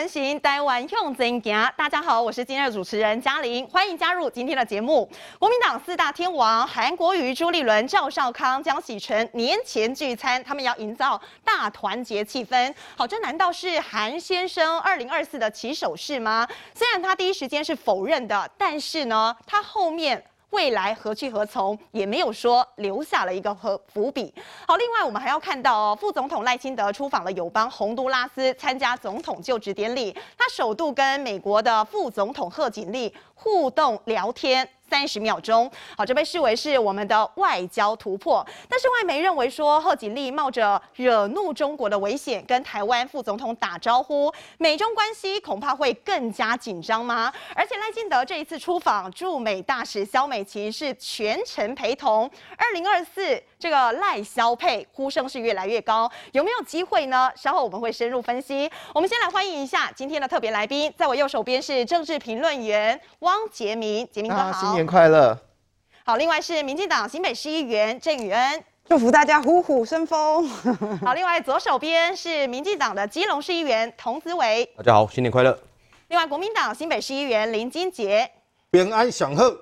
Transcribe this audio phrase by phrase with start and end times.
[0.00, 1.72] 前行，台湾向前行。
[1.76, 5.06] 大家好，我是今天的主持人嘉玲，欢迎加入今天的节目。
[5.38, 12.72] 国民党四大天王韩国瑜、朱立伦、赵少康、江启臣年前聚餐，他们要营造大团结气氛。
[12.96, 16.48] 好，这难道是韩先生二零二四的起手式吗？
[16.74, 20.24] 虽然他第一时间是否认的，但是呢，他后面。
[20.50, 24.34] 未来何去何从，也没有说留下了一个和伏笔。
[24.66, 30.16] 好，另外我们还要看到哦，副总统赖清德出访了友邦洪都拉斯，参加总统就职典礼。
[30.36, 34.68] 他首度跟美国的副总统贺锦丽互动聊天。
[34.90, 38.44] 三十秒钟，好，这被视为是我们的外交突破。
[38.68, 47.32] 但是外媒认为说，贺锦丽冒着惹怒中国的危险，跟台湾副总统打招呼，美中关系恐怕会更加紧张吗？
[47.54, 52.28] 而且赖清德这一次出访，驻美大使肖美琴是全程陪同。
[52.56, 57.30] 二零二四这个赖萧配呼声是越来越高，有没有机会呢？
[57.36, 58.68] 稍后我们会深入分析。
[58.94, 64.52] 我们先来欢迎一下今天的特别来宾，在我右手边是政治评论员汪杰明，杰明哥好。
[64.58, 65.38] 新年快乐！
[66.06, 70.48] 好，另外是民进党新北市议员郑宇恩，祝福大家虎虎生风。
[71.04, 75.58] 好，另外左手边是民进党的基隆市议员童子伟，大家好，新年快乐。
[76.08, 78.30] 另外国民党新北市议员林金杰，
[78.70, 79.54] 平安祥贺。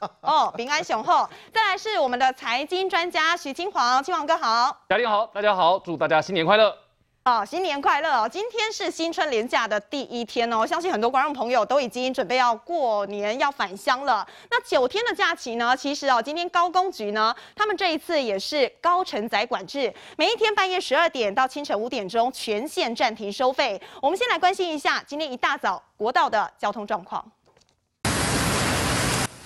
[0.22, 1.28] 哦，平安雄厚。
[1.52, 4.74] 再来是我们的财经专家徐金黄，金黄哥好。
[4.88, 6.74] 嘉玲好，大家好，祝大家新年快乐。
[7.22, 8.26] 哦，新年快乐哦！
[8.26, 14.26] 今天是新春连假的第一天哦，相信很多观众朋友都已经准备要过年要返乡了。
[14.50, 15.76] 那九天的假期呢？
[15.76, 23.80] 其实哦，今天高公局呢，他们这一次也是高承载管制，每一天半夜十二点到清晨五点钟全线暂停收费。
[24.00, 27.22] 我们先来关心一下今天一大早国道的交通状况。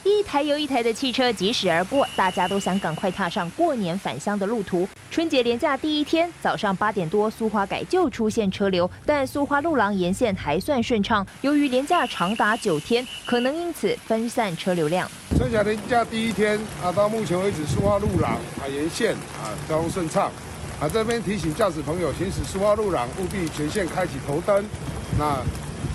[0.05, 4.87] 一台又一台的汽车疾驶而过，大家都想赶快踏上过年返乡的路途。
[5.11, 11.27] 春节连假第一天早上八点多，苏花改就出现车流，但苏花路廊沿线还算顺畅。
[11.41, 15.11] 由于连假长达九天，可能因此分散车流量。
[15.39, 20.31] 春节连假第一天啊，到目前为止苏花路廊啊沿线啊交通顺畅。
[20.81, 24.63] 啊，这边提醒驾驶朋友行驶苏花路廊务必全线开启头灯。
[25.19, 25.39] 那。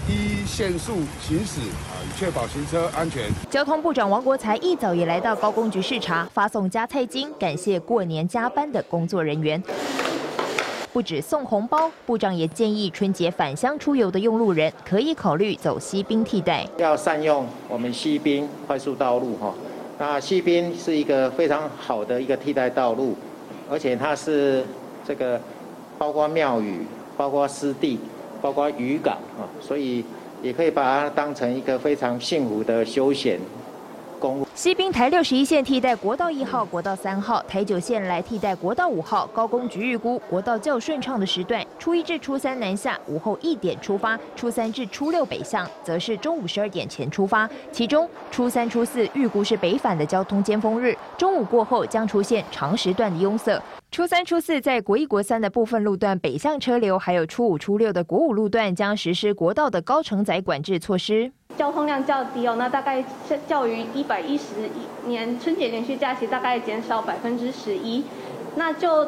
[0.09, 3.29] 依限速行驶啊，以确保行车安全。
[3.47, 9.61] 交通部长王国才一早也来到高工局视察，发送加菜金，感谢过年加班的工作人员。
[10.91, 19.53] 不止送红包，部长也建议春节返乡出游的用路人可以考虑走西滨替代，要善用我们西滨快速道路哈。
[19.99, 23.15] 那西滨是一个非常好的一个替代道路，
[23.69, 24.65] 而且它是
[25.07, 25.39] 这个
[25.99, 27.99] 包括庙宇，包括湿地。
[28.41, 30.03] 包括渔港啊，所以
[30.41, 33.39] 也可以把它当成一个非常幸福的休闲
[34.19, 34.47] 公路。
[34.55, 39.25] 西滨台六十一线替代国道一号、国道三号，台九线来替代国道五号。
[39.33, 47.49] 高公局预估国道较顺畅的时段，初一至初三南下，午后一点出发；初三至初六北向，则是中午十二点前出发。
[47.71, 53.61] 其中初三、初四预估是北返的交通尖峰日，中午过后将出现长时段的拥塞。
[53.91, 61.29] 初三、初四在国一、国三的部分路段北向车流，还有初五、初六的国五路段将实施国道的高承载管制措施。
[61.57, 63.03] 交通量较低哦，那大概
[63.45, 68.05] 较于一百一十一年春节连续假期大概减少百分之十一。
[68.55, 69.05] 那就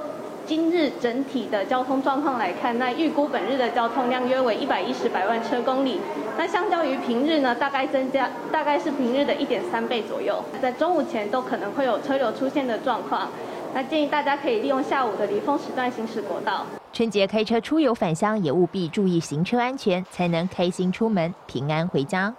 [0.51, 6.01] 今日整体的交通状况来看，那预估本日的交通量约为一百一十百万车公里。
[6.37, 10.43] 那相较于平日呢，大概增加大概是平日的一点三倍左右。
[10.61, 13.29] 在中午前都可能会有车流出现的状况。
[13.73, 16.65] 那建议大家可以利用下午的离峰时段行驶国道。
[16.91, 22.33] 春节开车出游返乡，也务必注意行车安全，才能开心出门，平安回家。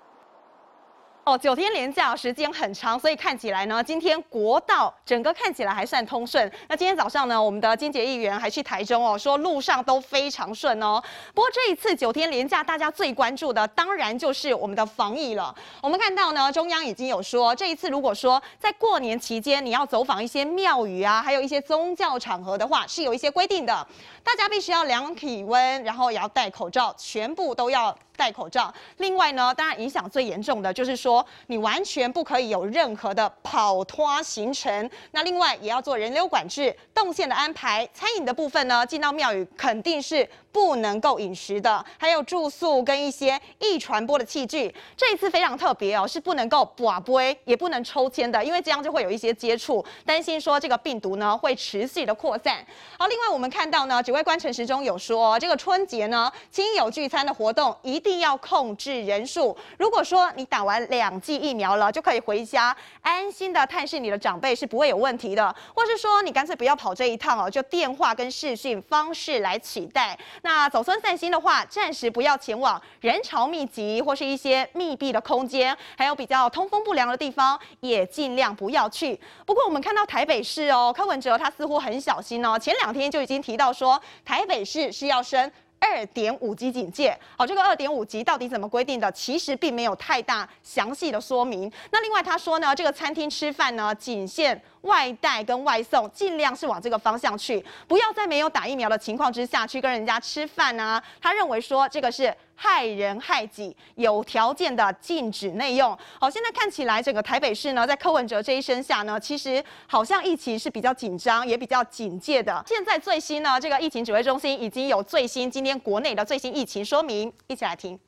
[1.25, 6.51] 哦，九天连假时间很长，所以看起来呢，今天国道整个看起来还算通顺。
[6.69, 11.01] 那今天早上呢，我们的金洁议员还去台中哦，说路上都非常顺哦。
[11.33, 15.55] 不过这一次九天连假，大家最关注的当然就是我们的防疫了。
[15.81, 23.87] 我们看到呢，中央已经有说，这一次如果说在过年期间你要走访一些庙宇啊，还有一些宗教场合的话，是有一些规定的，
[24.25, 27.97] 大家必须要量体温，然后也要戴口罩，全部都要。
[28.17, 28.73] 戴口罩。
[28.99, 34.91] 另外呢，当然影响最严重的就是说，你完全不可以有任何的跑脱行程。
[35.13, 37.89] 那另外也要做人流管制、动线的安排。
[37.93, 44.75] 餐饮的部分呢，进到庙宇肯定是不能够饮食的，还有住宿跟一些易传播的器具。
[44.97, 52.65] 这一次非常特别哦，是不能够跋杯，也不能抽签的，因为这样就会有一些接触，担心说这个病毒呢会持续的扩散。
[52.99, 59.57] 好，另外我们看到呢，指挥官陈时中有说，这个春节呢亲友聚餐的活动一一定要控制人数。
[59.79, 65.55] 如果说你打完两剂疫苗了，就可以回家安心的探视你的长辈是不会有问题的。
[65.73, 70.19] 或是说你干脆不要跑这一趟哦，就电话跟视讯方式来取代。
[70.43, 79.17] 那走村散心的话，暂时不要前往人潮密集或是一些密闭的空间，还有比较通风不良的地方，也尽量不要去。
[79.47, 85.49] 不过我们看到台北市哦，柯文哲他似乎很小心哦，前两天就已经提到说台北市是要升。
[85.83, 89.11] 二点五级警戒，好，这个二点五级到底怎么规定的？
[89.11, 91.71] 其实并没有太大详细的说明。
[91.91, 101.03] 那另外他说呢，这个餐厅吃饭呢，仅限外带跟外送，尽量是往这个方向去，不要在没有打疫苗的情况之下去跟人家吃饭啊。
[101.21, 105.97] 他认为说这个是害人害己，有条件的禁止内用。
[106.21, 112.63] 好，现在看起来整个台北市呢，在柯文哲这一身下呢，其实好像疫情是比较紧张，也比较警戒的。
[112.67, 117.99] 现在最新呢，这个疫情指挥中心已经有最新今天国内的最新疫情说明，一起来听。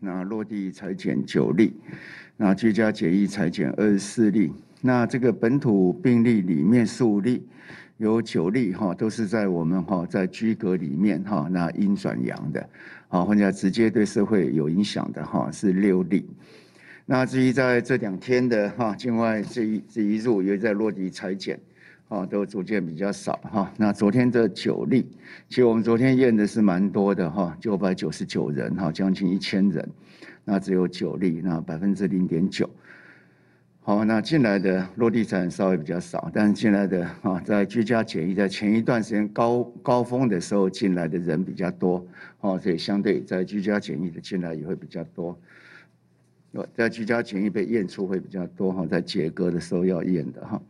[0.00, 1.74] 那落地采检九例，
[2.36, 4.52] 那居家检疫采检二十四例。
[4.86, 7.42] 那这个本土病例里面十五例，
[7.96, 12.68] 有九例哈都是在我们哈在居隔里面哈，那阴转阳的，
[13.08, 16.28] 好或者直接对社会有影响的哈是六例。
[17.06, 21.58] 那至于在这两天的哈境外这一这一入也在落地采检，
[22.10, 23.72] 啊都逐渐比较少哈。
[23.78, 25.06] 那昨天这九例，
[25.48, 29.88] 其实我们昨天验的是蛮多的哈，九百九十九人哈，将近一千人，
[30.44, 32.68] 那只有九例，那百分之零点九。
[33.86, 42.02] 好，那进来的落地产稍微比较少，但是进来的啊，在居家检疫在前一段时间高高峰的时候进来的人比较多，
[42.40, 45.38] 哦，所以相对在居家检疫的进来也会比较多，
[46.72, 50.62] 在居家检疫被验出会比较多哈，在解隔的时候要验的哈。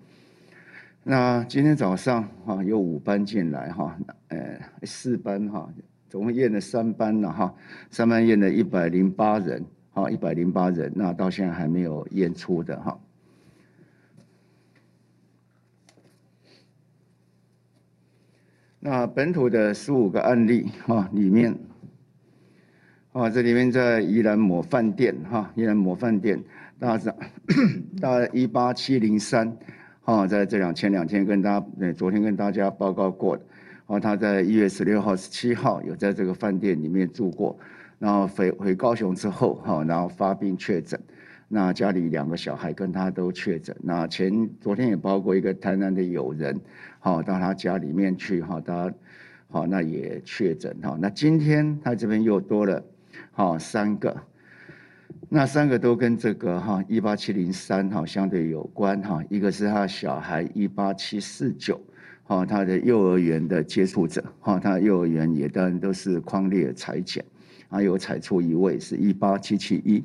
[1.05, 3.97] 那今天早上哈有五班进来哈，
[4.27, 5.73] 呃四班哈，
[6.11, 7.55] 总共验了三班了哈，
[7.93, 9.65] 三班验了一百零八人。
[9.97, 12.99] 好，一百零八人，那到现在还没有验出的哈。
[18.87, 21.57] 那本土的十五个案例哈，里面，
[23.13, 26.39] 啊，这里面在宜兰某饭店哈，宜兰某饭店，
[26.79, 27.17] 大概
[27.99, 29.57] 大概一八七零三，
[30.03, 33.43] 哈，在这两前两天跟大家，昨天跟大家报告过的，
[33.87, 37.59] 啊，他在一月十六号、十七号有在这个饭店里面住过。
[37.99, 41.01] 然后回回高雄之后，哈，然后发病确诊，
[41.55, 43.77] 那家里两个小孩跟他都确诊。
[43.81, 46.61] 那前昨天也包括一个台南的友人，
[46.99, 48.93] 好到他家里面去，哈，他
[49.47, 50.99] 好那也确诊，哈。
[51.01, 52.85] 那今天他这边又多了，
[53.31, 54.21] 好三个，
[55.29, 61.81] 那三个都跟这个哈一八七零三哈相对有关，哈，一个是他小孩一八七四九，
[62.25, 67.25] 哈，他的幼儿园的接触者，哈，他幼儿园也当然都是框列采检。
[67.71, 70.05] 还有采出一位是一八七七一，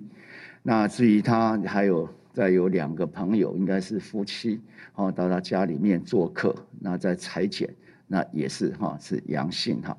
[0.64, 4.62] 那至于他还有再有两个朋友，应该是夫妻，
[4.96, 7.74] 哦，到他家里面做客，那在裁剪，
[8.08, 9.98] 那也是哈是阳性哈，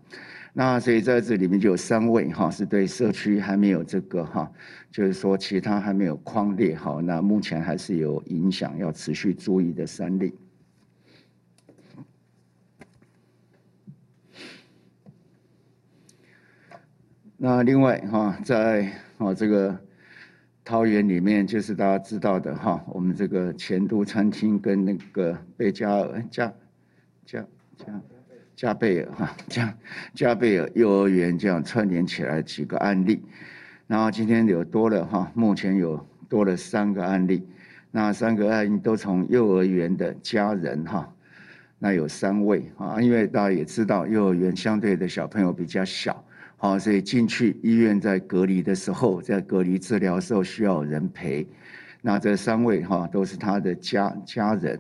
[0.53, 4.51] 那所以在这里面就有三位哈是对社区还没有这个哈，
[4.91, 10.35] 就是说其他还没有框列哈，那目前还是有影响要持续注意的三例。
[17.37, 19.79] 那另外哈，在啊这个
[20.71, 26.53] 桃园里面，就是大家知道的哈，我们这个前都餐厅跟那个贝加尔加
[27.27, 27.45] 加
[27.77, 28.01] 加
[28.55, 29.77] 加贝尔哈 加
[30.15, 33.21] 加贝尔幼儿园这样串联起来几个案例，
[33.89, 37.45] 然后今天有多了哈，目前有多了三个案例，
[37.91, 41.13] 那三个案例都从幼儿园的家人哈，
[41.81, 46.25] 那有三位啊，因为大家也知道幼儿园相对的小朋友比较小。
[46.63, 51.47] 好，所以进去医院在隔离的时候，在隔离治疗时候需要人陪。
[52.03, 54.79] 那这三位哈都是他的家家人。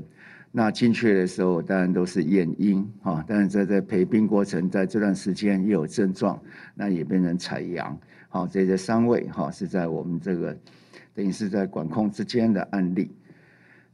[0.53, 6.39] 那进去的时候当然都是验阴哈，但是在在陪病过程，在这段时间也有症状，
[6.75, 7.99] 那也变成采阳。
[8.29, 10.55] 好，这这三位哈是在我们这个
[11.15, 13.11] 等于是在管控之间的案例。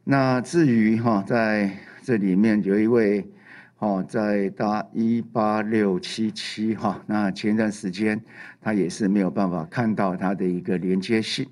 [0.03, 1.71] 那至于哈在
[2.03, 3.25] 这里面有一位。
[3.79, 8.19] 哦，在大一八六七七哈，那前一段时间
[8.59, 11.47] 他也是没有办法看到他的一个连接性。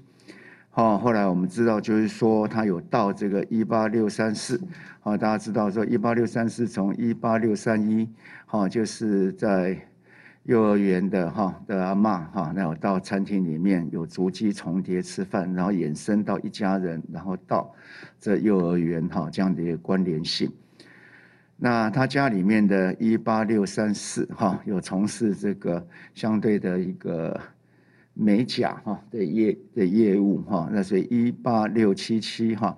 [0.70, 4.58] 好，后来我们知道就是说他有到这个一八六三四，
[5.00, 8.08] 好，大家知道说一八六三四从一八六三一，
[8.46, 9.78] 好，就是在
[10.44, 17.70] 幼儿园的哈的阿嬷哈，那有到餐厅里面有足迹重叠吃饭，然后衍生到一家人，然后到
[18.18, 20.50] 这幼儿园哈这样的一个关联性。
[21.56, 27.40] 那他家里面的一八六三四哈，有从事这个相对的一个
[28.12, 32.76] 美甲哈的业的业务哈，那所以一八六七七哈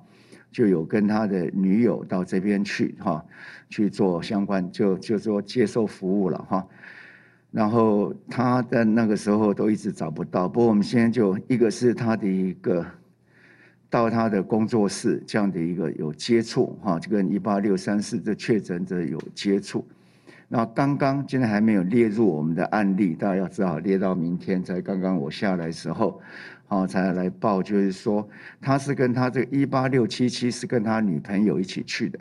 [0.53, 3.25] 就有跟他的女友到这边去哈
[3.69, 6.67] 去做相关就就说接受服务了哈，
[7.51, 12.87] 然后他的那个时候都一直找不到，不过我们现在就一个是他的一个
[13.89, 19.87] 到他的工作室这样的一个有接触哈，就跟一八六三四的确诊者有接触。
[20.49, 24.63] 那刚刚今天还没有列入我们的案例，大家要只好列到明天。
[24.63, 26.21] 才刚刚我下来时候，
[26.69, 28.29] 好才来报，就是说
[28.61, 32.21] 他是跟他这个一八六七七是跟他女朋友一起去的，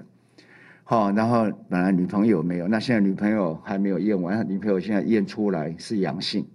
[0.84, 6.48] 好，然后本来女朋友没有，那现在女朋友还没有验完，女朋友现在验出来是阳性，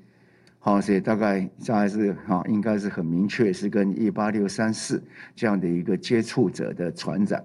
[0.63, 5.03] 好，所以大概这还是哈，应该是很明确是跟一八六三四
[5.35, 7.43] 这样的一个接触者的传染。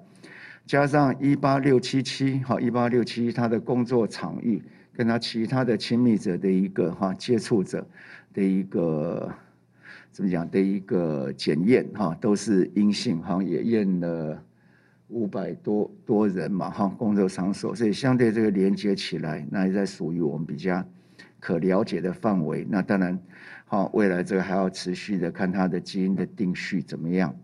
[0.66, 7.88] 加上一八六七七，好，一八六七，他的工作场域跟他其他的亲密者的一个哈接触者
[8.34, 9.32] 的一个
[10.12, 14.44] 怎么讲的一个检验哈，都是阴性，好像也验了
[15.08, 20.84] 五百多多人嘛哈，工作场所，所以相对这个连接起来，那也在属于我们比较
[21.46, 22.66] 可了解的范围。
[22.68, 23.20] 那当然，
[23.66, 27.36] 好，未来这个还要持续的看他的基因的定序怎么样。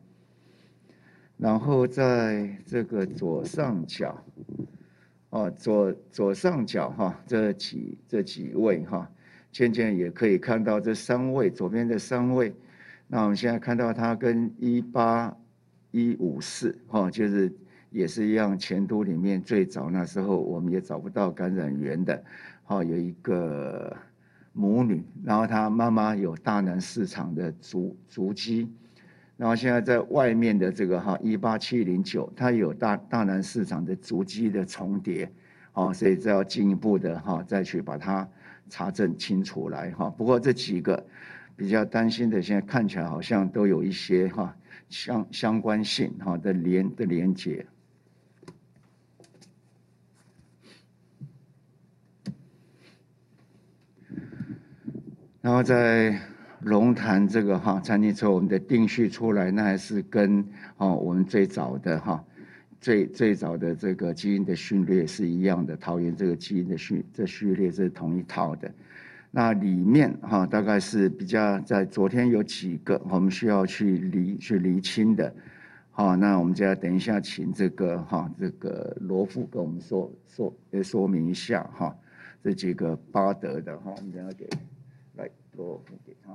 [1.38, 4.25] 然后在这个左上角，
[5.29, 9.08] 哦，左左上角哈，这几这几位哈，
[9.51, 12.51] 渐渐也可以看到这三位左边的三位。
[13.08, 15.38] 那我们现在看到他跟一八
[15.91, 17.53] 一五四哈，就是
[17.91, 22.24] 也是一样，前都里面最早那时候我们也找不到感染源的，
[22.72, 23.94] 哦，有一个
[24.54, 28.72] 母女，然后她妈妈有大南市场的足足迹。
[29.36, 35.30] 然后现在在外面的这个哈一八七零九，它有大大南市场的足迹的重叠，
[35.74, 38.25] 哦，所以这要进一步的哈再去把它
[38.70, 40.10] 查证清楚来哈。
[40.10, 41.06] 不过这几个
[41.58, 44.56] 比较担心的，现在看起来好像都有一些哈
[44.88, 47.66] 相相关性哈的连的连接。
[55.41, 56.17] 然后在。
[56.63, 60.45] 龙潭这个哈餐厅之后，我们的定序出来，那还是跟
[60.77, 62.24] 哦我们最早的哈
[62.79, 68.71] 最最早的这个基因的序列是一样的，桃园这个基因的序这序列是同一套的。
[69.31, 75.33] 那里面哈大概是比较在昨天有几个我们需要去厘去厘清的，
[75.89, 81.95] 好，那我们就要等一下请这个哈这个罗夫跟我们说说说明一下哈
[82.43, 84.48] 这几个巴德的哈，我们等下给
[85.53, 86.31] 来罗副给他。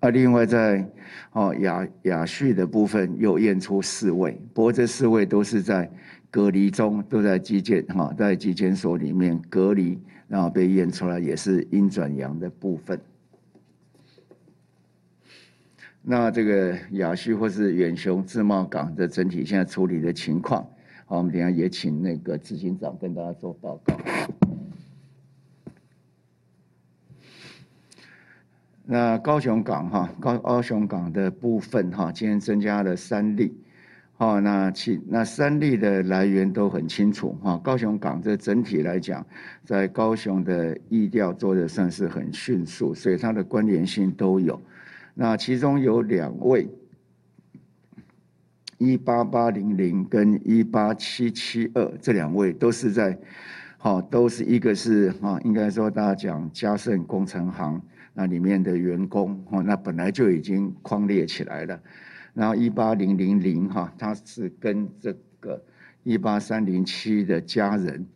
[0.00, 0.86] 啊，另外在
[1.32, 5.90] 哦亚亚序的部分又验出四位，不过这四位都是在
[6.30, 13.00] 隔离中，都在基检哈，在基检所里面隔离，然后被验出来也是阴转阳的部分。
[16.02, 20.68] 那这个亚序或是远雄自贸港的整体现在处理的情况，
[21.08, 23.96] 好，我们等下也请那个执行长跟大家做报告。
[28.84, 33.56] 那高雄港哈高高雄港的部分哈，今天增加了三例，
[34.14, 37.56] 好，那其那三例的来源都很清楚哈。
[37.62, 39.24] 高雄港这整体来讲，
[39.64, 44.60] 在高雄的疫调做的算是很迅速，所以它的关联性都有。
[45.14, 46.68] 那其中有两位，
[48.78, 53.18] 一八八零零跟一八七七二这两位都是在，
[53.78, 57.80] 好，都是一个是哈，应该说大家讲嘉盛工程行。
[58.18, 61.78] 那里面的员工哦，那本来就已经框列起来了。
[62.32, 65.62] 然后一八零零零哈，他是跟这个
[66.02, 68.06] 一八三零七的家人，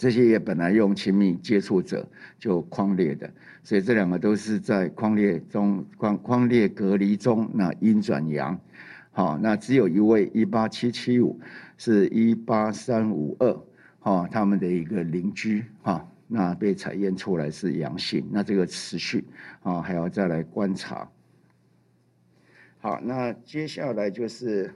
[0.00, 3.30] 这些也本来用亲密接触者就框列的，
[3.62, 8.58] 所以这两个都是在框列中框框列隔离中，那阴转阳。
[9.12, 11.38] 好，那只有一位一八七七五
[11.76, 13.62] 是一八三五二，
[13.98, 16.10] 哈，他们的一个邻居哈。
[16.26, 19.22] 那被采验出来是阳性，那这个持续
[19.62, 21.06] 啊还要再来观察。
[22.78, 24.74] 好，那接下来就是，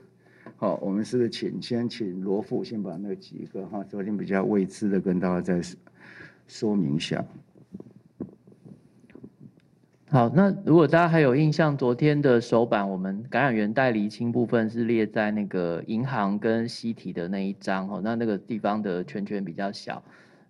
[0.57, 5.61] 好，我们是不是请先请罗副先把那几个哈昨天比较未知的跟大家再
[6.47, 7.23] 说明一下。
[10.07, 20.01] 好，那如果大家还有印象，昨天的首版我们感染源带厘清部分是列在那个银行跟西体的那一张哈，那那个地方的圈圈比较小。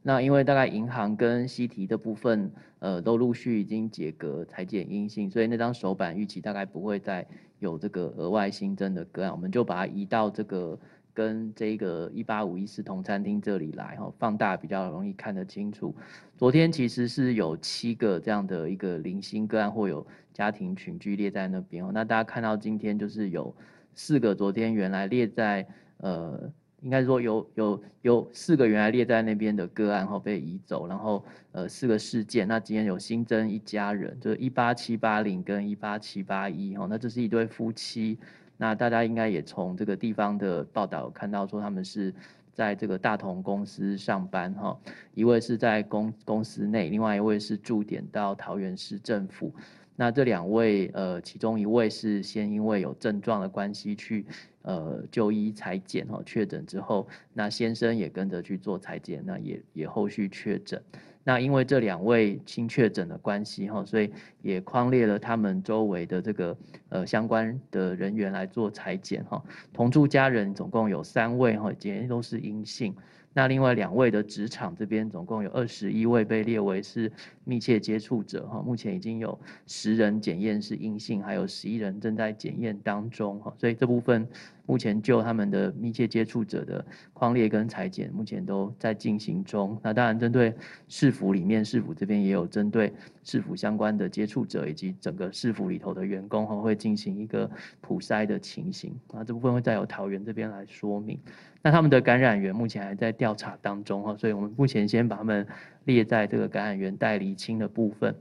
[0.03, 7.25] 那因为大概银行跟西提的部分，呃，都陆续已经解隔裁剪阴性，所以那张手板预期大概不会再
[7.59, 10.79] 有这个额外新增的个案，我们就把它移到这个
[11.13, 15.95] 跟这个一八五一四同餐厅这里来哈，放大比较容易看得清楚。
[16.37, 21.91] 昨天其实是有七个这样的一个零星个案或有家庭群聚列在那边哦。
[21.93, 23.55] 那大家看到今天就是有
[23.93, 26.51] 四个昨天原来列在呃。
[26.85, 38.19] 应该说有有有四个原来列在那边的个案哈被移走，然后呃四个事件，那今天有新增一家人，就是一八七八零跟一八七八一哈，那这是一对夫妻，
[38.55, 42.13] 那大家应该也从这个地方的报道看到说他们是
[42.53, 44.79] 在这个大同公司上班哈，
[45.15, 49.51] 一位是在公公司内，另外一位是驻点到桃园市政府。
[49.95, 54.25] 那这两位，呃，其中一位是先因为有症状的关系去，
[54.63, 60.81] 呃，就医采检哈，确诊之后，那先生也跟着去做采检，那也也后续确诊。
[61.23, 64.11] 那因为这两位新确诊的关系哈，所以
[64.43, 66.55] 也框列了他们周围的这个
[66.89, 69.41] 呃相关的人员来做采检哈。
[69.73, 72.93] 同住家人总共有三位哈，今天都是阴性。
[73.37, 77.11] 那另外两位的职场这边总共有二十一位被列为是
[77.43, 79.37] 密切接触者哈，目前已经有
[79.67, 84.25] 十人检验是阴性，还有十一人正在检验当中哈，所以这部分
[84.65, 89.79] 目前就他们的密切接触者的框列跟裁剪目前都在进行中。
[89.83, 90.53] 那当然针对
[90.87, 92.91] 市府里面，市府这边也有针对
[93.23, 97.49] 市府相关的接触者以及整个市府里头的员工哈，会进行一个
[97.81, 98.93] 普筛的情形。
[99.13, 101.19] 那这部分会再由桃园这边来说明。
[101.61, 105.45] 那他们的感染源目前还在调查当中哈，所以我们目前先把他们
[105.85, 108.15] 列在这个感染源待厘清的部分。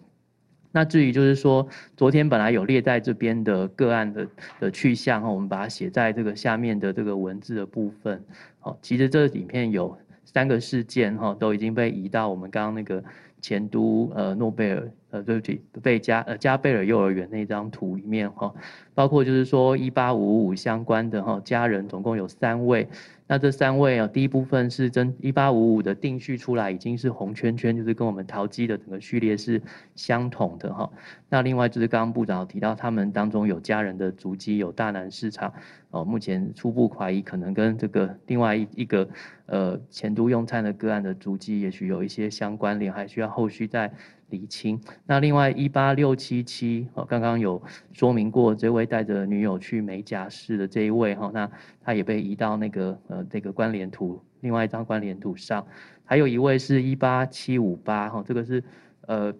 [0.75, 4.27] 那至于就是说，昨天本来有列在这边的个案的
[4.59, 8.21] 的去向哈，我们把它写在这个下面的这个文字的部分。
[8.59, 13.05] 好，其实这里面有三个事件哈，都已经被移到我们刚刚那个
[13.41, 18.53] 前都呃诺贝尔呃对不起贝加呃加贝尔幼儿园那张图里面哈，
[18.95, 22.89] 包括就是说一八五五相关的哈家人总共有三位。
[23.27, 29.63] 那这三位啊，第一部分是真一八五五的定序出来已经是红圈圈，就是跟我们桃机的整个序列是
[29.95, 30.91] 相同的哈。
[31.31, 35.55] 那另外就是刚刚部长提到，他们当中有家人的足迹，有大南市场
[35.91, 39.09] 哦，目前初步怀疑可能跟这个另外一一个
[39.47, 43.91] 呃前都用餐的个案的足迹，也许有一些相关联，还需要后续再
[44.35, 44.81] 厘清。
[45.07, 51.49] 那另外一八六七七哦，刚刚有说明过，这位带着女友去美甲室的这一位哈，那
[51.85, 55.65] 他也被移到那个呃这个关联图，另外一张关联图上。
[56.05, 58.63] 还有一位是一八七五八哈，这个是
[59.07, 59.33] 呃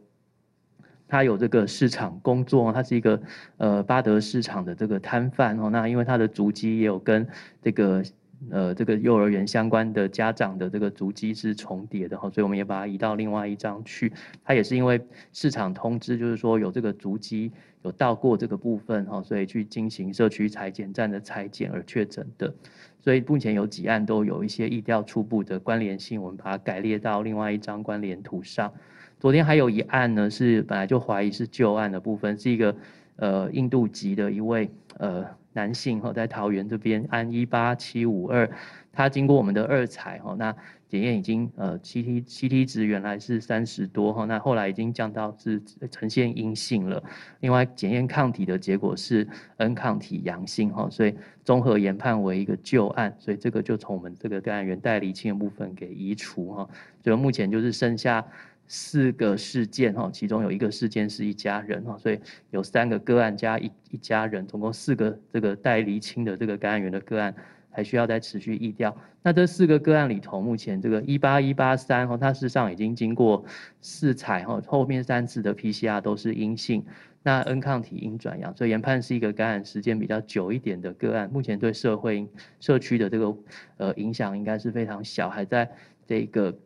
[1.09, 3.21] 他有这个市场工作，他是一个
[3.57, 5.69] 呃巴德市场的这个摊贩哦。
[5.71, 7.27] 那因为他的足迹也有跟
[7.61, 8.03] 这个。
[8.51, 14.13] 呃，这个幼儿园相关的家长的这个足迹是重叠的哈，所以我们也把它移到另外一张去。
[14.45, 15.01] 它也是因为
[15.33, 17.51] 市场通知，就是说有这个足迹
[17.83, 22.55] 有到过这个部分哈，所以去进行社区裁剪站的裁剪而确诊的。
[23.01, 28.73] 所以目前有几案都有一些意调初步的关联性，我们把它改列到另外一张关联图上。
[29.19, 32.77] 昨天还有一案呢，是本来就怀疑是旧案的部分，是一个
[33.17, 35.25] 呃印度籍的一位呃。
[35.55, 38.49] 男性哈，在桃园这边安一八七五二，
[38.93, 40.55] 他经过我们的二采哈，那
[40.89, 47.03] 检验已经呃 CT CT 值原来是三十多哈，那后来已经降到是呈现阴性了。
[47.41, 51.15] 另外检验抗体的结果是 N 抗体阳性哈，所以
[51.45, 56.69] 综合研判为一个旧案，所以这个就从我们这个感染源代理清的部分给移除哈，
[57.03, 58.25] 所以目前就是剩下。
[58.67, 62.19] 四个事件哈，其中有一个事件是一家人哈，所以
[62.51, 67.35] 有三个个案加一一家人，总共四个这个待厘清的这个感染源的个案，
[67.71, 68.97] 还需要再持续疫调。
[69.23, 73.45] 那这四个个案里头，目前这个一八一八三哈，它事实上已经经过
[73.81, 76.85] 四采哈，后面三次的 PCR 都是阴性，
[77.23, 82.27] 那 N 抗体阴转阳，所以研判是一个感染时间比较久一点的个案，目前对社会
[82.61, 83.37] 社区的这个
[83.77, 85.71] 呃影响应该是非常小，还在
[86.07, 86.57] 这个。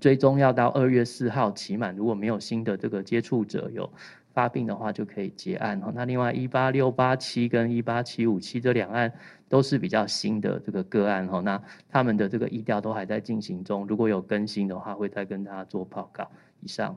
[0.00, 3.88] 追踪要到二月四号期满，如果没有新的这个接触者有
[4.32, 5.92] 发病的话，就可以结案哈。
[5.94, 9.12] 那另外一八六八七跟一八七五七这两案
[9.48, 11.40] 都是比较新的这个个案哈。
[11.40, 16.28] 那他们的这个疫调都还在进行中，如果有更新的话，会再跟大家做报告。
[16.60, 16.96] 以上。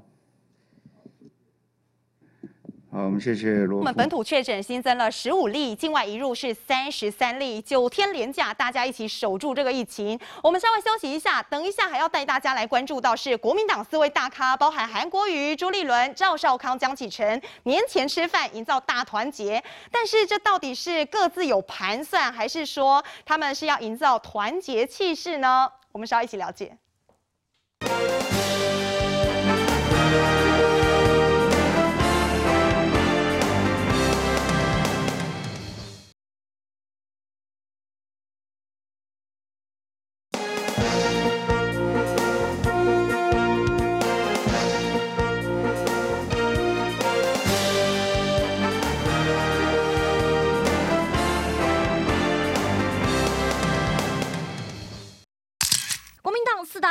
[2.94, 3.80] 好，我们谢谢罗。
[3.80, 10.20] 我们本土确诊新增了十五例，境外移入是三十三例，九天连假，大家一起守住这个疫情。
[10.44, 25.68] 我们稍微休息一下，等一下还要带大家来关注到是国民党四位大咖，包含韩国瑜、朱立伦、赵少康、江启臣年前吃饭营造大团结，但是这到底是各自有盘算，还是说他们是要营造团结气势呢？
[25.92, 26.78] 我们稍微一起了解。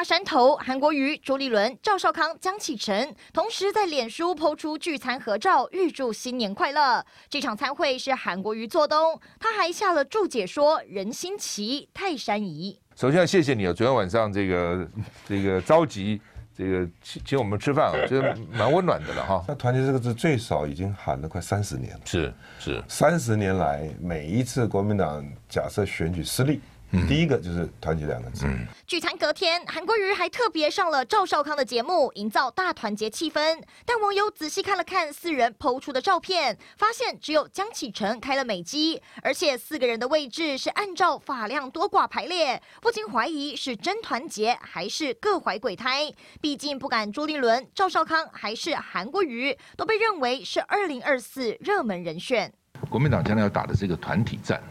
[0.02, 7.06] 大山头，韩国瑜、朱立伦、赵少康、江启臣同时在脸书 PO 出聚餐合照，预祝新年快乐。
[7.30, 14.88] 这场餐会是韩国瑜做东，他还下了注解说：“人心齐，泰山移。”首先要谢谢你啊，昨天晚上这个
[15.24, 16.20] 这个着急
[16.52, 19.44] 这个请请我们吃饭啊，这蛮温暖的了哈。
[19.46, 26.60] 那团结这个字最少已经喊了快三十年了，是是，三十年来每一次国民党假设选举失利。
[27.08, 28.44] 第一个就是团结两个字。
[28.46, 33.62] 嗯、聚餐隔天，韩国瑜还特别上了赵少康的节目，营造大团结气氛。
[33.86, 46.12] 但网友仔细看了看四人 PO 出的照片，发现只有江启臣开了美肌，而且四个人的位置是按照发量多寡排列，不禁怀疑是真团结还是各怀鬼胎。
[46.40, 52.52] 毕竟不管朱立伦、赵少康还是韩国瑜，都被认为是二零二四热门人选。
[52.90, 54.62] 国民党将来要打的这个团体战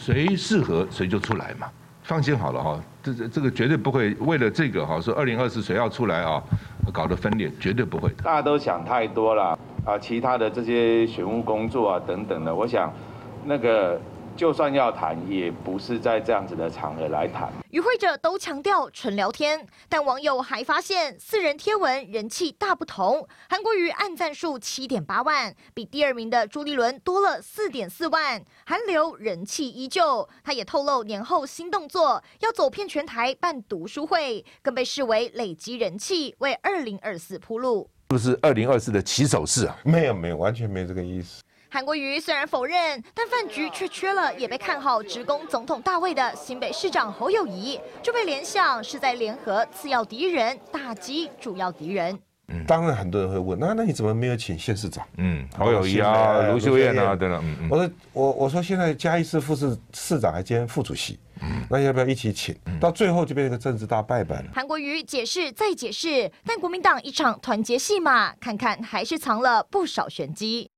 [0.00, 1.68] 谁适合谁就出来嘛，
[2.02, 6.42] 放心好了哈，这这这个绝对不会为了这个哈说二零二四谁要出来啊，
[6.90, 8.08] 搞得分裂，绝对不会。
[8.24, 12.90] 大家都想太多了啊，其他的这些选务工作啊等等的，我想
[13.44, 14.00] 那个。
[14.36, 17.52] 就算要谈，也不是在这样子的场合来谈。
[17.70, 23.26] 与会者都强调纯聊天，但网友还发现四人贴文人气大不同。
[23.48, 28.42] 韩国瑜按赞数七点八万，比第二名的朱立伦多了四点四万。
[28.66, 37.88] 韩流人气依旧，他也透露年后新动作，要走遍全台办读书会，更被视为累积人气，为二零二四铺路。
[38.10, 39.78] 是不是二零二四的起手式啊？
[39.84, 41.42] 没有，没有，完全没这个意思。
[41.72, 52.18] 韩国瑜虽然否认，但饭局却缺了也被看好直攻总统大位的新北市长侯友谊，就被联想是在联合次要敌人打击主要敌人。
[52.48, 55.06] 嗯，当然很多人会问，那那你怎么没有请县市长？
[55.18, 57.40] 嗯，侯友谊啊，卢秀燕啊等等。
[57.44, 57.68] 嗯嗯。
[57.70, 62.52] 我说我我说现在嘉义市副市市长还兼副主席，嗯，那要不要一起请？
[62.66, 64.46] 嗯，到最后就变成一个政治大败笔了。
[64.52, 70.68] 韩国瑜解释再解释，但国民党一场团结戏码，看看还是藏了不少玄机。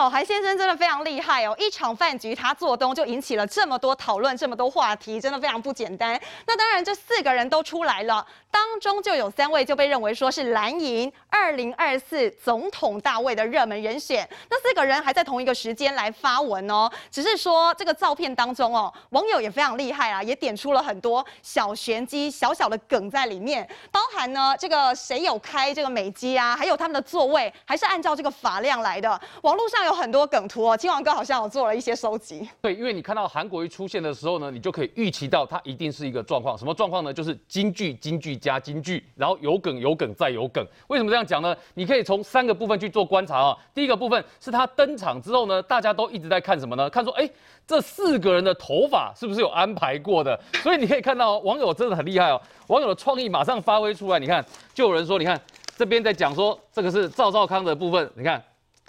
[0.00, 1.54] 哦，韩先生真的非常厉害哦！
[1.58, 6.18] 一场饭局他做东就引起了这么多讨论，这么多话题，真的非常不简单。
[6.46, 14.26] 那当然，这四个人都出来了，当中就有三位就被认为说是蓝营二零二四总统大位的热门人选。
[14.48, 29.89] 那四个人还在同一个时间来发文哦，只是说这个照片当中哦，网友也非常厉害啊，也点出了很多小玄机、小小的梗在里面，包含呢这个谁有开这个美机啊，还有他们的座位还是按照这个法量来的，网络上有。
[29.90, 32.48] 有很多梗图哦，金王哥好像有做了一些收集。
[32.62, 36.56] 对，因为你看到韩国瑜出现的时候呢，你就可以预期到他一定是一个状况。
[36.56, 37.12] 什么状况呢？
[37.12, 40.64] 就是京剧、京剧加京剧，然后有梗、有梗再有梗。
[40.86, 41.56] 为什么这样讲呢？
[41.74, 43.56] 你可以从三个部分去做观察啊。
[43.74, 46.88] 第一个部分是他登场之后呢，大家都一直在看什么呢？
[46.88, 47.28] 看说，哎，
[47.66, 50.38] 这四个人的头发是不是有安排过的？
[50.62, 54.20] 所以你可以看到网友真的很厉害哦，网友的创意马上发挥出来。
[54.20, 55.40] 你看，就有人说，你看
[55.76, 58.40] 这边在讲说这个是赵少康的部分，你看。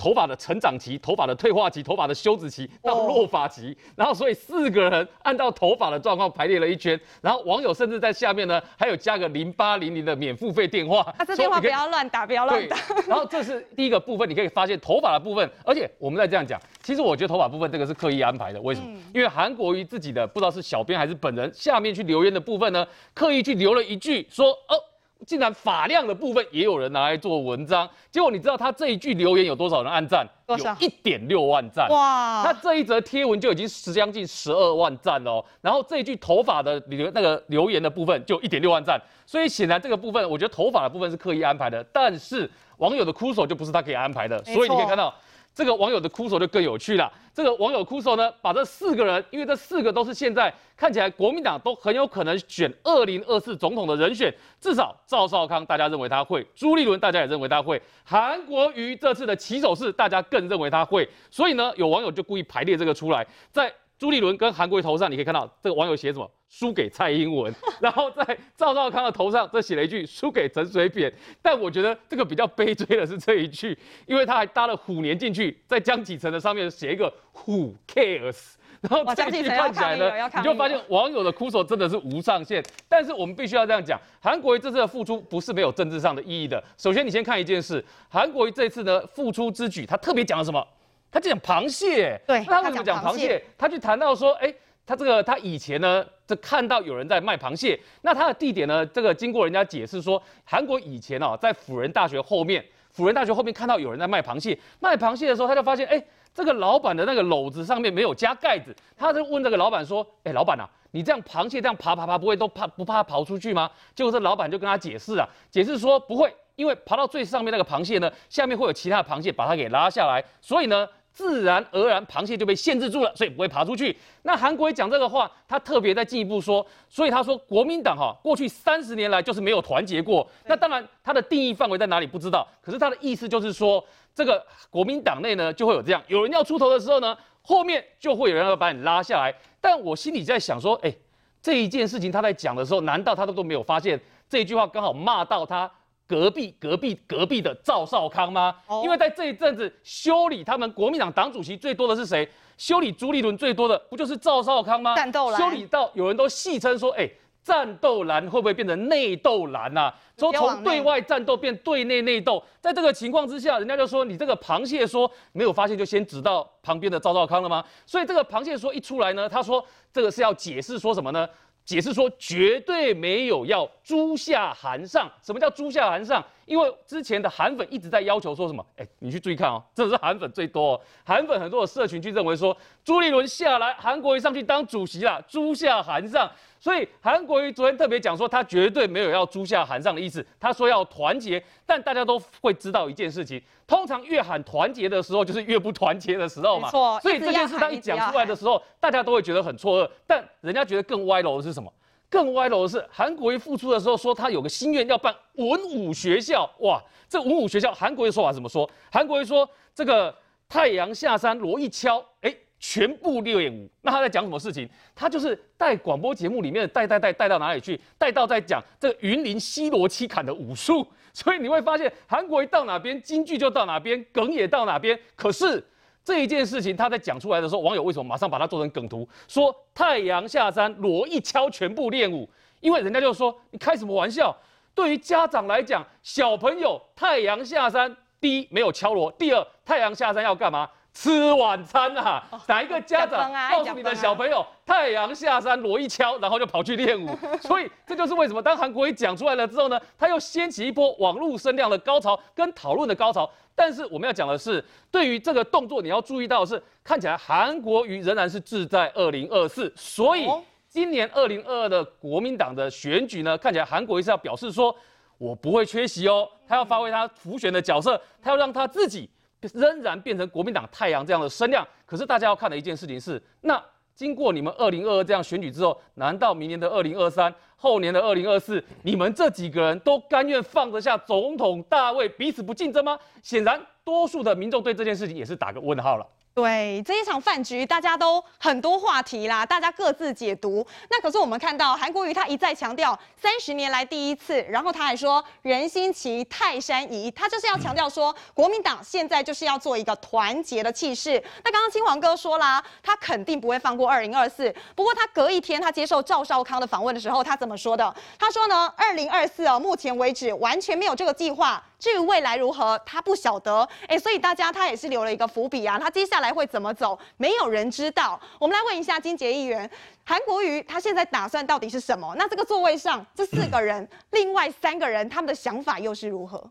[0.02, 3.76] 头发的成长期、头发的退化期、头发的休止期到落发期，oh.
[3.98, 12.76] 然后所以四个人按照头发的状况排列了一圈，然后网友甚至在下面呢还有加个零八零零的免付费电话，啊，这电话不要乱打，不要乱打。
[13.08, 18.88] 然后这是第一个部分，你可以发现头发的部分，而且我们再这样讲，其实我觉得头发部分这个是刻意安排的，为什么？
[18.90, 24.82] 嗯、因为韩国瑜自己的不知道是小编还是本人下面去留言的部分呢，刻意去留了一句说哦。
[25.26, 30.28] 竟然发量的部分也有人拿来做文章，结果你知道他这一句留言有多少人按赞？
[30.46, 30.76] 多少？
[30.80, 31.88] 有一点六万赞。
[31.90, 32.44] 哇！
[32.44, 35.44] 他这一则贴文就已经十将近十二万赞哦。
[35.62, 45.14] 然后这一句头发的留那个留言的部分就一点六万赞，所以显然这个部分我觉得头发的部分是刻意安排的，但是网友的哭手就不是他可以安排的，所以你可以看到。
[45.54, 47.12] 这个网友的哭手就更有趣了。
[47.34, 63.74] 这个网友哭手呢，把这四个人，因为这四个都是现在看起来国民党都很有可能选二零二四总统的人选，至少赵少康大家认为他会，朱立伦大家也认为他会，韩国瑜这次的起手式大家更认为他会，所以呢，有网友就故意排列这个出来，在。
[64.02, 66.28] 朱立伦跟韩国瑜头上，你可以看到这个网友写什么？
[66.52, 67.52] 输给蔡英文。
[67.80, 71.12] 然后在赵少康的头上，这写了一句输给陈水扁。
[71.42, 78.56] 但我觉得这个比较悲催的是这一句，因为他还搭了虎年进去，在江启臣的上面写一个 Who cares？
[78.82, 82.62] 然后这一句看起来呢，你就发现网友的哭手真的是无上限。
[82.90, 86.62] 但是我们必须要这样讲，韩国瑜这次的付出不是没有政治上的意义的。
[86.78, 90.68] 首先，你先看一件事，韩国瑜这次呢付出之举，他特别讲了什么？
[91.12, 93.44] 他就讲螃蟹，对，他为什么讲螃蟹？
[93.58, 94.52] 他去谈到说，哎，
[94.86, 120.88] 他这个他以前呢，就看到有人在卖螃蟹，那他的地点呢，这个经过人家解释说，韩国以前哦，在辅仁大学后面，辅仁大学后面看到有人在卖螃蟹，卖螃蟹的时候，他就发现，哎，这个老板的那个篓子上面没有加盖子，他就问这个老板说：“哎，老板啊，你这样螃蟹这样爬爬爬，不会都怕不怕跑出去吗？”结果这老板就跟他解释啊，解释说不会，因为爬到最上面那个螃蟹呢，下面会有其他的螃蟹把它给拉下来，所以呢。
[121.14, 123.96] 自然而然，螃蟹就被限制住了，所以不会爬出去。
[124.24, 130.26] 那韩国瑜讲这个话，他特别再进一步说，所以他说国民党哈，过去三十年来就是没有团结过。
[130.46, 133.84] 那当然，他的定义范围在哪里不知道，可是他的意思就是说，
[134.16, 139.36] 这个国民党内呢就会有这样，有人要出头的时候呢，后面就会有人要把你拉下来。
[139.60, 140.94] 但我心里在想说，哎，
[141.42, 145.70] 这一件事情他在讲的时候，难道他都都没有发现这一句话刚好骂到他？
[146.12, 148.54] 隔壁隔壁隔壁的赵少康吗？
[148.84, 152.30] 因为在这一阵子修理他们国民党党主席最多的是谁？
[152.58, 154.94] 修理朱立伦最多的不就是赵少康吗？
[154.94, 155.40] 战斗蓝。
[155.40, 157.10] 修理到有人都戏称说，哎，
[157.42, 159.94] 战斗蓝会不会变成内斗蓝啊？
[160.18, 167.64] 说从对外战斗变对内内斗，在这个情况之下，人家就说你这个螃蟹说没有发现就先指到旁边的赵少康了吗？
[167.86, 171.26] 所以这个螃蟹说一出来呢，他说这个是要解释说什么呢？
[171.66, 175.12] 解释说绝对没有要猪下韩上。
[175.24, 176.24] 什么叫猪下韩上？
[176.46, 178.66] 因为之前的韩粉一直在要求说什么？
[178.78, 180.82] 哎，你去注意看哦，这是韩粉最多哦。
[181.06, 186.30] 韩粉很多的社群就认为说，朱立伦下来，韩国瑜上去当主席啦，朱下韩上。
[186.60, 190.24] 所以韩国瑜昨天特别讲说，他绝对没有要朱下韩上的意思。
[190.40, 196.70] 他说要团结，但大家都会知道一件事情，通常越喊团结的时候，就是越不团结的时候嘛。
[196.70, 197.00] 错。
[197.00, 199.90] 所以这件事他一讲出来的时候，大家都会觉得很错愕。
[200.06, 201.72] 但人家觉得更歪楼的是什么？
[202.12, 206.48] 更歪楼的是韩国瑜复出的时候说他有个心愿要办文武学校。
[206.60, 208.70] 哇，这文武学校韩国瑜说法怎么说？
[208.92, 210.14] 韩国瑜说这个
[210.48, 212.36] 太阳下山锣一敲，哎。
[212.64, 214.70] 全部练武，那他在讲什么事情？
[214.94, 217.82] 他就是带广播节目里面带带带带到哪里去？
[217.98, 220.86] 带到在讲这个云林西罗七砍的武术。
[221.12, 225.00] 所以你会发现，韩国瑜到哪边，金句就到哪边，梗也到哪边。
[225.16, 225.66] 可是
[226.04, 229.08] 这一件事情他在讲出来的时候，网友为什么马上把它做成梗图？
[229.28, 232.30] 说太阳下山，锣一敲，全部练武。
[232.60, 234.36] 因为人家就说你开什么玩笑？
[234.74, 240.70] 对于家长来讲，小朋友太阳下山，第一没有敲锣，第二太阳下山要干嘛？
[240.94, 242.24] 吃晚餐啊！
[242.48, 247.18] 哪一个家长告诉你的小朋友，太阳下山，锣一敲，然后就跑去练舞？
[247.42, 253.30] 所以这就是为什么当韩国瑜讲出来了之后呢，他又掀起一波网络声量的高潮跟讨论的高潮。
[253.56, 259.72] 但是我们要讲的是，对于这个动作，你要注意到的是，看起来韩国瑜仍然是志在二零二四。
[259.76, 260.28] 所以
[260.68, 264.76] 今年二零二二的国民党的选举呢，看起来韩国瑜是要表示说，
[265.18, 269.10] 我不会缺席哦，他要发挥他辅选的角色，他要让他自己。
[269.54, 273.62] 仍然变成国民党太阳这样的声量，可是大家要看的一件事情是，那
[273.96, 282.98] 经过你们二零二二这样选举之后，难道明年的二零二三、后年的二零二四，你们这几个人都甘愿放得下总统大位，彼此不竞争吗？
[283.22, 286.06] 显然，多数的民众对这件事情也是打个问号了。
[286.34, 290.66] 对，这一场饭局，大家都很多话题啦，大家各自解读。
[290.90, 301.22] 那可是我们看到韩国瑜他一再强调三十年来第一次，然后他还说人心齐，泰山移，他就是要强调说国民党现在就是要做一个团结的气势。
[301.44, 304.56] 那刚刚青黄哥说啦，他肯定不会放过二零二四。
[304.74, 307.94] 不过他隔一天他接受赵少康的访问的时候，他怎么说的？
[308.18, 311.62] 他说呢，二零二四哦，目前为止完全没有这个计划。
[311.78, 313.68] 至于未来如何，他不晓得。
[313.88, 318.18] 哎，所以大家他也是留了一个伏笔啊，他接下来来会怎么走，没有人知道。
[318.40, 319.70] 我们来问一下金杰议员，
[320.06, 322.16] 韩国瑜他现在打算到底是什么？
[322.18, 326.50] 那这个座位上这四个人，另外三个人他们的想法又是如何？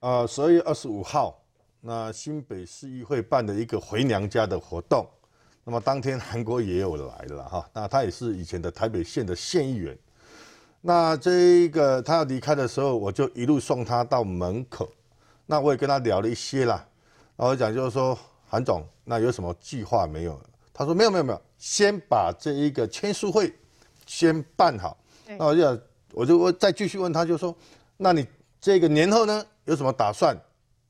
[0.00, 1.38] 呃，十二月二十五号，
[1.80, 5.06] 那新北市议会办的一个回娘家的活动，
[5.62, 9.96] 那么当天韩国也有来了哈，那他也是以前的台北县的县议员。
[10.80, 14.88] 那这个他要离开的时候，我就一路送他到门口。
[15.46, 16.84] 那我也跟他聊了一些啦，
[17.36, 18.18] 然后讲就是说，
[18.52, 20.38] 韩总，那有什么计划没有？
[20.74, 23.50] 他说没有没有没有，先把这一个签书会
[24.04, 24.94] 先办好。
[25.38, 25.80] 那我就
[26.12, 27.56] 我就我再继续问他，就说，
[27.96, 28.26] 那你
[28.60, 30.36] 这个年后呢有什么打算？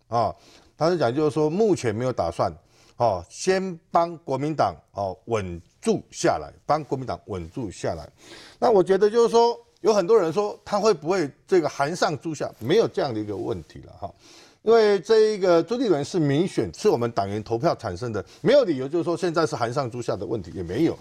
[0.08, 0.34] 啊，
[0.76, 2.52] 他就讲就是说，目前没有打算。
[2.96, 8.10] 哦，先帮国民党哦稳住下来，帮国民党稳住下来。
[8.58, 9.56] 那我觉得就是说。
[9.82, 14.14] 有很多人说他会不会这个韩上猪下，没有这样的一个问题了哈，
[14.62, 20.96] 因为这一个朱立伦是民选，是我们党员投票产生的，没有理由就是说现在是韩上朱下的问题也没有。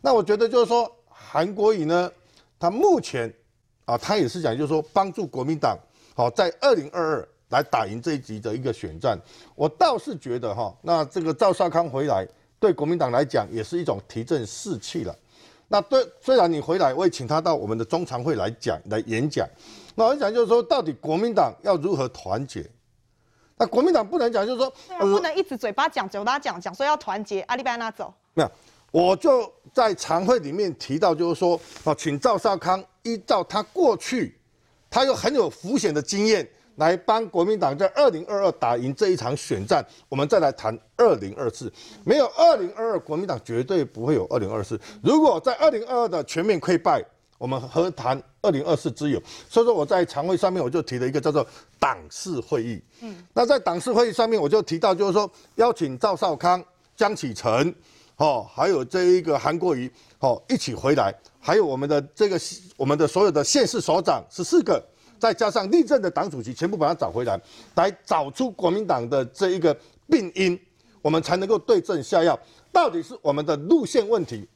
[0.00, 2.10] 那我觉得就是说韩国瑜呢，
[2.58, 3.32] 他目前
[3.84, 5.78] 啊，他也是讲就是说帮助国民党
[6.14, 9.16] 好在二零二二来打赢这一集的一个选战。
[9.54, 12.26] 我倒是觉得哈，那这个赵少康回来
[12.58, 15.16] 对国民党来讲也是一种提振士气了。
[15.68, 19.48] 那对，虽然你回来，我也请他到我们的中常会来讲，来演讲。
[19.94, 22.68] 那我讲就是说，到底国民党要如何团结？
[23.56, 28.12] 那国民党不能讲，就是说，不能一直嘴巴讲，嘴巴讲讲说要团结，阿里拜那走。
[28.34, 28.50] 没有，
[28.90, 34.36] 我就在常会里面提到，就是说，啊，请赵少康依照他过去，
[34.90, 41.72] 他有很有浮选的经验，来帮国民党在二零二二打赢这一场选战，我们再来谈二零二四。
[42.04, 44.80] 没有二零二二，国民党绝对不会有二零二四。
[45.00, 47.00] 如果在二零二二的全面溃败，
[47.36, 49.20] 我们何谈二零二四之有？
[49.48, 51.46] 所以说我在常会上面我就提了一个叫做
[51.78, 52.80] 党事会议。
[53.00, 56.62] 嗯，那在党事会议上面我就提到，就是说邀请赵少康、
[56.96, 57.74] 江启臣，
[58.16, 62.40] 哦，还有这一个韩国瑜，哦，一起回来，还有我们的这个
[62.76, 64.82] 我们的所有的县市首长十四个，
[65.18, 67.38] 再加上历任的党主席，全部把他找回来，
[67.74, 69.76] 来找出国民党的这一个
[70.08, 70.58] 病因，
[71.02, 72.38] 我们才能够对症下药。
[72.72, 74.48] 到底是我们的路线问题，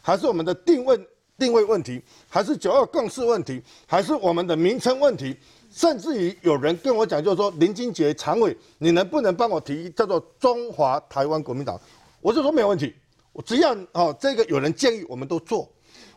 [0.00, 0.98] 还是我们的定位？
[1.38, 5.36] 定位问题，还是九二共识问题，还是我们的名称问题，
[5.70, 11.78] 甚至于有人跟我讲，就是说林金杰常委，你能不能帮我提叫做中华台湾国民党？
[12.22, 12.94] 我就说没有问题，
[13.32, 15.68] 我只要哦这个有人建议，我们都做，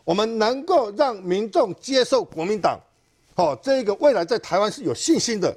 [0.04, 2.80] 我们能够让民众接受国民党，
[3.34, 5.54] 哦这个未来在台湾是有信心的，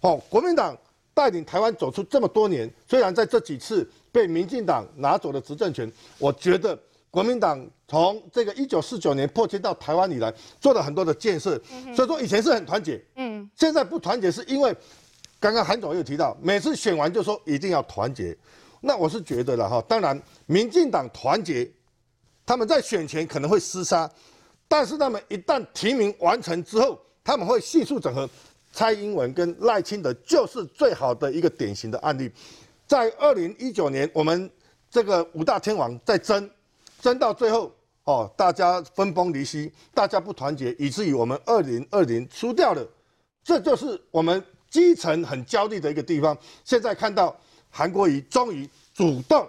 [0.00, 0.76] 哦国民党
[1.14, 5.88] 带领台湾走出这么多年，虽然在这几次被民进党拿走了执政权，
[6.18, 6.76] 我觉得。
[7.16, 11.58] 国民党从这个一九四九年破迁到台湾以来，做了很多的建设，
[11.94, 14.76] 所以说以前是很团结，嗯，现在不团结是因为，
[15.40, 18.36] 刚刚韩总又提到，每次选完就说一定要团结，
[18.82, 21.66] 那我是觉得了哈，当然民进党团结，
[22.44, 24.10] 他们在选前可能会厮杀，
[24.68, 28.28] 但是他们一旦提名完成之后，他们会迅速整合，
[28.74, 32.30] 蔡英文跟赖清德就是最好的一个典型的案例，
[32.86, 34.50] 在二零一九年我们
[34.90, 36.50] 这个五大天王在争。
[37.06, 42.84] 争到最后，哦，大家分崩离析，大家不团结，以至于我们二零二零输掉了，
[43.44, 46.36] 这就是我们基层很焦虑的一个地方。
[46.64, 47.36] 现在看到
[47.70, 49.48] 韩国瑜终于主动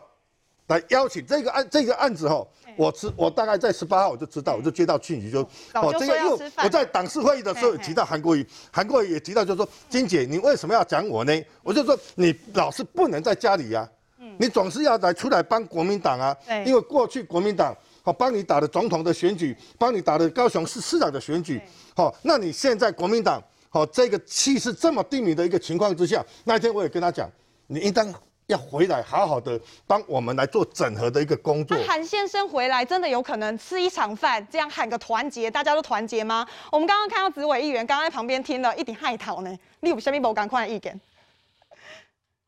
[0.67, 5.41] 来邀请这个案，这个案子哦，我知我大概在十八号我就知道，我就接到讯息就，
[5.73, 11.43] 哦，这个因为我在党事会议的时候也提到韩国瑜，韩国瑜也提到就是说，金姐你为什么要讲我呢？
[11.63, 13.96] 我就说你老是不能在家里呀、啊。
[14.39, 21.61] 你总是要来出来帮国民党啊，因为过去国民党好帮你打的总统的选举，帮你打的高雄市市长的选举，
[21.95, 27.29] 好，那你现在国民党好这个气势这么低迷的一个情况之下，那一天我也跟他讲，
[27.67, 28.13] 你应当
[28.45, 31.77] 要回来好好的帮我们来做整合的一个工作。
[31.85, 36.47] 韩先生回来真的有可能吃一场饭，这样喊个团结，大家都团结吗？
[36.71, 40.97] 我们刚刚看到紫委议员刚刚在旁边听了一点害讨呢，你有什么不赶快意见？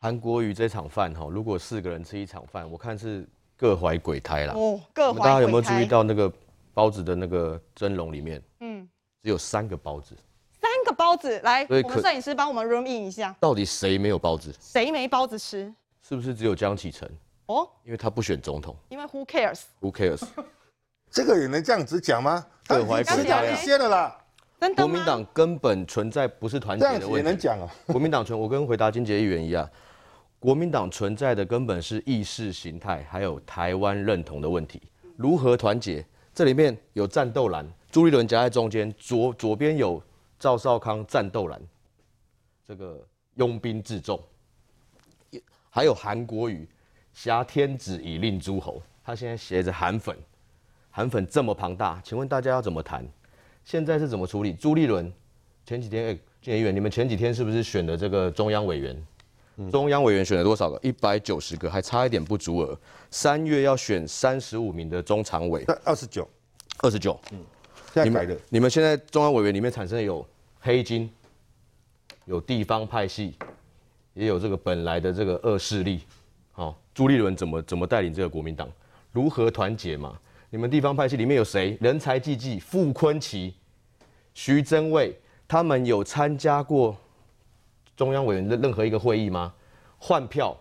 [0.01, 4.53] 韩国瑜这场饭哈，如果四个人吃一场饭，我看是各怀鬼胎啦。
[4.55, 5.25] 哦，各怀鬼胎。
[5.25, 6.31] 大家有没有注意到那个
[6.73, 8.41] 包子的那个蒸笼里面？
[8.61, 8.87] 嗯，
[9.21, 10.15] 只有三个包子。
[10.61, 13.35] 三个包子，来，我们摄影师帮我们 room in 一下。
[13.41, 14.55] 到底谁没有包子？
[14.61, 15.73] 谁没包子吃？
[16.01, 17.09] 是不是只有江启臣？
[17.47, 18.73] 哦，因为他不选总统。
[18.87, 20.21] 因为 Who cares？Who cares？
[21.11, 22.45] 这个也能这样子讲吗？
[22.65, 23.51] 各怀鬼胎。
[23.51, 24.15] 一些的啦。
[24.75, 27.15] 国民党根本存在不是团结的问题。
[27.17, 27.67] 也能讲啊。
[27.87, 29.67] 国民党存，我跟回答金杰议员一样。
[30.39, 34.81] 国民党存在的根本是意识形态，还有台湾认同的问题。
[35.17, 36.03] 如何团结？
[36.33, 40.01] 这里面有战斗蓝，朱立伦夹在中间，左左边有
[40.39, 41.61] 赵少康战斗蓝，
[42.65, 44.17] 这个拥兵自重。
[45.69, 46.65] 还有韩国瑜
[47.13, 50.17] 挟天子以令诸侯，他现在携着韩粉，
[50.89, 53.05] 韩粉这么庞大，请问大家要怎么谈？
[53.65, 54.53] 现在是怎么处理？
[54.53, 55.11] 朱立伦
[55.65, 58.95] 前几天，哎，建议员，你们前几天是不是选的这个中央委员？
[59.71, 60.79] 中央委员选了多少个？
[60.81, 62.79] 一百九十个，还差一点不足额。
[63.11, 66.27] 三月要选三十五名的中常委，二十九，
[66.77, 67.19] 二十九。
[67.31, 67.39] 嗯，
[67.93, 68.37] 现在改的。
[68.49, 70.25] 你们现在中央委员里面产生有
[70.59, 71.09] 黑金，
[72.25, 73.33] 有地方派系，
[74.13, 76.01] 也有这个本来的这个恶势力。
[76.51, 78.69] 好，朱立伦怎么怎么带领这个国民党？
[79.11, 80.17] 如何团结嘛？
[80.49, 81.77] 你们地方派系里面有谁？
[81.81, 83.53] 人才济济、傅坤奇、
[84.33, 85.15] 徐榛蔚，
[85.47, 86.95] 他们有参加过？
[87.99, 89.53] 中央委员的任何一个会议吗？
[89.97, 90.57] 换票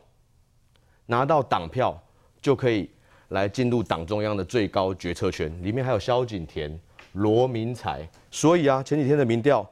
[1.07, 1.97] 拿到党票
[2.43, 2.91] 就可以
[3.29, 6.77] 来进入党中央的最高决策权，里面还有萧锦田、
[7.13, 8.05] 罗明才。
[8.29, 9.65] 所以啊，前几天的民调，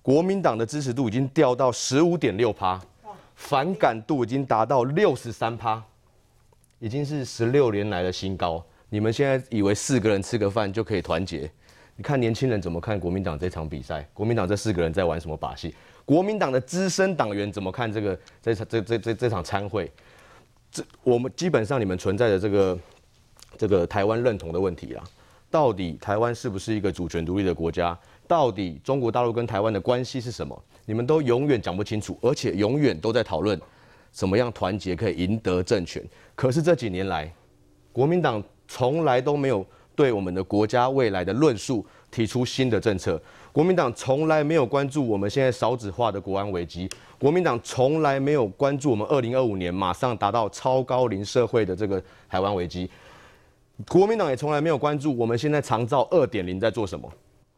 [0.00, 2.80] 国民党的支持度已经掉到十五点六趴，
[3.34, 5.82] 反感度已经达到六十三趴，
[6.78, 8.64] 已经是十六年来的新高。
[8.88, 11.50] 你们现在以为四个人吃个饭就可以团结？
[11.96, 14.08] 你看年轻人怎么看国民党这场比赛？
[14.14, 15.74] 国民党这四个人在玩什么把戏？
[16.08, 19.92] 国民党的资深党员怎么看这个这场这这这这场参会？
[20.72, 22.78] 这我们基本上你们存在的这个
[23.58, 25.04] 这个台湾认同的问题啊，
[25.50, 27.94] 到底台湾是不是一个主权独立的国家？
[28.26, 30.58] 到底中国大陆跟台湾的关系是什么？
[30.86, 33.60] 你们都永远讲不清楚，而且永远都在讨论
[34.10, 36.02] 怎么样团结可以赢得政权。
[36.34, 37.30] 可是这几年来，
[37.92, 39.62] 国民党从来都没有
[39.94, 43.20] 对我们的国家未来的论述提出新的政策。
[43.52, 46.88] 国民党从来没有关注我们现在少子化的国安危机。
[47.18, 52.88] 国民党从来没有关注我们二零二五年马上达到超高龄社会的这个台湾危机。
[53.88, 57.10] 国民党也从来没有关注我们现在长照二点零在做什么。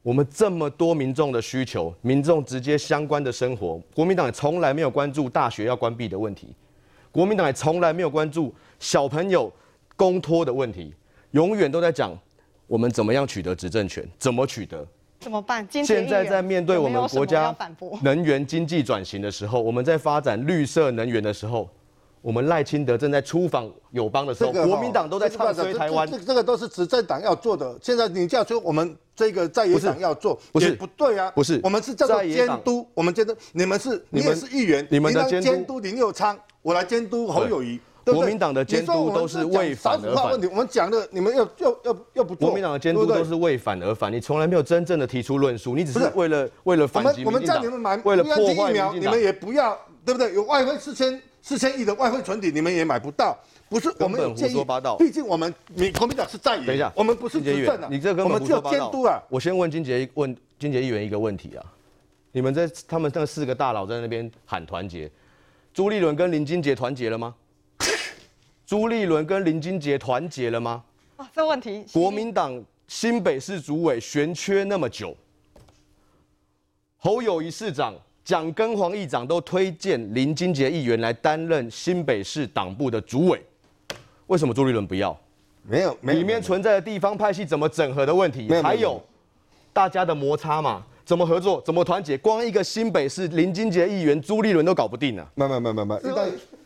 [0.03, 6.55] 我们这么多民众的需求，民众直接相关的生活，国民党也从来没有关注大学要关闭的问题，
[7.13, 9.53] 国民党也从来没有关注小朋友
[9.97, 10.95] 公托的问题，
[11.33, 12.17] 永远都在讲
[12.71, 14.87] 我们怎么样取得执政权，怎么取得，
[15.19, 15.67] 怎么办？
[15.73, 17.53] 现在在面对我们国家
[18.03, 21.69] 能源经济转型的时候，我们在发展绿色能源的时候。
[22.23, 26.07] 我们赖清德正在出访友邦的时候，国民党都在唱衰台湾。
[26.07, 27.75] 这这个都是执政党要做的。
[27.83, 31.31] 现在你这样说，我们这个在野党要做，不是不对啊？
[31.31, 32.87] 不是，我们是叫做监督。
[32.93, 37.63] 我们监督，你们是，你也是议员，你们的监督林佑昌，我来监督侯友
[38.07, 38.11] 宜。
[38.13, 40.31] 国民党的监督都是为反而反。
[40.31, 42.49] 问题，我们讲的，你们又又又又不做。
[42.49, 47.33] 国民党的监督都是为反而反，你从来没有真正的提出论述，你只是为了为了反击民进党。
[47.33, 50.33] 我们叫你们买，为了破坏疫苗，你们也不要，对不对？
[50.35, 51.21] 有外汇四千。
[51.43, 53.35] 四千亿的外汇存底，你们也买不到，
[53.71, 54.63] 不是我们有建议。
[54.99, 56.67] 毕竟我们，你国民党是在野。
[56.67, 59.19] 等一下，我们不是执政的，你这根本我们只有监督啊。
[59.31, 61.65] 我先问金杰问金杰议员一个问题啊，
[62.33, 65.11] 你们在他们那四个大佬在那边喊团结，
[65.73, 67.35] 朱立伦跟林金杰团结了吗？
[68.71, 70.81] 朱立伦跟林金杰团结了吗？
[71.17, 71.85] 啊，这问题。
[71.93, 75.13] 国民党新北市主委悬缺那么久，
[76.97, 77.93] 侯友谊市长。
[78.23, 83.45] 蒋根黄议长都推荐林金杰议员来担任新北市党部的主委，
[84.29, 85.19] 为什么朱立伦不要？
[85.65, 89.03] 没有，没有，里面存在的地方派系怎么整合的问题，还有
[89.73, 90.85] 大家的摩擦嘛？
[91.05, 91.61] 怎么合作？
[91.63, 92.17] 怎么团结？
[92.17, 95.27] 光一个新北市林金杰议员朱立伦都搞不定呢？
[95.35, 96.01] 慢慢慢慢慢。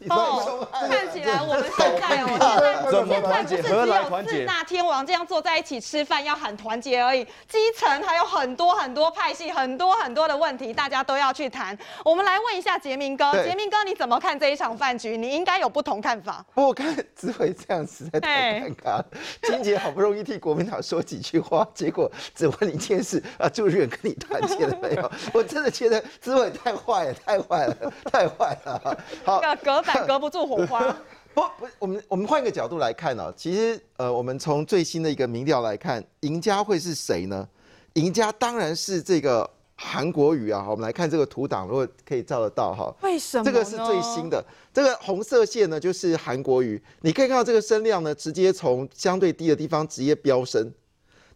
[0.11, 3.63] 哦，看起来我们现在哦，怎么团结？
[3.63, 4.41] 何来团结？
[4.41, 11.77] 四大天王这样坐在一起吃饭要喊团结而已，基层还有很多很多派系，很多很多的问题，大家都要去谈。
[12.05, 15.17] 我们来问一下杰明哥，杰明哥你怎么看这一场饭局？
[15.17, 16.45] 你应该有不同看法。
[16.55, 19.07] 不过看子伟这样实在太尴尬了。
[19.43, 25.11] 金姐好不容易替国民党说几句话，结果只问你一件事啊，朱立伦跟你团结了没有？
[25.33, 28.99] 我真的觉得子伟太坏了，太坏了，太坏了。
[29.25, 29.94] 好，隔板。
[30.07, 30.85] 隔不住火花。
[31.35, 33.35] 不不，我们我们换一个角度来看呢、喔。
[33.37, 37.49] 其实呃，我们从最新的一个民调来看，赢家会是谁呢？
[37.95, 40.65] 赢家当然是这个韩国瑜啊。
[40.71, 42.95] 我们来看这个图档，如果可以照得到哈。
[43.03, 43.45] 为什么？
[43.45, 46.81] 这个是最新的，这个红色线呢就是韩国瑜。
[47.01, 50.73] 你可以看到这个声量呢，直接从相对低的地方直接飙升。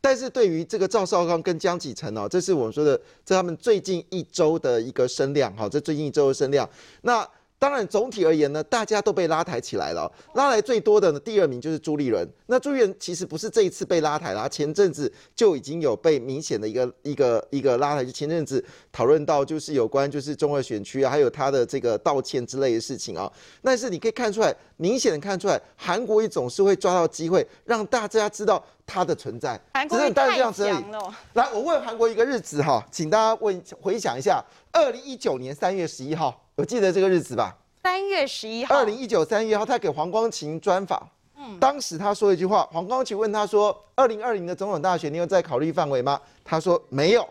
[0.00, 6.68] 但是对于这个赵少康跟江启臣哦，这是我们说的，这他们最近一周的一个声量哈，这最近一周的声量。
[7.02, 7.28] 那
[7.60, 10.10] 当然，总体而言呢，大家都被拉抬起来了。
[10.34, 12.26] 拉抬最多的呢，第二名就是朱立伦。
[12.46, 18.04] 那朱立伦其实不是这一次被拉抬啦，前阵子就已经有被明显的一个一个一个拉抬。
[18.04, 23.28] 就前阵子讨论到就是有关就是中二选区啊，还有他的这个道歉之类的事情啊。
[23.60, 29.60] 但是你可以看出来，明显的看出来，韩国瑜总是会抓到机会让大家知道他的存在。
[29.74, 31.12] 韩国瑜太强了。
[31.32, 34.40] 来，我问韩国一个日子哈，请大家问回想一下，
[34.70, 36.44] 二零一九年三月十一号。
[36.58, 41.08] 我记得这个日子吧，三月十一号，二零一九三月一号，他给黄光芹专访。
[41.36, 47.24] 嗯，当时他说一句话，黄光芹问他说：“二零二零的总统大选，你有在考虑范围吗？”他说没有。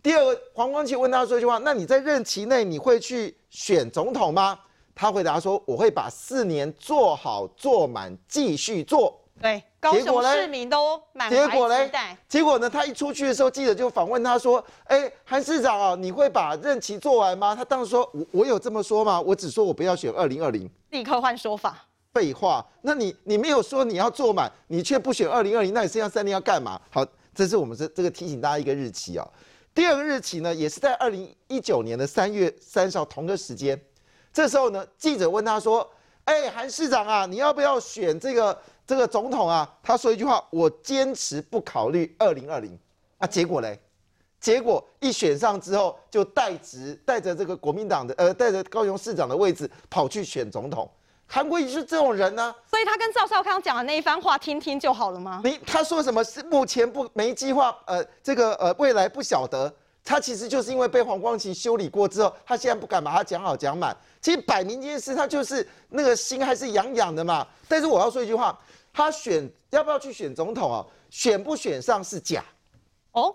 [0.00, 4.56] 第二个，黄光芹问他说一句话：“那你在任期内你会去选总统吗？”
[4.94, 12.16] 他回答说：“我会把四年做好做满，继续做。”对，高雄市民都满怀期待。
[12.28, 12.70] 结果呢？
[12.70, 19.20] 他一出去的时候，记者就访问他说：“哎，韩市长啊，你会把任期做完吗？”他当时说：“我我有这么说吗？
[19.20, 21.76] 我只说我不要选二零二零。”立刻换说法。
[22.14, 26.80] 废话，那你你没有说你要做满，你却不选二零二零，那你剩下三年要干嘛？
[26.88, 29.28] 好，这是我们这这个提醒大家一个日期啊。
[29.74, 33.76] 第二个日期呢，也是在二零一九年的三月三十号同个时间。
[34.32, 35.90] 这时候呢，记者问他说
[36.26, 38.56] ：“哎，韩市长啊，你要不要选这个？”
[38.86, 42.78] 这个总统啊，他说一句话：“我坚持不考虑二零二零。”
[43.18, 43.80] 啊，结果嘞？
[44.40, 50.90] 结果一选上之后，就代职带着这个国民党的呃，带着高雄市长的位置跑去选总统。
[51.28, 55.40] 韩国瑜是这种人呢、啊，所以他跟赵少康讲的那一番话，听听就好了吗？
[55.44, 59.72] 你他说什么是目前不没计划，呃，这个呃未来不晓得。
[60.04, 63.96] 他其实就是因为被黄光芹修理过之后，他现在不敢把他讲好讲满。
[64.20, 67.46] 其实摆明这件事，他就是那个心还是痒痒的嘛。
[67.68, 68.58] 但是我要说一句话。
[68.94, 70.84] 他选要不要去选总统啊？
[71.08, 72.44] 选不选上是假。
[73.12, 73.34] 哦，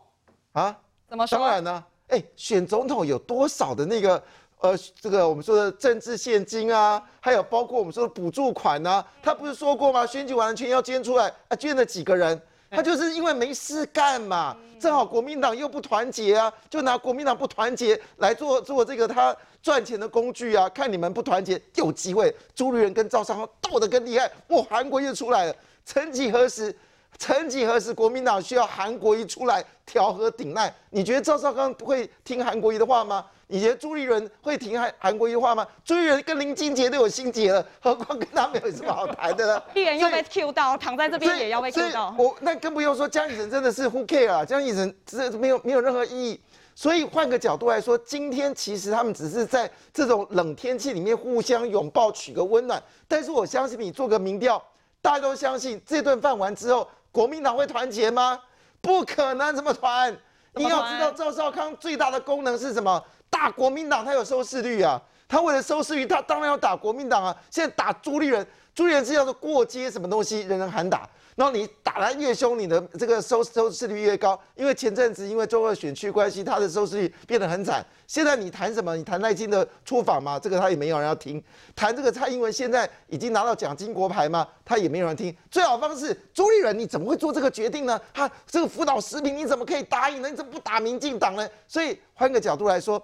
[0.52, 0.78] 啊？
[1.10, 1.40] 怎么说？
[1.40, 4.24] 当然呢，哎，选总统有多少的那个
[4.60, 10.06] 呃，这个我们说的政治献金啊，还有包括我们说的补助款啊，他不是说过吗？
[10.06, 12.40] 选举完了钱要捐出来啊，捐了几个人？
[12.70, 20.68] 他就是因为没事干嘛，正好国民党又不团结啊，就拿国民党不团结来做做这个他赚钱的工具啊。
[20.70, 25.56] 看你们不团结，有机会朱立伦跟赵少康斗得更厉害，哇，韩国又出来了。
[25.86, 26.76] 曾几何时，
[27.18, 30.74] 曾几何时，国民党需要韩国瑜出来调和顶难？
[30.92, 33.26] 你觉得赵少康会听韩国瑜的话吗？
[33.50, 35.66] 你觉得朱立伦会听韩韩国瑜的话吗？
[35.84, 39.64] 朱立伦跟林金杰都有心结了，何况跟他们有什么好谈的呢？
[39.74, 42.14] 议员又被 Q 到，躺在这边也要被 Q 到。
[42.18, 44.46] 我那更不用说，江启臣真的是 Who care 啊？
[44.46, 46.40] 江启臣这没有没有任何意义。
[46.76, 52.82] 所以换个角度来说，今天其实他们只是在这种冷天气里面互相拥抱，取个温暖。
[53.08, 54.64] 但是我相信你做个民调，
[55.02, 56.88] 大家都相信这顿饭完之后，
[57.18, 58.40] 国民党会团结吗？
[58.80, 60.16] 不可能怎么团。
[60.54, 63.04] 你要知道赵少康最大的功能是什么？
[63.28, 67.36] 大国民党，他有收视率啊，他为了收视率，他当然要打国民党啊。
[67.50, 71.10] 现在打朱立人，朱立人是叫做过街什么东西，人人喊打。
[71.36, 74.40] 然后你打得越凶，你的这个收收视率越高。
[74.56, 77.86] 因为前阵子因为中二选区关系，他的收视率变得很惨。
[78.08, 78.96] 现在你谈什么？
[78.96, 80.40] 你谈赖清德出访吗？
[80.40, 81.44] 这个他也没有人要听。
[81.76, 84.48] 谈这个蔡英文现在已经拿到奖金国牌吗？
[84.66, 85.36] 他也没有人听。
[85.52, 88.02] 最好方式，朱立伦你怎么会做这个决定呢？
[88.12, 90.30] 他这个辅导食品你怎么可以答应呢？
[90.32, 91.48] 你怎么不打民进党呢？
[91.68, 93.00] 所以换个角度来说，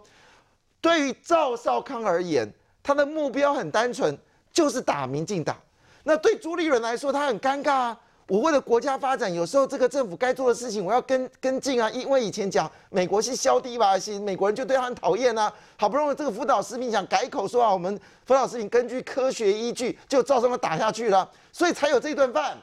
[0.83, 2.45] 对于赵少康而言，
[2.83, 4.17] 他的目标很单纯，
[4.51, 5.55] 就是打民进党。
[6.03, 7.99] 那对朱立伦来说，他很尴尬啊。
[8.27, 11.89] 我为了国家发展，有时候这个政府该做的事情，我要跟跟进啊。
[11.91, 15.51] 因为以前讲美国是小弟吧，是美国人就对他很讨厌啊。
[15.77, 22.57] 好不容易这个辅导食品想改口说啊，我们辅导食品根据科学依据，就照这么打下去了，所以才有这顿饭。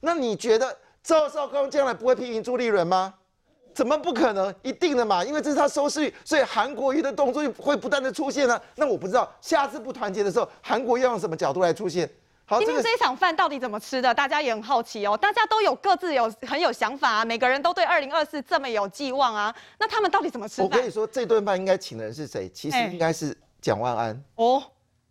[0.00, 3.12] 那你觉得赵少康将来不会批评朱立伦吗？
[3.76, 4.52] 怎么不可能？
[4.62, 8.62] 一定的嘛，因为这是他收视率，所以韩国瑜的动作会不断的出现呢、啊。
[8.76, 12.10] 那我不知道下次不团结的时候，韩国瑜要用什么角度来出现？
[12.46, 14.14] 好，今天这一场饭到底怎么吃的？
[14.14, 15.14] 大家也很好奇哦。
[15.14, 19.54] 大家都有各自有很有想法啊，每个人都对二零二四这么有寄望啊。
[19.78, 20.64] 那他们到底怎么吃饭？
[20.64, 22.48] 我跟你说，这顿饭应该请的人是谁？
[22.54, 24.62] 其实应该是蒋万安哦。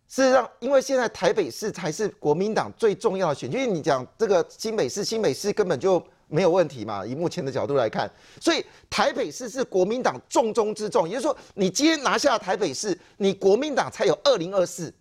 [0.08, 7.04] 事实上，因为现在台北市才是国民党最重要的选区，因为你讲这个新北市，新北市根本就没有问题嘛。
[7.04, 8.10] 以目前的角度来看，
[8.40, 11.08] 所以台北市是国民党重中之重。
[11.08, 14.92] 也就是说，你今天拿下台北市，你国民党才有二零二四。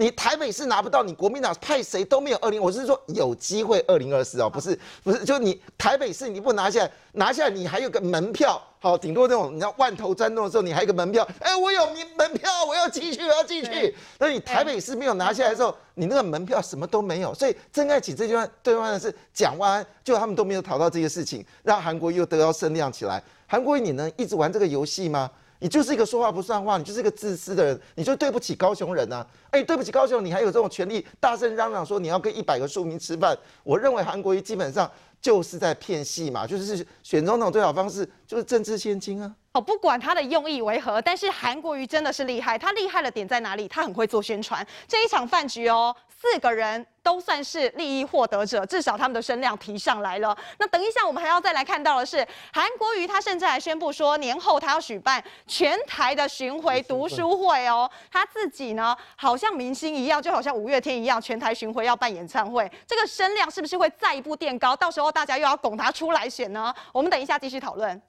[0.00, 2.62] 你台北市拿不到，你国民党派谁都没有二零。
[2.62, 13.92] 我是说有机会二零二四哦，不是不是，就你台北市你不拿下来，拿下来你还有个门票，好，顶多那种你要万头攒动的时候，你还有个门票，哎，我有名门票，我要进去，我要进去。
[14.20, 17.34] 那你台北市没有拿下来的时候，你那个门票什么都没有。
[17.34, 23.20] 所以曾爱起这句话对方的是蒋万安，就他们都没有讨到这些事情，让韩国又得到声量起来。
[23.48, 25.28] 韩国瑜，你能一直玩这个游戏吗？
[25.60, 29.26] 你就是一个说话不算话，你就是一个自私的人，你就对不起高雄人呐、啊！
[29.50, 33.36] 哎，对不起高雄，你还有这种权利大声嚷嚷说你要跟一百个庶民吃饭？
[33.64, 34.90] 我认为韩国瑜基本上
[35.20, 39.34] 就是在骗戏嘛，就是选总统最好方式就是政治献金啊。
[39.52, 43.66] 哦，不管他的用意为何，但是韩国瑜真的是厉害，他厉害的点在哪里？
[43.66, 44.64] 他很会做宣传。
[44.86, 45.94] 这一场饭局哦。
[46.20, 50.36] 四个人都算是利益获得者，至少他们的声量提上来了。
[50.58, 57.88] 那等一下，我们还要再来看到的是，韩国瑜他甚至还宣布说，年后他要举办全台的巡回读书会哦。
[58.10, 62.68] 他自己呢，好像明星一样，就好像五月天一样，全台巡回要办演唱会。
[62.84, 64.74] 这个声量是不是会再一步垫高？
[64.74, 66.74] 到时候大家又要拱他出来选呢？
[66.92, 68.02] 我们等一下继续讨论。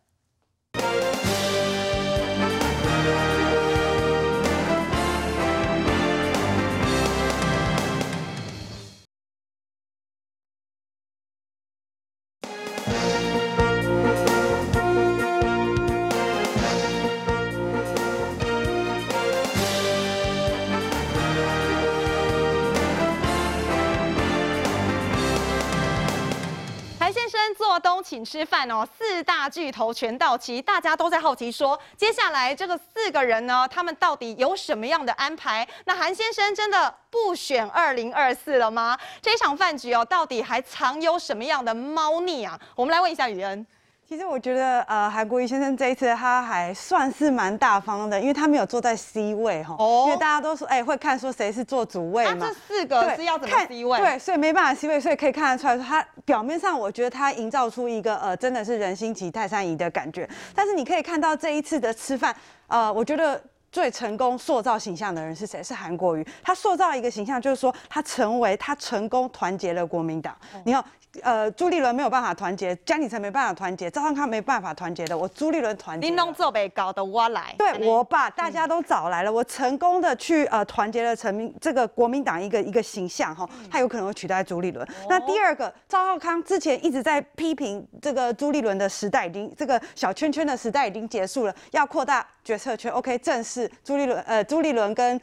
[27.59, 35.67] 做东请吃饭哦，四大巨头全到齐，大家都在好奇说，接下来这个四个人呢，他们到底有什么样的安排？
[35.83, 38.97] 那韩先生真的不选二零二四了吗？
[39.21, 42.57] 这场饭局哦，到底还藏有什么样的猫腻啊？
[42.77, 43.67] 我们来问一下雨恩。
[44.09, 52.47] 其实我觉得，呃，韩国瑜先生这一次他还算是蛮大方的，因为他没有坐在 C 位哈，哦、因为大家都说，哎、欸，会看说谁是坐主位嘛。
[52.47, 53.99] 啊、这四个是要怎么 C 位？
[53.99, 60.27] 对，所以没办法 C 位，所以可以看得出来，他表面上我觉得他营造出一个呃，真的是人心齐泰山移的感觉。
[60.55, 62.35] 但是你可以看到这一次的吃饭，
[62.65, 63.39] 呃，我觉得
[63.71, 65.61] 最成功塑造形象的人是谁？
[65.61, 66.25] 是韩国瑜。
[66.41, 70.35] 他塑造一个形象，就是说他成为他成功团结了国民党。
[70.65, 70.83] 你看。
[71.23, 76.07] 呃，朱立伦没有办法团结，江启臣没办法团结，赵少康没办法团结的，我朱立伦团结。
[76.07, 84.87] 林龙做被搞的我来，对我把大家都找来了，嗯、我成功的去呃团结了成民这个国民党一个一个形象哈，他有可能会取代朱立伦。
[84.87, 92.91] 嗯、那第二个，赵浩康之前一直在批评这个朱立伦的时代已经这个小圈圈的时代已经结束了，要扩大决策圈。
[92.91, 95.19] OK，正是朱立伦呃朱立伦跟。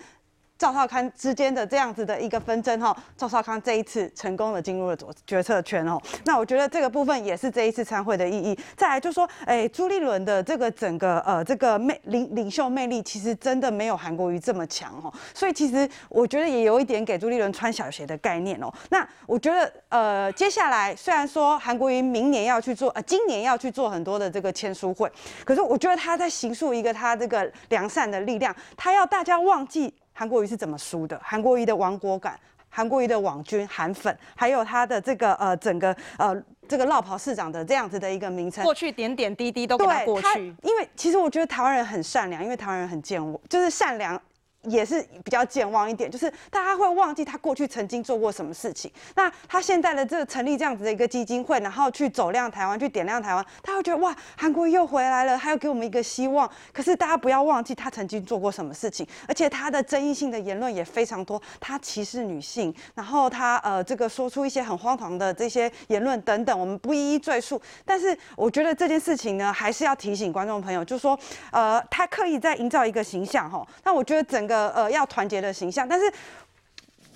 [0.58, 8.58] 赵少康之间的这样子的一个纷争哈，赵少康这一次成功的进入了决决策圈哦，那我觉得这个部分也是这一次参会的意义。
[8.74, 18.72] 再来就说，哎，朱立伦的这个整个呃这个魅领领袖魅力，其实真的没有韩国瑜这么强哦，所以其实我觉得也有一点给朱立伦穿小鞋的概念哦。
[18.88, 25.10] 那我觉得呃接下来虽然说韩国瑜明年要去做呃今年要去做很多的这个签书会，
[25.44, 29.92] 可是我觉得他在形塑一个他这个良善的力量，他要大家忘记。
[30.18, 31.20] 韩国瑜是怎么输的？
[31.22, 32.40] 韩国瑜的亡国感，
[32.70, 36.34] 韩国瑜的网军、韩粉，还有他的这个呃整个呃
[36.66, 40.54] 这个落跑市长的这样子的一个名称，过去点点滴滴都给他过去。
[40.62, 44.18] 因为其实我觉得台湾人很善良，因为台湾人很健忘，就是善良。
[44.66, 48.90] 也是比较健忘一点，就是大家会忘记他过去曾经做过什么事情。
[49.14, 56.50] 那他现在的这个成立这样子的一个基金会，然后去走亮台湾，去点亮台湾，他会觉得哇，韩国又回来了，他又给我们一个希望。
[56.72, 67.60] 可是大家不要忘记他曾经做过什么事情，而且他的争议性的言论也非常多，他歧视女性，然后他呃这个说出一些很荒唐的这些言论等等，我们不一一赘述。
[67.84, 71.18] 但是我觉得这件事情呢，还是要提醒观众朋友，就是说
[71.52, 73.64] 呃他刻意在营造一个形象哈。
[73.84, 74.55] 那我觉得整个。
[74.56, 76.10] 呃呃，要团结的形象，但是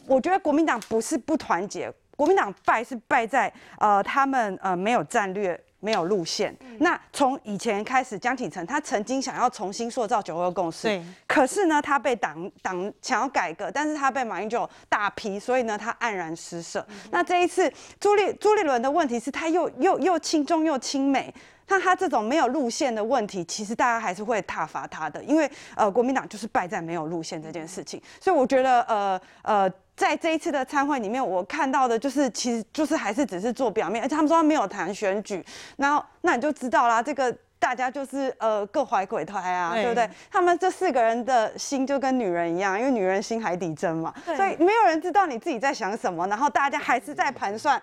[0.06, 6.54] 我觉得国民党不是不团结，国民党败是败在呃他们呃没有战略，没有路线。
[6.60, 16.84] 嗯、那从以前开始，江启臣他曾经想要重新塑造九二共识，对，可是呢他被党党想要改革，但是他被马英九大批，所以呢他黯然失色。
[16.90, 21.32] 嗯、那这一次朱立朱立伦的问题是他又又又亲中又亲美。
[21.70, 28.02] 那他这种没有路线的问题，其实大家还是会挞伐他的，因为呃，国民党就是败在没有路线这件事情。
[28.20, 35.44] 所以我觉得呃呃，在这一次的参会里面，我看到的就是其实就是还是只是做表面，而且他们说他没有谈选举，
[35.76, 40.10] 然后那你就知道啦，这个大家就是呃各怀鬼胎啊，对，对不对？
[40.28, 47.80] 他们这四个人的心就跟女人一样，因为女人心海底针嘛，所以没有人知道你自己在想什么，然后大家还是在盘算。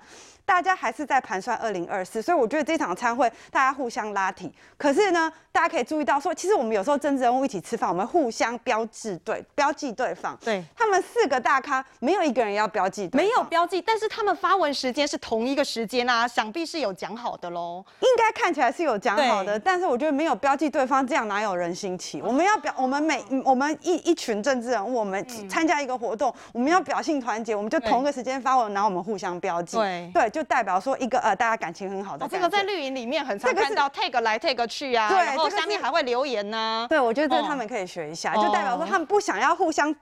[0.48, 4.50] 大家还是在盘算二零二四，所以我觉得这场参会大家互相拉提。
[4.78, 10.40] 可是呢，大家可以注意到说，其实我们有时候政治人物一起吃饭，我们互相标志对标记对方。
[10.42, 17.84] 对，他们四个大咖没有一个人要标记，没有标记，但是他们发文时间是同一个时间啊，想必是有讲好的喽。
[18.00, 22.22] 应该看起来是有讲好的，但是我觉得没有标记对方，这样哪有人心齐？
[22.22, 29.76] 我们要表，我们每我们一一群政治人物，我们参加一个活动，我们要表现团结，我们就同个时间发文，然后我们互相标记。
[29.76, 30.37] 对对。
[30.38, 32.30] 就代表说一个呃，大家感情很好的、哦。
[32.32, 36.88] 这个在绿营里面很常看到 take 来 take 去啊，对，然后下面还会留言呢、啊。
[36.88, 39.94] 对，我觉得这他们可以学一下，哦、就代表说他们不想要互相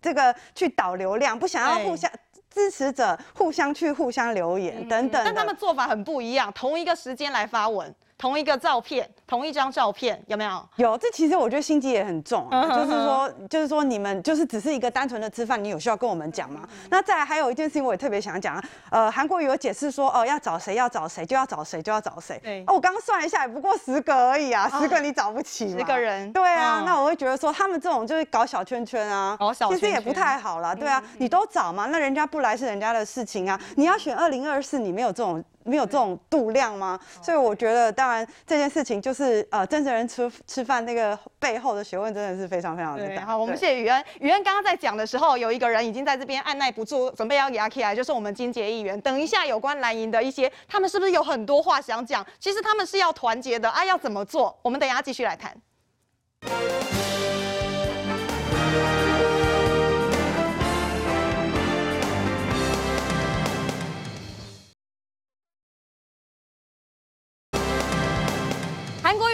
[0.00, 2.10] 这个去导流量，不想要互相
[2.48, 5.22] 支持者互相去互相留言、嗯、等等。
[5.24, 7.94] 但他们做法很不一样，同一个时间来发文。
[8.18, 10.68] 同一个照片，同一张照片，有没有？
[10.76, 16.68] 有，这其实我觉得心机也很重，啊就是说，就是说你们就是只是一个单纯的吃饭，你有需要跟我们讲吗？
[16.90, 22.38] 那再来还有一件事情，我也特别想讲，呃，韩国瑜有解释说，哦，要找谁要找谁，就要找谁就要找谁。
[22.42, 26.30] 对，哦，我刚刚算一下，也不过十个而已啊，十个你找不起，十个人。
[26.32, 30.74] 对啊，那我会觉得说，他们这种就是搞小圈圈啊，搞小圈圈，其实也不太好了。
[30.74, 33.58] 对啊，你都找嘛，那人家不来是人家的事情啊。
[33.76, 35.42] 你要选二零二四，你没有这种。
[35.64, 36.98] 没有这种度量吗？
[37.22, 43.26] 所以我觉得，当然这件事情就是呃，真正人吃吃饭那个背后的学问真的是非常非常的大。
[43.26, 44.04] 好，我们谢谢宇恩。
[44.20, 49.00] 宇恩刚刚在讲的时候，有一个人已经在这边按捺不住，准备要压起来，就是我们金杰议员。
[49.00, 52.26] 等一下有关蓝营的一些，他们是不是有很多话想讲？
[52.38, 54.58] 其实他们是要团结的啊，要怎么做？
[54.62, 55.56] 我们等一下继续来谈。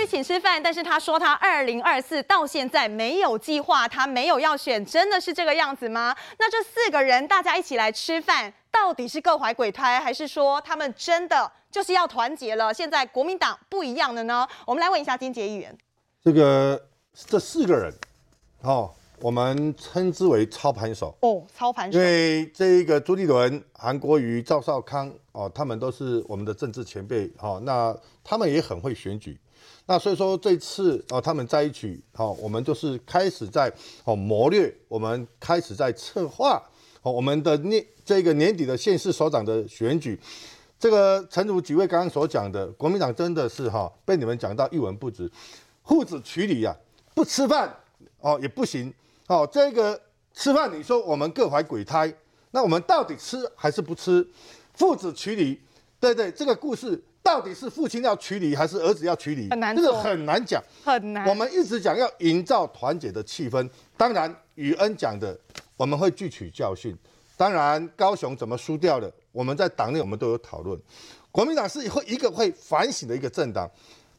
[0.08, 6.16] 请吃饭，但是他说他二零二四到现在没有计划，他没有要选，真的是这个样子吗？
[6.38, 12.72] 那这四个人大家一起来吃饭，到底是各怀鬼胎，还是说他们真的就是要团结了？
[12.72, 14.48] 现在国民党不一样了呢？
[14.64, 15.76] 我们来问一下金杰议员，
[16.24, 16.82] 这个
[17.12, 17.92] 这四个人，
[18.62, 18.90] 哦，
[19.20, 21.98] 我们称之为操盘手哦，操盘手。
[21.98, 27.94] 因为这一个朱立伦、韩国瑜、赵少康哦，他们都是我们的政治前辈哦，那
[28.24, 29.38] 他们也很会选举。
[29.90, 33.72] 那所以说这次哦，他们在一起哦，我们就是开始在
[34.04, 36.62] 哦谋略，我们开始在策划
[37.00, 40.20] 哦，我们的年这个年底的县市首长的选举。
[40.78, 45.28] 这个诚如几位刚刚所讲的，国民党真的是哈被你们讲到一文不值，
[45.84, 46.76] 父子娶礼呀，
[47.14, 47.74] 不吃饭
[48.20, 48.92] 哦也不行
[49.26, 49.48] 哦。
[49.50, 49.98] 这个
[50.34, 52.12] 吃饭你说我们各怀鬼胎，
[52.50, 54.28] 那我们到底吃还是不吃？
[54.74, 55.58] 父子娶礼，
[55.98, 59.50] 对对，这个故事到底是父亲要娶你还是儿子要娶你？
[59.50, 61.28] 很难，这个很难讲，很难。
[61.28, 63.68] 我们一直讲要营造团结的气氛，
[63.98, 65.38] 当然宇恩讲的
[65.76, 66.96] 我们会汲取教训。
[67.36, 69.12] 当然高雄怎么输掉的？
[69.30, 70.80] 我们在党内我们都有讨论，
[71.30, 73.70] 国民党是会一个会反省的一个政党。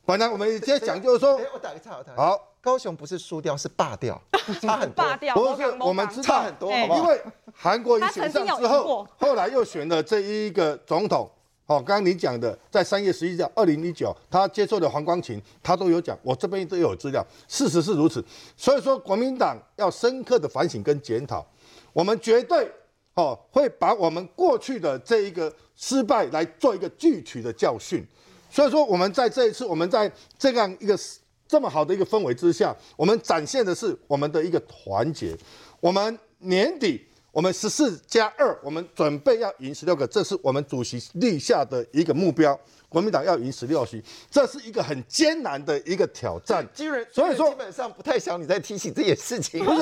[0.05, 4.22] 本来我们今天讲就是说，我打个岔，我打好，高雄不是输掉是罢掉，
[4.62, 5.03] 差很多。
[5.03, 6.99] 罢掉，不是我们知道很多，好不好？
[6.99, 7.22] 因为
[7.55, 11.28] 韩国瑜选上之后，后来又选了这一个总统。
[11.70, 18.26] 哦，刚刚你讲的，在三月十一日，二零一九，他接受的黄光芹，他都有讲，我这边都有资料，事实是如此。
[18.57, 21.45] 所以说，国民党要深刻的反省跟检讨，
[21.93, 22.67] 我们绝对。
[23.15, 28.01] 哦，会把我们过去的这一个失败来做一个具体的教训，
[28.49, 30.97] 所以说我们在这一次，我们在这样一个
[31.45, 35.38] 这么好的一个氛围之下，我们展现的是我们的一个团结。
[35.82, 42.60] 我们年底，我们十四加二，我们准备要赢十六个，这是我们主席立下的一个目标。
[42.88, 46.68] 国民党要赢十六席，这是一个很艰难的一个挑战。
[47.12, 49.64] 所以说基本上不太想你再提起这件事情。
[49.64, 49.82] 不是，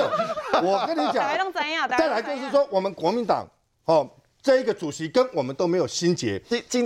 [0.61, 1.39] 我跟你讲，
[1.97, 3.47] 再来就是说，我们国民党
[3.85, 4.05] 哦，
[4.41, 6.41] 这一个主席跟我们都没有心结。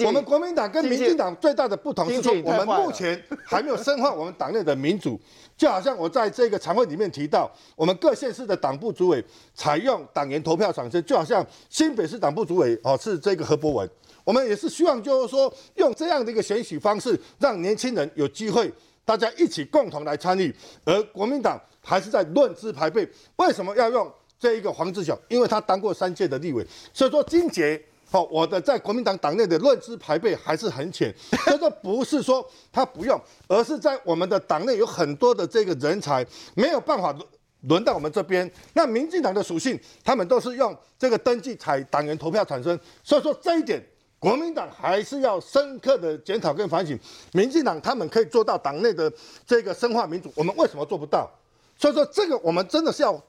[0.05, 5.19] 我们国民党跟民进党最大的不同是说，我们目前还没有深化我们党内的民主。
[5.61, 13.87] 就好像我在这个常会里面提到，我们各县市的党部主委采用党员投票产生，就好像新北市党部主委哦是这个何博文。
[14.23, 18.73] 我们也是希望，就是说，用这样的一个选举方式，让年轻人有机会，
[19.05, 20.51] 大家一起共同来参与。
[20.83, 25.15] 而国民党还是在论资排辈，为什么要用这一个黄志雄？
[25.27, 27.79] 因为他当过三届的立委，所以说金杰，
[28.11, 31.13] 哦，我的在国民党党内的论资排辈还是很浅。
[31.45, 37.25] 所以说不是说他不用，而是在我们的党内有很多的这个人才没有办法轮
[37.61, 38.49] 轮到我们这边。
[38.73, 43.81] 那民进党的属性，他们都是用这个登记采党员投票产生，所以说这一点。
[44.19, 46.95] 国民党还是要深刻的检讨跟反省，
[47.33, 49.11] 民进党他们可以做到党内的
[49.47, 51.27] 这个深化民主，我们为什么做不到？
[51.75, 53.19] 所以说这个我们真的是要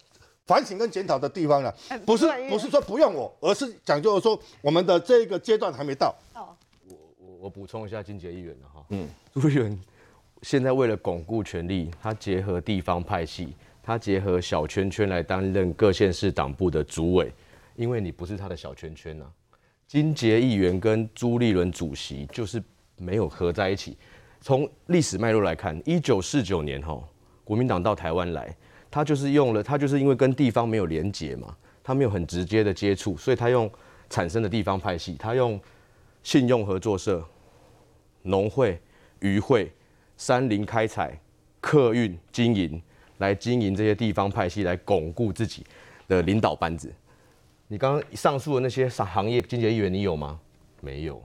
[0.47, 1.75] 反省跟检讨的地方了，
[2.05, 6.15] 不是不是说不用我，而是讲究说我们的这个阶段还没到。
[6.35, 9.81] 我我我补充一下金杰议员的哈，嗯，朱议员
[10.43, 17.33] 现在为了巩固权力，他结合地方派系，他结合小圈圈来担任各县市党部的主委，
[17.77, 19.31] 因为你不是他的小圈圈呐、啊。
[19.87, 22.61] 金杰议员跟朱立伦主席就是
[22.97, 23.97] 没有合在一起。
[24.41, 27.01] 从历史脉络来看，一九四九年哈，
[27.45, 28.57] 国民党到台湾来，
[28.93, 33.69] 他就是用了，他就是因为跟地方没有连结嘛，他没有很直接的接触，所以他用
[34.11, 35.59] 产生的地方派系，他用
[36.23, 37.27] 信用合作社、
[38.21, 38.79] 农会、
[39.21, 39.73] 渔会、
[40.19, 41.19] 山林开采、
[41.59, 42.81] 客运经营
[43.17, 45.65] 来经营这些地方派系，来巩固自己
[46.07, 46.93] 的领导班子。
[47.69, 50.39] 你刚刚上述的那些行业，经济议员你有吗？
[50.83, 51.25] 没有，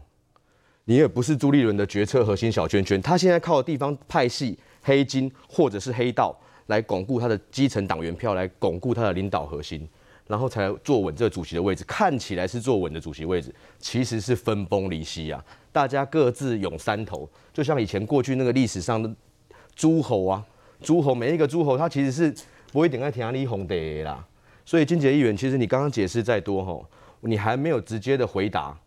[0.85, 3.01] 你也不是朱立伦的决策核心小圈圈。
[3.01, 6.33] 他现在靠的地方派系、黑金或者是黑道
[6.67, 9.87] 来巩固他的基层党员票，来巩固他的领导核心，
[10.27, 11.83] 然后才坐稳这个主席的位置。
[11.85, 15.43] 看起来是坐稳的主席位置，其实是分崩离析啊！
[15.71, 19.13] 大家各自拥山头，就像以前过去那个历史上的
[19.75, 20.45] 诸侯啊，
[20.81, 22.33] 诸侯每一个诸侯他其实是
[22.71, 24.25] 不会点开天阿里红的啦。
[24.65, 26.85] 所以金杰议员，其实你刚刚解释再多吼，
[27.21, 28.77] 你还没有直接的回答，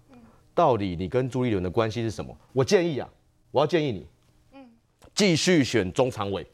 [0.55, 2.37] 到底你跟朱立伦的关系是什么？
[2.53, 3.09] 我建议啊，
[3.51, 4.07] 我要建议你，
[4.53, 4.69] 嗯
[5.15, 6.47] 继续选中常委，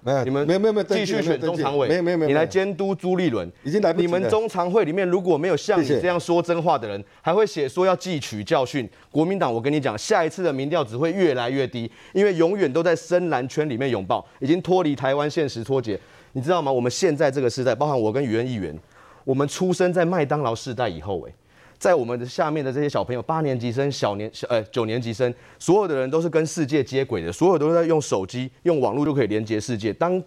[0.00, 4.16] 没有，你们没有没有没有继续选中常委，没有没有没有，你来监督朱立伦，已经来不及了。
[4.16, 8.88] 你们中常会里面如果没有像你这样说真话的人，还会写说要汲取教训。
[9.10, 15.98] 国民党，我跟你讲，下一次的民调只会越来越低，因为永远都在深蓝圈里面拥抱，已经脱离台湾现实脱节。
[16.32, 16.70] 你知道吗？
[16.70, 18.78] 我们现在这个时代，包含我跟宇恩议员，
[19.24, 21.34] 我们出生在麦当劳世代以后，诶，
[21.78, 29.92] 在我们的下面的这些小朋友，八年级生、小年小呃九年级生，所有的人都是跟世界接轨的，所有都在用手机、用网络就可以连接世界。
[29.92, 30.20] 当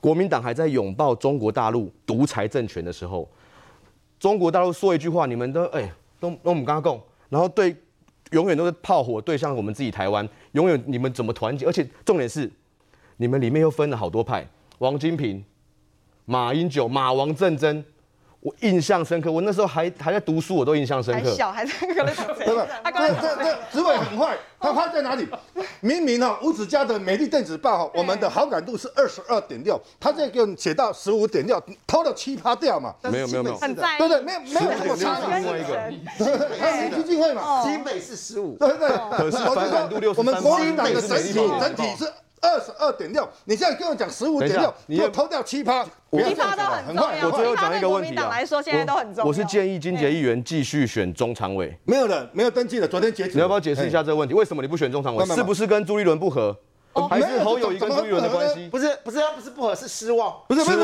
[0.00, 3.28] 国民党还在拥抱中国大陆独裁政权的时候，
[4.18, 5.88] 中国大陆说一句话，你们都哎
[6.18, 7.76] 都都我们刚刚讲，然后对
[8.32, 11.64] 永远都是炮火对向我们自己台湾，永远你们怎么团结？
[11.64, 12.50] 而且重点是，
[13.18, 14.44] 你们里面又分了好多派。
[14.78, 15.44] 王金平、
[16.24, 17.84] 马英九、马王政争。
[18.48, 21.28] 我印象深刻，我那时候还还在读书，我都印象深刻。
[21.28, 22.04] 还小，还在那个，
[22.42, 22.66] 对吧？
[22.90, 25.28] 这这这职位很坏，他坏在哪里？
[25.80, 32.94] 明明哈吴子家的《美丽电子报》哈，我们的好感度是二十二点六，他这个写到十五点六，偷了七趴掉嘛？
[33.02, 35.92] 没有没有没有，很在意，对对，没有没有什么差另外一个，
[36.58, 37.62] 他是基金会嘛？
[37.62, 38.88] 新北是十五，对对。
[39.10, 42.10] 可是反感度六十三，我们国民党的整体整体是。
[42.40, 47.26] 二十二点六，你现在跟我讲十五点六，你又偷掉七趴，七趴都很重要。
[47.26, 49.28] 我最后讲一个问题啊，来说现在都很重要。
[49.28, 53.34] 我是建议金杰议员继续选中常委，没有了，没有登记了，昨天截止。
[53.34, 54.34] 你要不要解释一下这个问题？
[54.34, 55.24] 为什么你不选中常委？
[55.26, 56.56] 是不是跟朱立伦不合？
[57.08, 58.68] 还是侯友宜跟朱立伦的关系？
[58.68, 60.34] 不是，不是，他不是不合，是失望。
[60.48, 60.76] 不是，不是，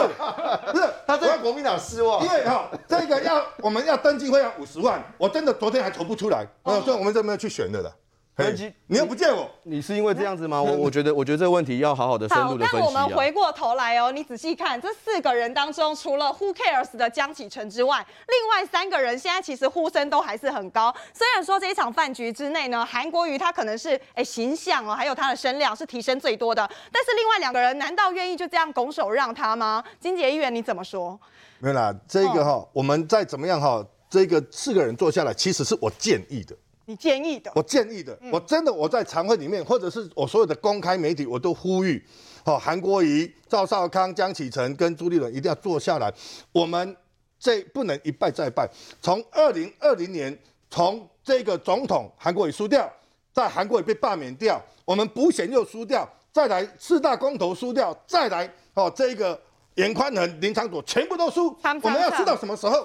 [0.70, 2.22] 不是，他对国民党失望。
[2.24, 7.92] 因为哈，这个要我们要登记会要五十万，我真的昨天还投不出来，所以我们就没有去选的了。
[8.36, 10.60] 登记，你又不见我，你是因为这样子吗？
[10.60, 12.76] 我我觉得，我觉得这个问题要好好的深入的分析。
[12.76, 20.92] 好，但我们回过头来哦，你仔细看这四个人当中，除了 Who cares 的江启臣之外，另外三个人现在其实呼声都还是很高。
[21.12, 29.84] 虽然说这一场饭局之内呢，韩国瑜他可能是哎形象哦，还有他的声量是提升最多的，但是另外两个人难道愿意就这样拱手让他吗？
[30.00, 31.16] 金杰议员你怎么说？
[31.60, 33.80] 没有啦，这个哈、哦，我们再怎么样哈，
[34.10, 36.56] 这个四个人坐下来，其实是我建议的。
[36.86, 42.04] 你建议的，我建议的，我真的我在常会里面，或者是我所有的公开媒体，我都呼吁，
[42.44, 46.12] 好，韩国瑜、赵少康、江启臣跟朱立伦一定要坐下来，
[46.52, 46.96] 我们
[47.38, 48.68] 这不能一败再败。
[49.00, 50.38] 从二零二零年，
[50.70, 52.90] 从这个总统韩国瑜输掉，
[53.32, 59.40] 在韩国瑜被罢免掉，我们补选又输掉，再来四大公投输掉，再来哦这个。
[59.74, 61.48] 颜宽仁、林长佐全部都输，
[61.82, 62.84] 我们要输到什么时候？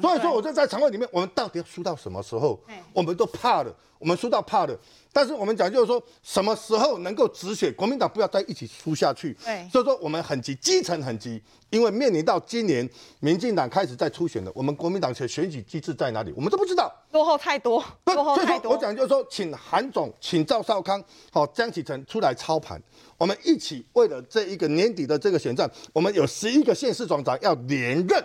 [0.00, 2.60] 所以说我就在常会里面，我们到底要输到什么时候？
[2.92, 4.78] 我们都怕了，我们输到怕了。
[5.12, 7.72] 但是我们讲就是说，什么时候能够止血？
[7.72, 9.36] 国民党不要再一起输下去。
[9.72, 16.32] 所以说我们很急，基层很急，因为面临到今年民进党开始在初选了，我们国民党选选举机制在哪里？
[16.36, 18.72] 我们都不知道，落后太多，落后太多。
[18.72, 21.02] 我讲就是说，请韩总，请赵少康，
[21.32, 22.80] 好，江启臣出来操盘。
[23.18, 28.24] 我们一起为了这一个年底的这个选战，我们有十一个县市总长要连任。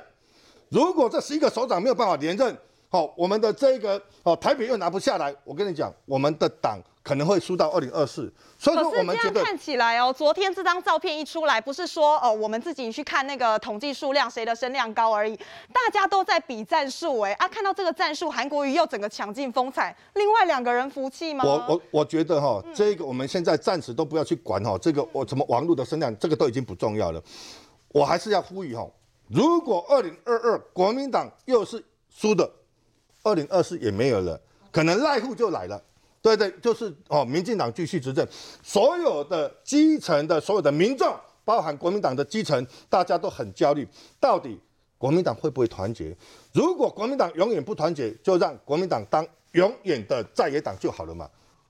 [0.69, 2.57] 如果这十一个首长没有办法连任，
[2.89, 8.31] 好，我们的这个哦台北又拿不下来，我跟你讲，我们的党可能会输到二零二四。
[8.57, 15.35] 所以说我们觉得，看起来哦，昨天这张照片一出来，不是说哦我们自己去看那个统计数量，谁的声量高而已，
[15.73, 21.43] 大家都在比战术哎啊，看到这个战术，韩国瑜又整个抢尽风采，另外两个人服气吗？
[21.43, 27.21] 我我我觉得哈，这个我们现在暂时都不要去管哈，这个我什么网络的声量，这个都已经不重要了。
[27.89, 28.87] 我还是要呼吁哈，
[29.27, 32.49] 如果二零二二国民党又是输的。
[33.25, 34.39] 二零二四也没有了，
[34.71, 35.81] 可能赖户就来了，
[36.21, 38.25] 对对，就是哦，民进党继续执政，
[38.61, 41.11] 所有的基层的所有的民众，
[41.43, 43.87] 包含国民党的基层，大家都很焦虑，
[44.19, 44.59] 到底
[44.99, 46.15] 国民党会不会团结？
[46.53, 51.27] 如果国民党永远不团结，就让国民党当永远的在野党就好了嘛。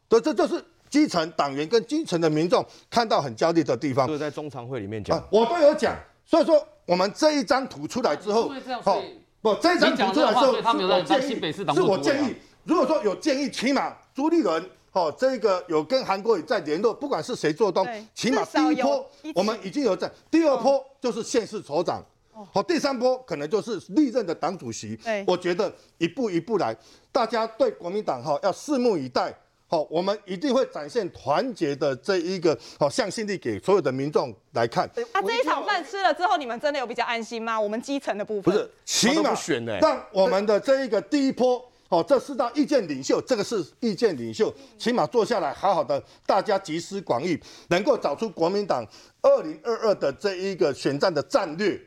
[0.09, 4.05] 对，这就是基层党员跟基层的民众看到很焦虑的地方。
[4.05, 5.95] 就在中常会里面讲，我都有讲，
[6.25, 8.51] 所以说我们这一张图出来之后，
[8.81, 9.01] 好。
[9.45, 12.35] 不，这一张图出来之后，是我建议，是我建议。
[12.63, 22.03] 如果说有建议，起码朱立伦，哦，这个有跟韩国瑜在联络，不管是谁做东，起码第一波我们已经有在，第二波就是县市首长，
[22.51, 24.99] 好，第三波可能就是历任的党主席。
[25.27, 26.75] 我觉得一步一步来，
[27.11, 29.31] 大家对国民党哈要拭目以待。
[29.67, 34.87] 好，我们一定会展现团结的这一个好向心力给所有的民众来看。
[35.11, 37.59] 啊，这一场饭吃了之后，你们真的有比较安心吗？
[37.59, 39.33] 我们基层的部分不是，起码
[39.81, 41.59] 让我们的这一个第一波，
[41.89, 47.39] 哦，这四大意见领袖，这个是意见领袖，起码坐下来好好的，大家集思广益，
[47.69, 48.85] 能够找出国民党
[49.23, 51.81] 二零二二的这一个选战的战略。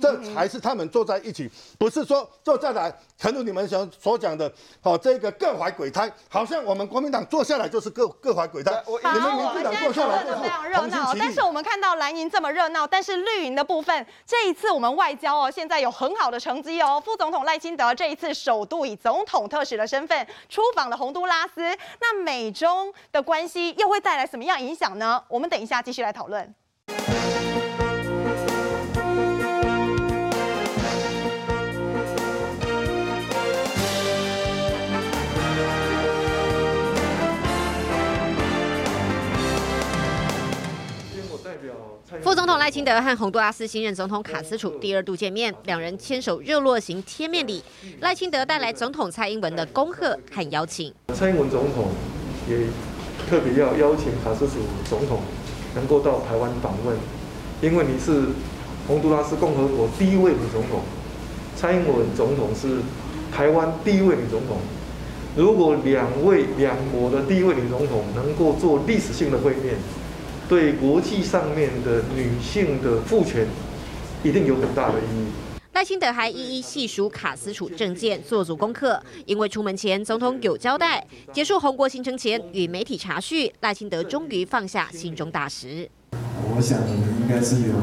[0.00, 8.72] 这才是他们坐在一起，不是说坐下来，诚如你们想所讲的，好，这个各怀鬼胎，好像我们国民党坐下来就是各各怀鬼胎。
[8.72, 17.02] 好，我们现在讨论的非常热闹，但是我们看到蓝营这么热闹，但是绿营的部分，这一次我们外交哦，现在有很好的成绩哦。
[17.02, 21.62] 副总统赖清德这一次首度以总统特使的身份出访了洪都拉斯，
[22.00, 25.22] 那美中的关系又会带来什么样影响呢？
[25.28, 26.54] 我们等一下继续来讨论。
[42.22, 47.62] 副总统赖清德和洪都拉斯新任总统卡斯楚第二度见面，两人牵手热络型贴面礼。
[48.00, 50.92] 赖清德带来总统蔡英文的恭贺和邀请。
[51.14, 51.90] 蔡英文总统
[52.48, 52.66] 也
[53.28, 54.54] 特别要邀请卡斯楚
[54.88, 55.20] 总统
[55.76, 56.96] 能够到台湾访问，
[57.62, 58.30] 因为你是
[58.88, 60.82] 洪都拉斯共和国第一位女总统，
[61.54, 62.80] 蔡英文总统是
[63.32, 64.56] 台湾第一位女总统。
[65.36, 69.76] 如果两位两国的第一位女总统能够做历史性的会面，
[70.50, 73.46] 对国际上面的女性的赋权，
[74.24, 75.28] 一定有很大的意义。
[75.74, 79.00] 赖清德还一一细数卡斯楚政见，做足功课。
[79.26, 85.88] 因为出门前总统有交代，结束宏国行程前与媒体查叙，赖清德终于放下心中大石。
[86.10, 87.76] 我想我们应该是有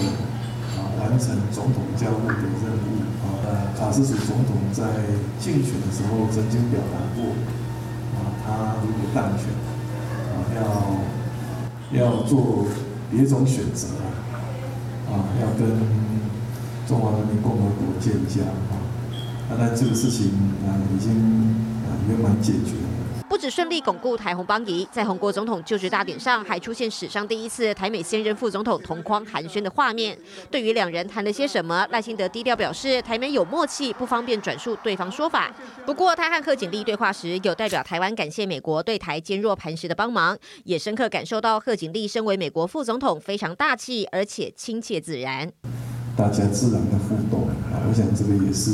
[0.76, 3.48] 啊完成总统交付的任务啊。
[3.48, 4.84] 呃，卡斯楚总统在
[5.40, 7.32] 竞选的时候曾经表达过
[8.20, 9.48] 啊，他如果当选
[10.36, 11.17] 啊，要
[11.92, 12.66] 要做
[13.12, 13.88] 别种选择
[15.10, 16.08] 啊，啊要跟。
[16.88, 18.80] 中华人民共和国建交啊，
[19.50, 20.28] 那但这个事情
[20.66, 21.12] 啊已经
[21.84, 22.97] 啊圆满解决了。
[23.30, 30.18] 不止顺利巩固台红邦谊，在宏国总统就职大典上，还出现史上第一次台美现任副总统同框寒暄的画面。
[30.50, 35.54] 对于两人谈了些什么，赖清德低调表示，台美有默契，不方便转述对方说法。
[35.86, 45.52] 不过，他和贺锦丽对话时，有代表台湾感谢美国对台坚若磐石的帮忙，也深刻感受到贺锦丽身为美国副总统非常大气，而且亲切自然。
[46.16, 48.72] 大家自然的互动啊，我想这个也是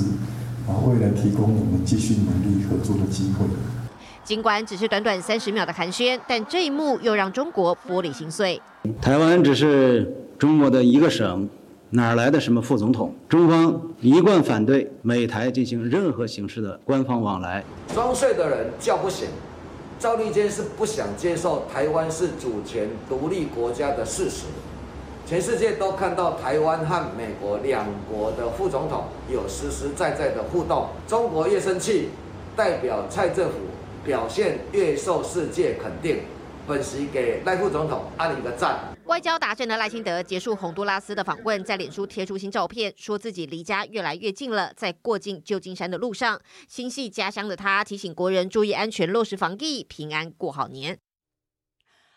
[0.67, 3.47] 啊，未来提供我们继续努力合作的机会。
[4.23, 8.61] 尽管只是短短三十秒的寒暄，但这一幕又让中国玻璃心碎。
[9.01, 11.49] 台湾只是中国的一个省，
[11.89, 13.13] 哪来的什么副总统？
[13.27, 17.61] 中方一贯反对美台进行任何形式的官方往来。
[17.93, 19.27] 装睡的人叫不醒，
[19.99, 24.45] 赵立坚是不想接受台湾是主权独立国家的事实。
[25.25, 30.87] 全世界都看到台湾和美国两国的副总统有实实在在的互动。
[31.07, 32.07] 中国越生气，
[32.55, 33.55] 代表蔡政府
[34.05, 36.19] 表现越受世界肯定。
[36.65, 38.79] 本席给赖副总统按一个赞。
[39.03, 46.39] 外交达阵的赖清德结束洪都拉斯的访问，在脸书贴出新照片，说自己离家越来越近了，在过境旧金山的路上。
[46.69, 50.97] 心系家乡的他提醒国人注意安全，落实防疫，平安过好年。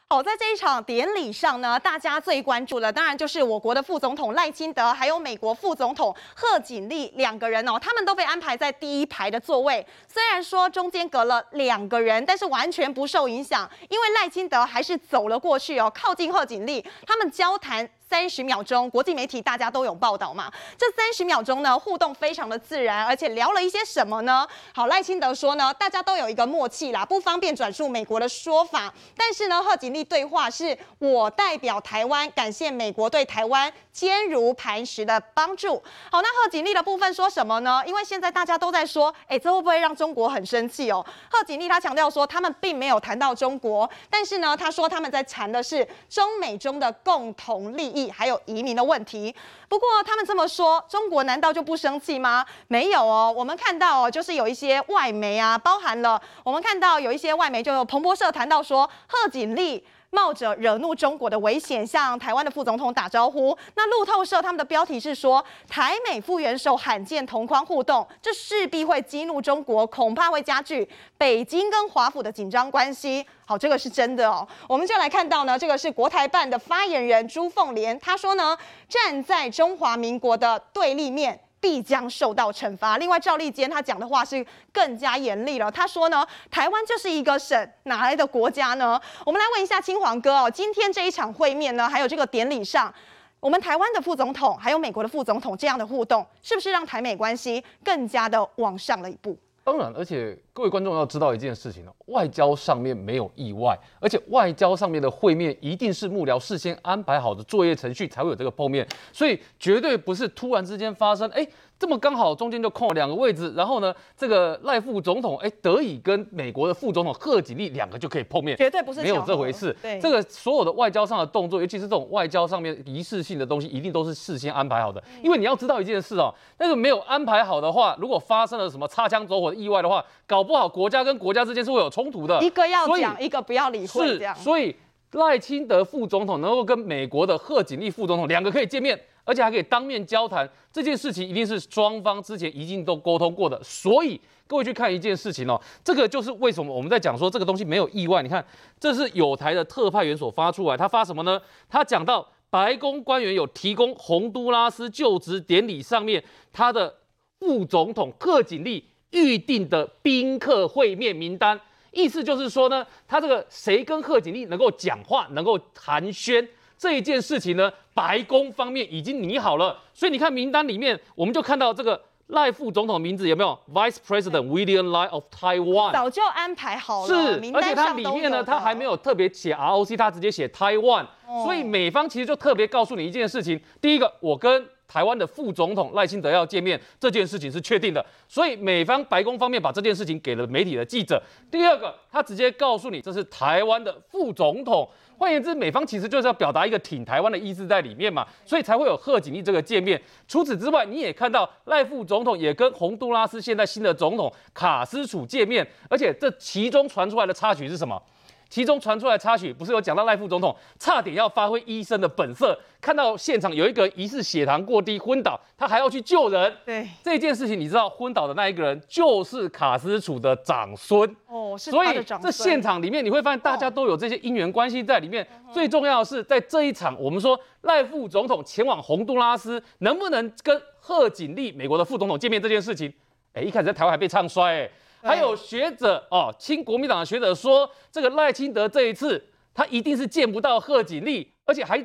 [0.09, 9.85] 好，在这一场典礼上呢，大家最关注的当然就是我国的副总统赖清德，还有美国副总统贺锦丽两个人哦，他们都被安排在第一排的座位。
[10.07, 17.91] 虽然说中间隔了两个人，但是完全不受影响，因为赖清德还是走了过去哦，靠近贺锦丽，他们交谈。
[18.09, 20.51] 三十秒钟，国际媒体大家都有报道嘛。
[20.79, 24.47] 这三十秒钟呢，互动非常的自然，而且聊了一些什么呢？
[24.75, 28.93] 好，赖清德说呢，大家都有一个默契啦，不方便转述美国的说法。
[29.17, 35.83] 但是呢，贺锦丽对话是我代表台湾感谢美国对台湾坚如磐石的帮助。
[36.11, 37.83] 好，那贺锦丽的部分说什么呢？
[37.87, 41.05] 因为现在大家都在说，哎，这会不会让中国很生气哦？
[41.31, 48.11] 贺锦丽他强调说，他们并没有谈到中国，但是呢，他说他们在谈的是中美中的共同利益。
[48.11, 49.35] 还有移民的问题。
[49.69, 52.45] 不过他们这么说，中国难道就不生气吗？
[52.69, 59.87] 没有哦，我们看到哦，就是有一些外媒啊，包含了我们看到有一些外媒，就有彭博社谈到说，贺锦丽。
[60.11, 63.57] 冒着惹怒中国的危险，向台湾的副总统打招呼。
[63.75, 70.89] 那路透社他们的标题是说，台美副元首罕见同框互动，这势必会激怒中国，恐怕会加剧
[71.19, 73.27] 北京跟华府的紧张关系。
[73.45, 74.47] 好，这个是真的哦。
[74.69, 78.57] 我们就来看到呢，这个是国台办的发言人朱凤莲，他说呢，
[78.89, 81.41] 站在中华民国的对立面。
[81.61, 82.99] 必将受到惩罚。
[82.99, 85.71] 另外，赵立坚他讲的话是更加严厉了。
[85.71, 89.01] 他说呢，台湾就是一个省，哪来的国家呢？
[89.25, 92.93] 我们来问一下青黄哥哦，今天这一场会面呢，还有这个典礼上，
[93.41, 99.37] 我们台湾的副总统还有美国的副总统这样的互动，是不是让台美关系更加的往上了一步？
[99.65, 111.47] 当然，而且各位观众要知道一件事情哦，外交上面没有意外，而且外交上面的会面一定是幕僚事先安排好的作业程序才会有这个碰面，所以绝对不是突然之间发生，哎。
[111.79, 119.77] 这么刚好中间就空了两个位置，然后呢，这个赖副总统哎得以跟美国的副总统贺锦丽两个就可以碰面，绝对不是没有这回事。
[119.83, 125.05] 对，这个所有的外交上的动作，尤其是这种外交上面仪式性的东西，一定都是事先安排好的。
[125.23, 132.41] 因为你要知道一件事哦，那个没有安排好的话，如果发生了什么擦枪走火的意外的话，搞不好国家跟国家之间是会有冲突的。
[132.43, 134.35] 一个要讲，一个不要理会，这样。
[134.37, 134.75] 所以
[135.13, 138.99] 赖清德副总统能够跟美国的贺锦丽副总统两个可以见面。
[139.29, 143.61] 而且还可以当面交谈，这件事情一定是双方之前一定都沟通过的。
[143.61, 148.23] 所以各位去看一件事情哦，这个就是为什么我们在讲说这个东西没有意外。
[148.23, 148.47] 你看，
[148.79, 151.41] 这是友台的特派员所发出来，他发什么呢？
[151.69, 156.23] 他讲到白宫官员有提供洪都拉斯就职典礼上面
[156.53, 156.95] 他的
[157.41, 161.61] 副总统贺锦丽预定的宾客会面名单，
[161.93, 166.47] 意思就是说呢，他这个谁跟贺锦丽能够讲话，能够寒暄。
[166.79, 169.79] 这一件事情呢，白宫方面已经拟好了。
[169.95, 172.01] 所以你看名单里面，我们就看到这个。
[172.31, 191.17] 赖副总统名字有没有？Vice President William Lai of Taiwan 早就安排好了，是，而且它里面呢，它还没有特别写 ROC，它直接写 Taiwan，哦，所以美方其实就特别告诉你一件事情：第一个，我跟台湾的副总统赖清德要见面，这件事情是确定的，所以美方白宫方面把这件事情给了媒体的记者；
[191.51, 194.89] 第二个，他直接告诉你这是台湾的副总统。
[195.19, 199.99] 换言之，美方其实就是要表达一个挺台湾的意思在里面嘛，所以才会有贺锦丽这个见面。
[200.29, 208.01] 除此之外，你也看到赖副总统也跟洪都拉斯现在新的总统卡斯楚见面，而且这其中传出来的插曲是什么？
[208.49, 216.53] 其中传出来插曲，不是有讲到赖副总统差点要发挥医生的本色，看到现场有一个疑似血糖过低昏倒，他还要去救人。
[216.65, 221.57] 对这件事情，你知道昏倒的那一个人就是卡斯楚的长孙哦。
[221.59, 225.23] 所以这现场里面你会发现大家都有这些因缘关系在里面。
[225.25, 232.93] 哦、最重要的是在这一场，我们说赖副总统前往洪都拉斯，能不能跟贺锦丽美国的副总统见面这件事情，
[233.33, 234.71] 哎，一开始在台湾还被唱衰哎。
[235.03, 239.25] 还有学者哦，亲国民党的学者说，这个赖清德这一次
[239.55, 241.85] 他一定是见不到贺锦丽，而且还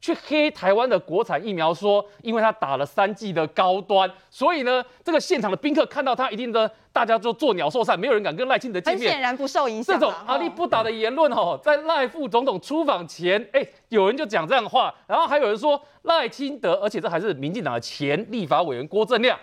[0.00, 9.08] 去黑台湾的国产疫苗，说因为他打了三剂的高端，所以呢，这个现场的宾客看到他一定的，大家就作鸟兽散，没有人敢跟赖清德见面。
[9.08, 9.98] 很显然不受影响。
[9.98, 19.36] 这种阿里不打的言论哦，在赖副总统出访前，哎，有人就讲这样的话，然后还有人说赖清德，而且这还是民进党的前立法委员郭正亮。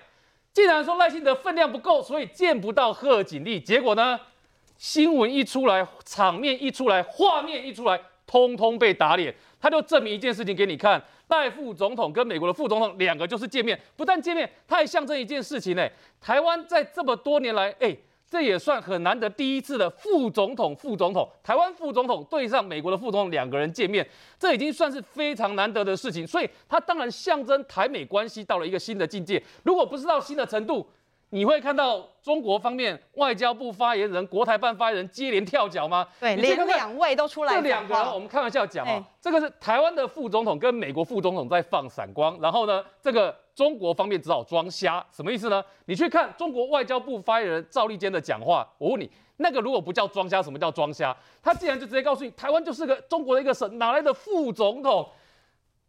[0.56, 3.60] 既然说赖清德分量不够，所以见不到贺锦丽。
[3.60, 4.18] 结果呢，
[4.78, 9.36] 新闻一出来，场面一出来，画面一出来，通通被打脸。
[9.60, 15.86] 他就证明一件事情给你看：赖副总统跟美国的副总统两个就是见面，不但见面，他还象征一件事情呢。
[16.22, 17.94] 台湾在这么多年来，哎。
[18.28, 24.06] 这也算很难得第一次的副总统、副总统，台湾副总统对上美国的副总统两个人见面，
[24.40, 26.26] 这已经算是非常难得的事情。
[26.26, 29.42] 所以，它当然象征台美关系到了一个新的境界。
[29.64, 30.86] 如果不是到新的程度，
[31.30, 36.08] 你会看到中国方面外交部发言人、国台办发言人接连跳脚吗？
[36.20, 37.54] 对，连两位都出来。
[37.54, 43.36] 这两个人，我们开玩笑讲啊，这个是台湾的副总统跟美国副总统在放闪光，然后呢，这个。
[43.56, 45.64] 中国方面只好装瞎，什么意思呢？
[45.86, 51.16] 你去看中国外交部发言人赵立坚的讲话，我问你，那个如果不叫装瞎，什么叫装瞎？
[51.42, 55.08] 他竟然就直接告诉你，台湾就是个中国的一个省，哪来的副总统？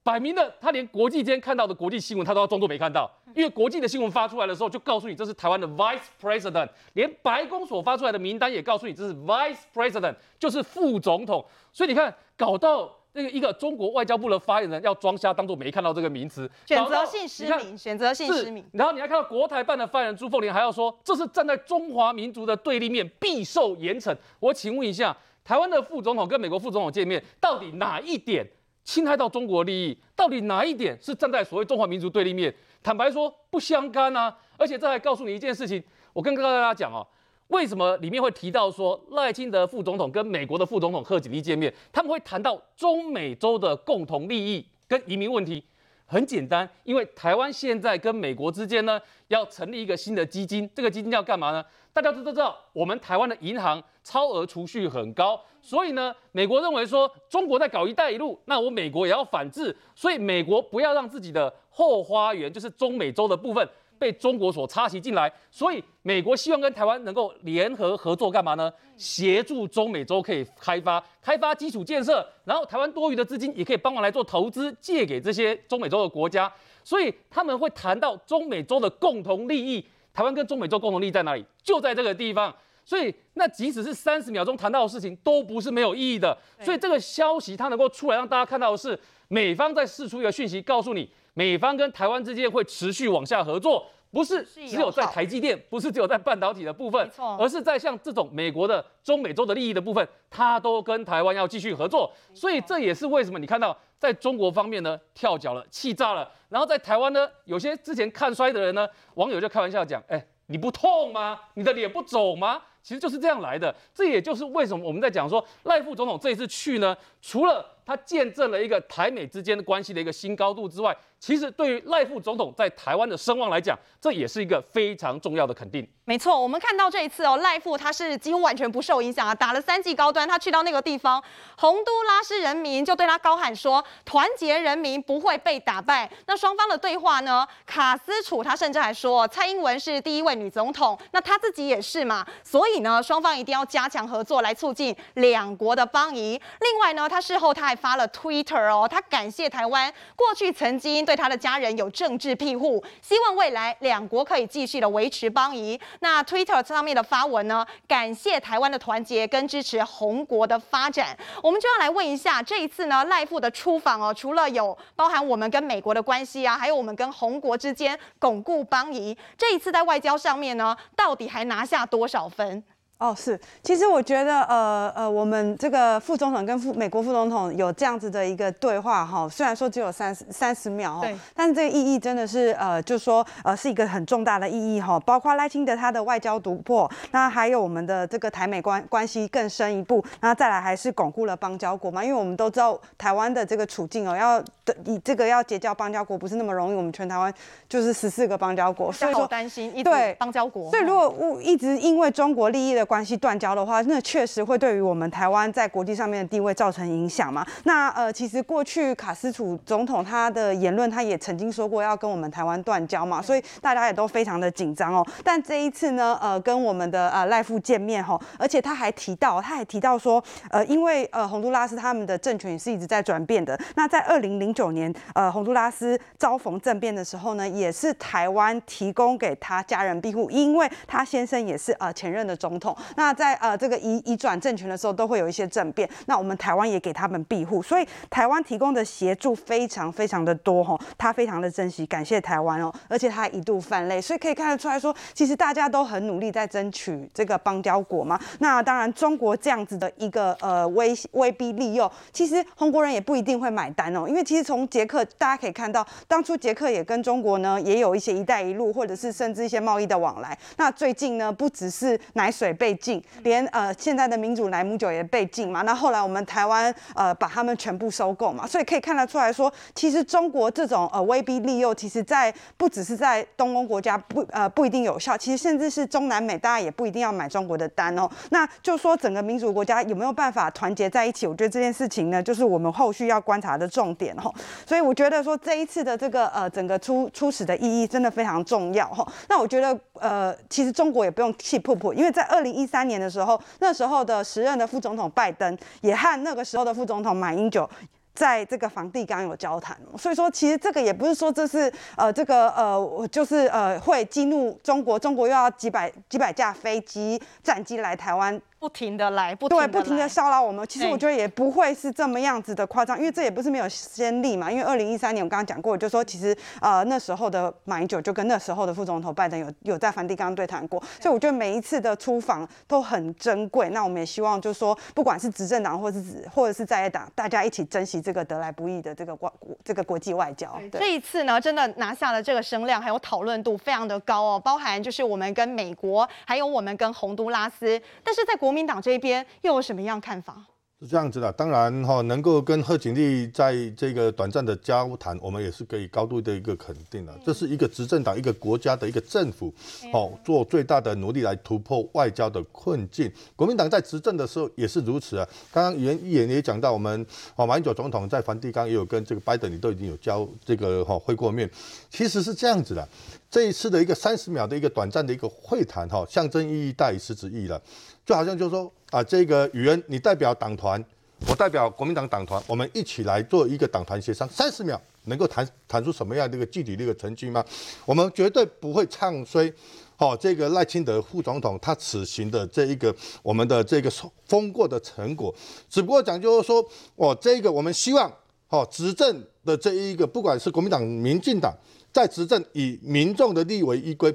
[0.04, 11.44] 摆明了，他连国际间看到的国际新闻，他都要装作没看到，因为国际的新闻发出来的时候，就告诉你这是台湾的 Vice President，连白宫所发出来的名单也告诉你这是 Vice President，就是副总统。
[11.72, 12.88] 所以你看，搞到。
[13.16, 18.62] 那个一个中国外交部的发言人要装瞎，当做没看到这个名词，选择性失明，选择性失明。
[18.72, 24.14] 然后你还看到国台办的发言人朱凤莲还要说，这是站在中华民族的对立面，必受严惩。
[24.38, 28.46] 我请问一下，台湾的副总统跟美国副总统见面，到底哪一点
[28.84, 29.98] 侵害到中国利益？
[30.14, 32.54] 到底哪一点是站在所谓中华民族对立面？
[32.82, 34.36] 坦白说不相干啊！
[34.58, 37.06] 而且这还告诉你一件事情，我跟大家讲哦。
[37.48, 41.72] 为什么里面会提到说赖清德副总统跟美国的副总统贺锦丽见面？
[41.92, 45.62] 他们会谈到中美洲的共同利益跟移民问题。
[46.08, 51.64] 很简单，因为台湾现在跟美国之间呢要成立一个新的基金，这个基金要干嘛呢？
[51.92, 63.68] 大家都都知道，我们台湾的银行超额储蓄很高，所以呢，美国认为说中国在搞一带一路，那我美国也要反制，所以美国不要让自己的后花园就是中美洲的部分。
[63.98, 68.72] 被中国所插旗进来，所以美国希望跟台湾能够联合合作，干嘛呢？
[68.96, 76.50] 协助中美洲可以开发开发基础建设，然后台湾多余的资金也可以帮忙来做投资，借给这些中美洲的国家。
[76.82, 79.84] 所以他们会谈到中美洲的共同利益。
[80.14, 81.44] 台湾跟中美洲共同利益在哪里？
[81.62, 82.54] 就在这个地方。
[82.86, 86.36] 所以那即使是三十秒钟谈到的事情，都不是没有意义的。
[86.60, 91.10] 所以这个消息它能够出来让大家看到的是，美方在释出一个讯息，告诉你。
[91.34, 102.10] 美方跟台湾之间会持续往下合作，不是只有在台积电，不是只有在半导体的部分，而是在像这种美国的中美洲的利益的部分，它都跟台湾要继续合作。
[102.32, 111.38] 所以这也是为什么你看到在中国方面呢跳脚了、气炸了，然后在台湾呢，有些之前看衰的人呢，网友就开玩笑讲：哎，你不痛吗？
[111.54, 112.62] 你的脸不肿吗？
[112.82, 113.74] 其实就是这样来的。
[113.92, 125.88] 这也就是为什么我们在讲说赖副总统这一次去呢，除了他见证了一个台美之间的关系的一个新高度之外，其实对于赖副总统在台湾的声望来讲，这也是一个非常重要的肯定。
[126.04, 131.22] 没错，我们看到这一次哦，赖副他是几乎完全不受影响啊，打了三剂高端，他去到那个地方，
[131.56, 137.46] 洪都拉斯人民就对他高喊说：“团结人民不会被打败。”那双方的对话呢？
[137.66, 146.40] 卡斯楚他甚至还说，蔡英文是第一位女总统，那他自己也是嘛，所以呢，双方一定要加强合作来促进两国的邦谊。
[146.60, 155.78] 另外呢，他事后他还发了 Twitter 哦，他感谢台湾过去曾经对他的家人有政治庇护，希望未来两国可以继续的维持邦谊。
[156.00, 161.16] 那 Twitter 上面的发文呢，感谢台湾的团结跟支持红国的发展。
[161.42, 172.64] 我们就要来问一下，这一次呢赖副的出访哦，除了有包含我们跟美国的关系啊，还有我们跟红国之间巩固邦谊，这一次在外交上面呢，到底还拿下多少分？
[172.98, 194.42] 哦，是，其实我觉得，呃呃，我们这个副总统跟副美国副总统有这样子的一个对话哈，虽然说只有三十三十秒，对，但是这个意义真的是，呃，就是说，呃，是一个很重大的意义哈，包括赖清德他的外交突破，那还有我们的这个台美关关系更深一步，那再来还是巩固了邦交国嘛，因为我们都知道台湾的这个处境哦，要
[194.86, 197.30] 以这个要结交邦交国不是那么容易，我们全台湾
[197.68, 207.44] 就是十四个邦交国，所以说担心一对邦交国，所以如果我一直因为中国利益的关系断交的话，那确实会对于我们台湾在国际上面的地位造成影响嘛。
[207.64, 215.04] 那呃，其实过去卡斯楚总统他的言论，他也曾经说过要跟我们台湾断交嘛，所以大家也都非常的紧张哦。
[215.24, 223.58] 但这一次呢，呃，跟我们的呃赖副见面哈，而且他还提到，他还提到说，呃，因为呃洪都拉斯他们的政权也是一直在转变的。
[223.74, 232.75] 那在二零零九年，呃，洪都拉斯遭逢政变的时候呢，也是台湾提供给他家人庇护，因为他先生也是呃前任的总统。
[232.96, 235.88] 那在呃这个移移转政权的时候，都会有一些政变。
[236.06, 248.18] 那我们台湾也给他们庇护，所以台湾提供的协助非常非常的多哈，他非常的珍惜，感谢台湾哦，而且他一度犯泪，所以可以看得出来说，其实大家都很努力在争取这个邦交国嘛。
[248.40, 260.36] 那当然，中国这样子的一个呃威威逼利诱，其实宏国人也不一定会买单哦，因为其实从捷克大家可以看到，当初捷克也跟中国呢也有一些“一带一路”或者是甚至一些贸易的往来。
[260.56, 278.10] 那最近呢，不只是奶水被被禁，连呃，现在的民主莱姆酒也被禁嘛，那后来我们台湾呃把他们全部收购嘛，所以可以看得出来说，其实中国这种呃威逼利诱，其实在不只是在东欧国家不呃不一定有效，其实甚至是中南美大家也不一定要买中国的单哦。
[278.30, 284.34] 那就说整个民主国家有没有办法团结在一起，我觉得这件事情呢，就是我们后续要观察的重点哦。
[284.66, 289.06] 所以我觉得说这一次的这个呃整个初初始的意义真的非常重要哦。
[289.28, 293.40] 那我觉得呃其实中国也不用气噗噗，因为在二零一三年的时候。
[293.58, 297.68] 那时候的时任的副总统拜登也和那个时候的副总统马英九
[298.14, 308.40] 在这个房地刚有交谈，所以说其实这个也不是说这是呃这个呃就是呃会激怒中国，中国又要几百几百架飞机战机来台湾。
[308.58, 310.66] 不停的来，不停对，不停的骚扰我们。
[310.66, 314.50] 其实我觉得也不会是这么样子的夸张，因为这也不是没有先例嘛。
[314.50, 323.68] 因为二零一三年我刚刚讲过，就说其实呃那时候的马英九就跟那时候的副总统拜登有有在梵蒂冈对谈过，所以我觉得每一次的出访都很珍贵。
[323.68, 326.02] 那我们也希望就是说，不管是执政党或是
[326.34, 330.58] 或者是在野党，大家一起珍惜这个得来不易的这个国这个国际外交。
[330.72, 338.45] 对，这一次呢，真的拿下了这个声量，还有讨论度非常的高哦，包含就是我们跟美国，还有我们跟洪都拉斯，但是在国。
[338.46, 340.46] 国民党这边又有什么样看法？
[340.78, 347.18] 是这样子的，当然哈，能够跟贺锦丽在这个短暂的交谈，我们也是可以高度的一个肯定的。
[347.24, 349.52] 这是一个执政党、一个国家的一个政府，
[349.92, 353.10] 哦，做最大的努力来突破外交的困境。
[353.34, 355.26] 国民党在执政的时候也是如此啊。
[355.50, 357.04] 刚刚议员也讲到，我们
[357.34, 361.50] 哦马英九总统在梵蒂冈也有跟这个拜登，你都已经有交这个哈会过面。
[361.90, 362.86] 其实是这样子的，
[363.30, 367.58] 这一次的一个三十秒的一个短暂的一个会谈，哈，象征意义大于实质意义了。
[368.06, 370.82] 就好像就是说啊，这个宇恩，你代表党团，
[371.28, 377.44] 我代表国民党党团，我们一起来做一个党团协商，三十秒能够谈谈出什么样的一个具体的一个成绩吗？
[377.84, 379.52] 我们绝对不会唱衰，
[379.98, 383.90] 哦，这个赖清德副总统他此行的这一个我们的这个
[384.28, 385.34] 风过的成果，
[385.68, 386.64] 只不过讲就是说，
[386.94, 388.08] 哦，这个我们希望，
[388.50, 391.52] 哦，执政的这一个不管是国民党、民进党
[391.92, 394.14] 在执政以民众的利益为依归，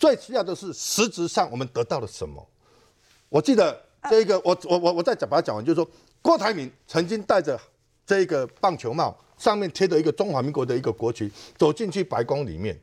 [0.00, 2.44] 最重要的是实质上我们得到了什么？
[3.30, 3.80] 我记得
[4.10, 5.88] 这个，我我我我再讲把它讲完，就是说，
[6.20, 7.58] 郭台铭曾经戴着
[8.04, 12.78] 这个棒球帽，上面贴着一个中华民国的一个国旗，走进去白宫里面，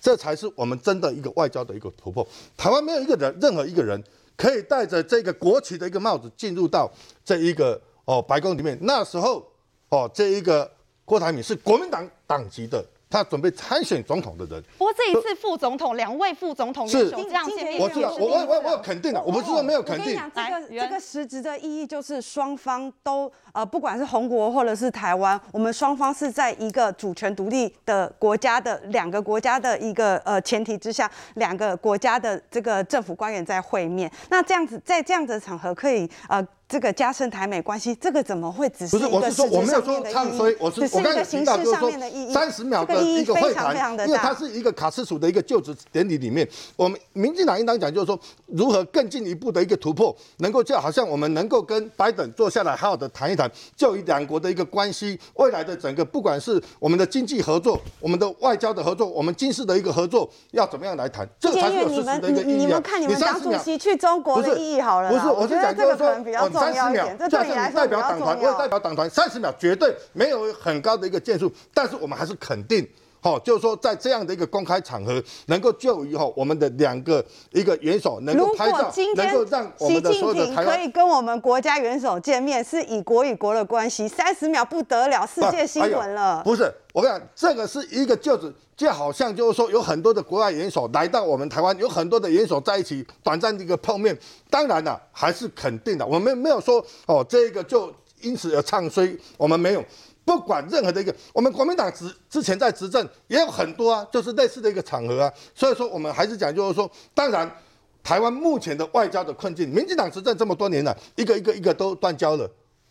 [0.00, 2.26] 这才是我们真的一个外交的一个突破。
[2.56, 4.02] 台湾没有一个人，任何一个人
[4.36, 6.90] 可以戴着这个国旗的一个帽子进入到
[7.24, 8.78] 这一个哦白宫里面。
[8.80, 9.46] 那时候
[9.90, 10.70] 哦，这一个
[11.04, 12.84] 郭台铭是国民党党籍的。
[13.10, 20.16] 他准备参选总统的人，不过这一次副总统两位副总统是这样见面，我知道，我我我我有肯定的，我不是说没有肯定。
[20.32, 34.08] 这个这个实质的意义就是双方都呃，不管是红国或者是台湾，我们双方是在一个主权独立的国家的两个国家的一个呃前提之下，两个国家的这个政府官员在会面。
[34.28, 36.46] 那这样子在这样子的场合可以呃。
[36.70, 39.10] 这个加深台美关系，这个怎么会只是不是？
[39.10, 41.90] 我是说我没有说唱衰，我是我刚才有提到就是说
[42.32, 43.74] 三十秒的一个会谈，
[44.06, 48.16] 因为它是一个卡斯楚的一个就职典礼里面，我们民进党应当讲就是说
[48.46, 62.58] 如何更进一步的一个突破，能够就好像我们能够跟拜登坐下来好好的谈一谈，就以两国的一个关系，未来的整个不管是我们的经济合作、我们的外交的合作、我们军事的一个合作，要怎么样来谈，这个才是有实质的一个意义啊。
[62.60, 66.59] 你们看你们党主席去中国的意义好了，不是，我是讲就是说比较重。
[66.60, 72.86] 三十秒，就像你代表党团，我也代表党团，三十秒绝对没有很高的一个建树，但是我们还是肯定，
[73.20, 86.42] 好，就是说在这样的一个公开场合，能够就以后我们的两个一个元首能够拍照，能够让我们的所有的台湾可以跟我们国家元首见面，是以国与国的关系，三十秒不得了，世界新闻了。
[86.44, 88.52] 不是，我跟你讲，这个是一个就职。
[88.76, 94.18] 就好像就是说，有很多的国外元首来到我们台湾，有很多的元首在一起短暂的一个碰面。
[94.48, 97.92] 当然了，还是肯定的，我们没有说哦，这个就
[98.22, 99.14] 因此而唱衰。
[99.36, 99.84] 我们没有，
[100.24, 105.30] 不管任何的一个，我们国民党执之前在执政也有很多啊，就是类似的一个场合啊。
[105.54, 107.54] 所以说，我们还是讲就是说，当然，
[108.02, 112.50] 台湾目前的外交的困境，民进党执政这么多年了，一个一个一个都断交了。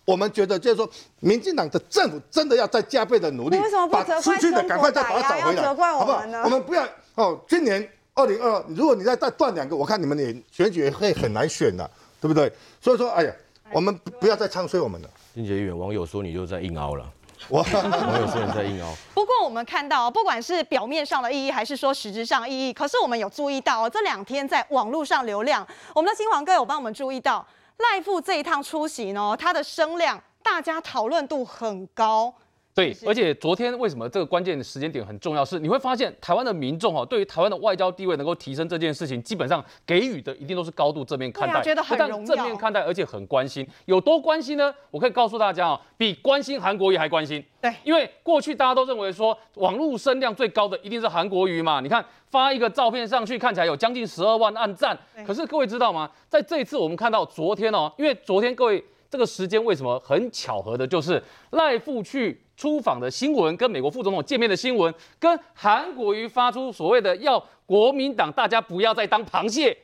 [0.10, 3.60] 我们觉得就是说，民进党的政府真的要再加倍的努力，
[3.91, 5.99] 把失去的赶快再把它找回来，好不好？
[6.45, 6.84] 我们不要
[7.14, 11.88] 哦，今年二零二二，如果你再再断两个，我看你们也选举会很难选的，
[12.19, 12.52] 对不对？
[12.81, 13.31] 所以说，哎呀，
[13.72, 15.10] 我们不要再唱衰我们了。
[15.36, 17.06] 金杰议员，网友说你就在硬凹了，
[17.49, 18.91] 网友说你在硬凹。
[19.14, 27.45] 不过我们看到，不管是表面上的意义，还是说实质上意义，可是我们有注意到哦，这两天在网络上流量，我们的新黄哥有帮我们注意到。
[27.80, 32.34] 赖副这一趟出席呢，他的声量大家讨论度很高。
[32.80, 35.43] 对，而且昨天为什么这个关键的时间点很重要？
[35.43, 43.68] 是你会发现台湾的民众哦，对于台湾的外交地位能够提升这件事情，基本上给予的一定都是高度正面看待，觉得很荣耀，正面看待，而且很关心。
[43.84, 44.73] 有多关心呢？
[44.91, 47.43] 我可以告诉大家哦，比关心韩国瑜还关心。
[47.60, 51.81] 对，因为过去大家都认为说网络声量最高的一定是韩国瑜嘛。
[51.81, 54.97] 你看发一个照片上去，看起来有将近十二万按赞。
[55.27, 56.10] 可是各位知道吗？
[56.30, 62.39] 在这一次我们看到昨天哦，因为昨天各位这个时间为什么很巧合的，就是赖富去。
[62.60, 69.77] 出访的新闻，跟美国副总统见面的新闻，跟韩国瑜发出所谓的要国民党大家不要再当螃蟹，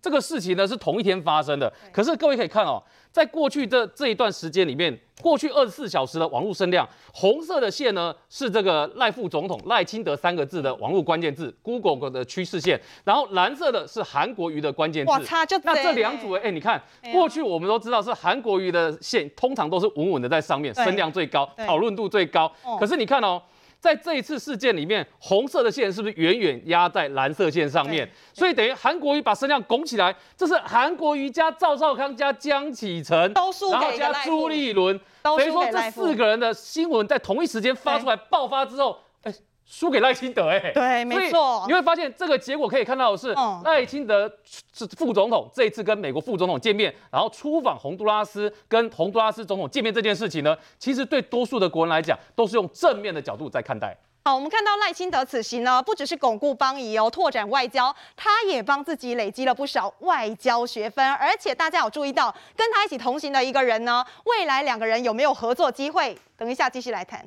[0.00, 1.72] 这个事情呢是同一天发生的。
[1.92, 2.80] 可是各位可以看哦。
[3.12, 15.10] 在过去这这一段时间里面，过去二十四小时的网络声量，红色的线呢是这个赖副总统赖清德三个字的网络关键字，Google 的趋势线，然后蓝色的是韩国瑜的关键字。
[15.10, 16.80] 哇擦，就那这两组哎、欸，你看
[17.12, 22.50] 过去我们都知道是韩国瑜的线，通常都是稳稳的在上面，声量最高，讨论度最高。
[22.78, 23.42] 可是你看哦。
[23.80, 28.08] 在这一次事件里面，红色的线是不是远远压在蓝色线上面？
[28.32, 33.16] 所以等于韩国瑜把声量拱起来，这是韩国瑜加赵少康加江启臣，
[33.72, 39.09] 然后加朱立伦，等于说这四个人的新闻在同一时间发出来爆发之后，哎。
[39.72, 43.32] 输给赖清德哎、欸，对，没错，你会发现这个结果可以看到的是，
[43.64, 53.96] 赖清德是副总统这一次跟美国副总统见面，然后出访洪都拉斯，跟洪都拉斯总统见面这件事情呢，其实对多数的国人来讲，都是用正面的角度在看待。
[54.24, 66.18] 好，我们看到赖清德此行呢，不只是巩固邦谊哦，拓展外交，他也帮自己累积了不少外交学分，而且大家有注意到，跟他一起同行的一个人呢，未来两个人有没有合作机会？
[66.36, 67.24] 等一下继续来谈。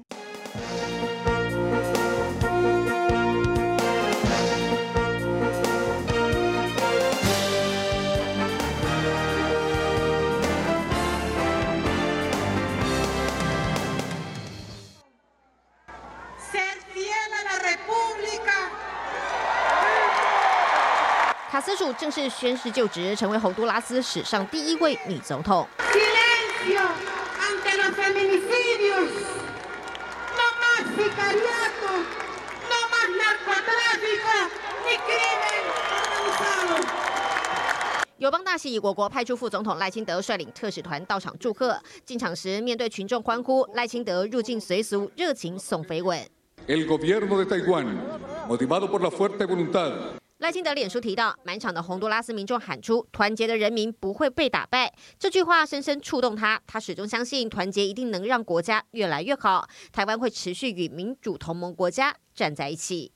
[21.53, 25.67] 卡斯楚正式宣誓就职，成为洪都拉斯史上第一位女总统。
[38.17, 41.79] 友邦大喜，我国派出副总统赖清德率领特使团到场祝贺。
[42.03, 46.19] 进场时，面对群众欢呼，赖清德入境随俗，热情送飞吻。
[50.43, 56.61] 赖清德脸书提到，满场的洪都拉斯民众喊出“团结的人民不会被打败”，这句话深深触动他。
[56.67, 63.09] 他始终相信团结一定能让国家越来越好，台湾会持续与民主同盟国家站在一起。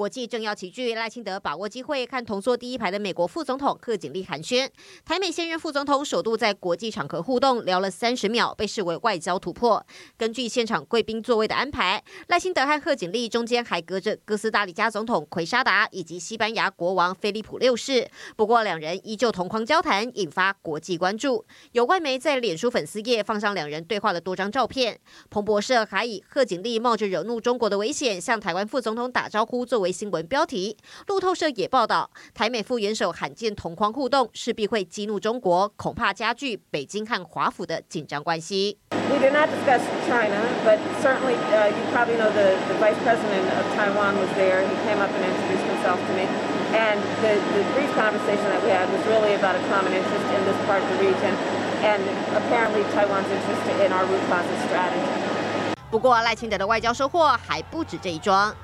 [0.00, 4.66] 国际政要齐聚，赖清德把握机会看同坐第一排的美国副总统贺锦丽寒暄。
[5.04, 9.84] 台美现任副总统首度在国际场合互动，聊了三十秒，被视为外交突破。
[10.16, 18.08] 根据现场贵宾座位的安排，赖清德和贺锦丽中间还隔着哥斯达黎加总统奎沙达以及西班牙国王菲利普六世。
[18.36, 21.44] 不过两人依旧同框交谈，引发国际关注。
[21.72, 24.98] 有外媒在脸书粉丝页放上两人对话的多张照片。
[25.28, 30.76] 彭博社还以贺锦丽冒着惹怒中国的危险向台湾副总统打招呼作为新闻标题，
[31.06, 38.78] 路透社也报道，台美副元首罕见同框互动，势必会激怒中国，恐怕加剧北京和华府的紧张关系。
[39.10, 43.66] We did not discuss China, but certainly, uh, you probably know the, the vice president of
[43.74, 44.62] Taiwan was there.
[44.62, 46.28] He came up and introduced himself to me.
[46.72, 50.44] And the, the brief conversation that we had was really about a common interest in
[50.46, 51.34] this part of the region
[51.82, 52.00] and
[52.36, 55.74] apparently Taiwan's interest in our root causes strategy.
[55.90, 58.54] 不过赖清德的外交收获还不止这一桩。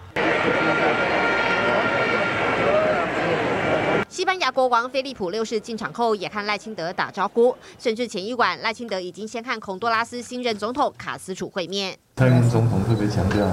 [4.17, 11.95] 西班牙国王菲利普六世进场后，也和赖清德打招呼，甚至前一晚赖清德已经先和孔多拉斯新任总统卡斯楚会面。
[12.17, 13.47] 蔡英文总统特别强调，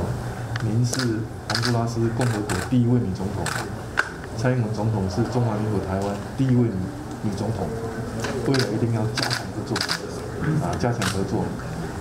[0.64, 1.19] 您是
[1.49, 3.44] 洪都拉斯共和国第一位女总统，
[4.38, 6.72] 蔡英文总统是中华民国台湾第一位女
[7.23, 7.68] 女总统，
[8.48, 9.76] 未来一定要加强合作，
[10.65, 11.44] 啊，加强合作，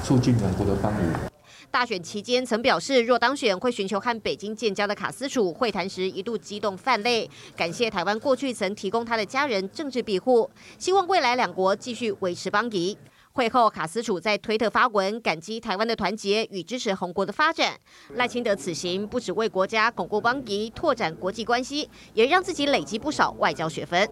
[0.05, 1.32] 促进两国的邦谊。
[1.73, 12.97] 大选期间曾表示，若当选会寻求和北京建交的卡斯楚，会谈时一度激动泛泪，感谢台湾过去曾提供他的家人政治庇护，希望未来两国继续维持邦谊。
[13.33, 17.81] 会后，卡斯楚在推特发文感激台湾的团结与支持红国的发展。
[18.17, 24.07] 赖清德此行不只为国家巩固邦谊、拓展国际关系，也让自己累积不少外交学分。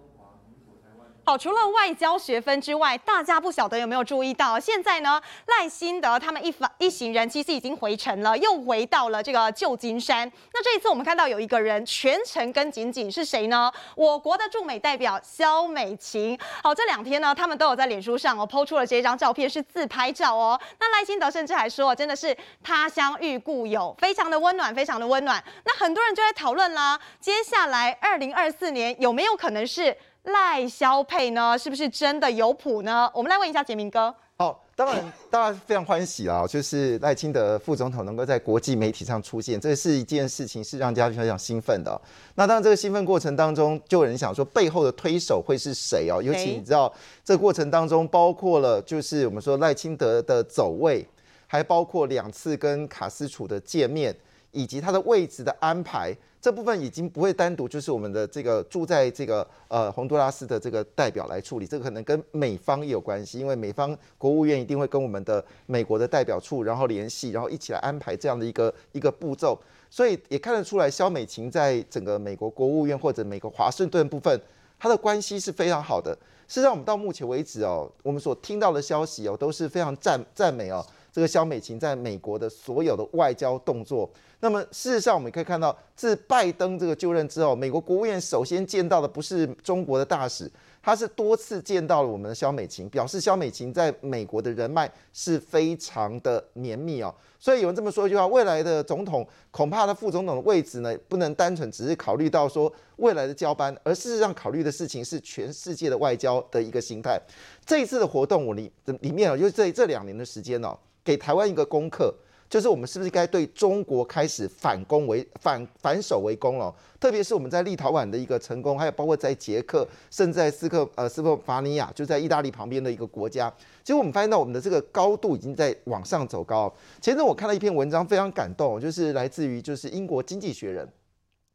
[1.31, 10.29] 好，除了外交学分之外，大家不晓得有没有注意到，现在呢，赖清德他们一一行人其实已经回程了，又回到了这个旧金山。
[10.53, 13.71] 那这一次我们看到有一个人全程跟紧紧，是谁呢？
[13.95, 16.37] 我国的驻美代表肖美琴。
[16.61, 20.59] 好，这两天呢，他们都有在脸书上哦，PO 出了这一张照片，是自拍照哦。
[20.81, 25.41] 那赖清德甚至还说，真的是他乡遇故友，非常的温暖，非常的温暖。
[25.63, 29.95] 那很多人就在讨论啦，接下来二零二四年有没有可能是？
[30.23, 33.09] 赖萧配呢，是不是真的有谱呢？
[33.13, 34.13] 我们来问一下杰明哥。
[34.37, 41.99] 好，当然，大家非常欢喜啊，就是赖清德副总统能够在国际媒体上出现，这是一件事情，是让大家非常兴奋的。
[42.35, 46.21] 那当然，这个兴奋过程当中，就有人想说，背后的推手会是谁哦？
[46.21, 46.91] 尤其你知道，
[47.23, 51.07] 这个过程当中包括了，就是我们说赖清德的走位，
[51.47, 54.15] 还包括两次跟卡斯楚的见面，
[54.51, 56.15] 以及他的位置的安排。
[56.41, 69.55] 这部分已经不会单独就是我们的这个住在这个呃洪都拉斯的这个代表来处理，这个可能跟美方也有关系，因为美方国务院一定会跟我们的美国的代表处然后联系，然后一起来安排这样的一个一个步骤，
[69.91, 74.41] 所以也看得出来肖美琴在整个美国国务院或者美国华盛顿部分，
[74.79, 76.17] 她的关系是非常好的。
[76.47, 80.83] 事实上，我们到目前为止哦，我们所听到的消息哦，都是非常赞赞美哦。
[81.13, 84.09] 这个肖美琴在美国的所有的外交动作，
[84.41, 90.51] 那么事实上我们可以看到，自拜登这个就任之后，美国国务院首先见到的不是中国的大使，
[90.81, 97.13] 他是多次见到了我们的萧美琴，表示萧美琴在美国的人脉是非常的绵密哦。
[97.39, 107.21] 所以有人这么说一句话：未来的总统恐怕他副总统的位置呢，不能单纯只是考虑到说未来的交班，而事实上考虑的事情是全世界的外交的一个心态。
[107.63, 110.75] 这一次的活动，我里里面哦，就是这这两年的时间哦。
[111.03, 112.13] 给台湾一个功课，
[112.51, 116.75] 就是我们是不是该对中国开始反攻为反反守为攻了？
[116.99, 123.49] 特别是我们在立陶宛的一个成功，还有包括在捷克，甚至在斯克呃斯洛伐尼亚，就在意大利旁边的一个国家，
[123.85, 126.71] 其实我们发现到我们的这个高度已经在往上走高。
[126.99, 130.85] 前阵我看了一篇文章，非常感动，就是来自于就是英国经济学人，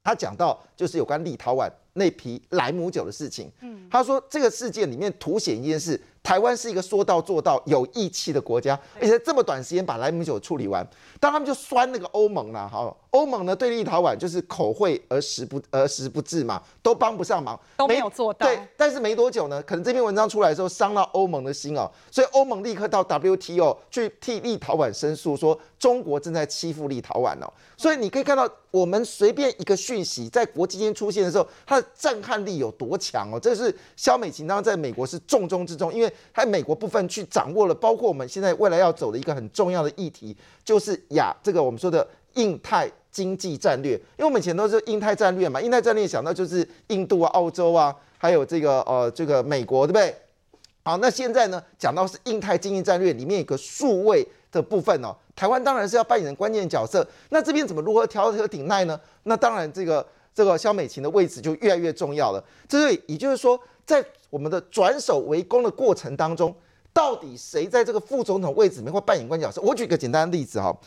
[0.02, 3.50] 他讲到就是有关立陶宛那批莱姆酒的事情。
[3.60, 6.00] 嗯，他说这个事件里面凸显一件事。
[6.22, 10.84] 台湾是一个说到做到、有义气的国家，而且这么短时间把莱姆酒处理完，
[11.20, 12.68] 当他们就酸那个欧盟了。
[12.68, 18.44] 哈，欧盟呢对立陶宛就是口惠而实不而实不至嘛，都帮不上忙，都没有做到。
[18.44, 27.52] 对，但是没多久呢，可能这篇文章出来的时候伤到欧盟的心哦，所以欧盟立刻到 WTO 去替立陶宛申诉，说中国正在欺负立陶宛哦。
[27.76, 33.38] 所以你可以看到，我们随便一个讯息在国际间出现的时候，它的震撼力有多强哦。
[33.38, 36.12] 这是萧美琴当在美国是重中之重，因为。
[36.34, 43.94] 在美国部分去掌握了，包括我们现在未来要走的一个很重要的议题，就是亚这个我们说的印太经济战略。
[43.94, 50.14] 因为我们以前都是印太战略嘛，印太战略想到就是印度啊、澳洲啊，还有这个呃这个美国，对不对？
[50.84, 57.04] 好，那现在呢讲到是印太经济战略里面有个数位的部分哦，台湾当然是要扮演关键角色。
[57.30, 59.00] 那这边怎么如何调和顶耐呢？
[59.22, 60.06] 那当然这个
[60.36, 62.44] 这个萧美琴的位置就越来越重要了。
[62.68, 66.54] 这个也就是说，在我们的转守为攻的过程当中，
[66.92, 69.62] 到底谁在这个副总统位置里面扮演关键角色？
[69.62, 70.78] 我举个简单的例子哈，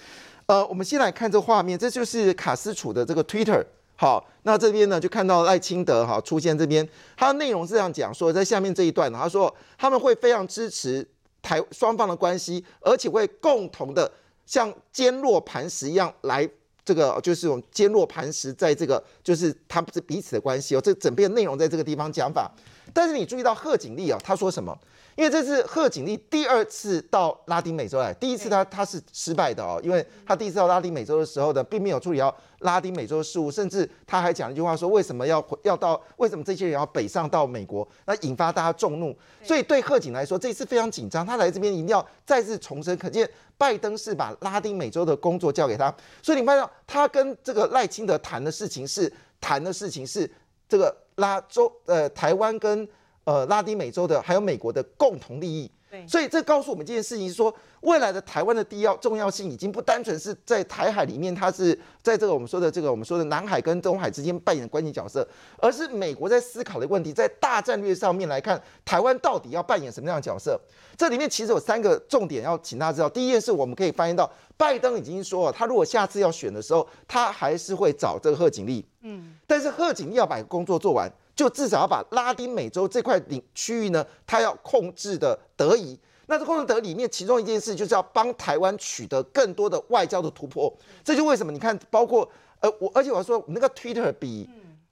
[0.46, 3.66] 呃，我们先来看这画面，这就是卡斯楚的这个 Twitter。
[3.96, 11.06] 好，那这边呢就看到赖清德哈出现这边，他的内容是这样讲说，在下面这一段，他说他们会非常支持
[11.42, 14.10] 台双方的关系，而且会共同的
[14.46, 16.48] 像坚若磐石一样来
[16.90, 22.52] 这个就是这种坚若磐石，在这个就是他们是彼此的关系哦，这整篇内容在这个地方讲法，
[22.91, 24.76] 但是你注意到贺锦丽啊，他说什么？
[25.16, 43.30] 因为这是贺锦丽第二次到拉丁美洲来，第一次他他是失败的哦，因为他第一次到拉丁美洲的时候呢，并没有处理好拉丁美洲的事务，甚至他还讲了一句话说，为什么要要到，为什么这些人要北上到美国，那引发大家众怒，所以对贺锦来说这一次非常紧张，他来这边一定要再次重申，可见
[43.60, 50.27] 拜登是把拉丁美洲的工作交给他，所以你看到他跟这个赖清德谈的事情是谈的事情是
[50.68, 52.90] 这个拉州呃台湾跟。
[53.26, 55.69] 呃，拉丁美洲的还有美国的共同利益，
[56.07, 70.60] 所以这告诉我们这件事情是说，未来的台湾的地要重要性已经不单纯是在台海里面，它是在这个我们说的这个我们说的南海跟东海之间扮演关键角色，而是美国在思考的问题，在大战略上面来看，台湾到底要扮演什么样的角色？
[70.95, 73.10] 这里面其实有三个重点要请大家知道。
[73.10, 81.12] 第一件事，我们可以发现到，拜登已经说了，他如果下次要选的时候，他还是会找这个贺锦丽，嗯，但是贺锦丽要把工作做完。
[81.36, 85.98] 就至少要把拉丁美洲这块领区域呢，他要控制的得宜。
[86.26, 90.70] 那这控制得里面，其中一件事就是要帮台湾取得更多的外交的突破。
[91.02, 94.50] 这就为什么你看，包括呃我，而且我要说，那个 Twitter 比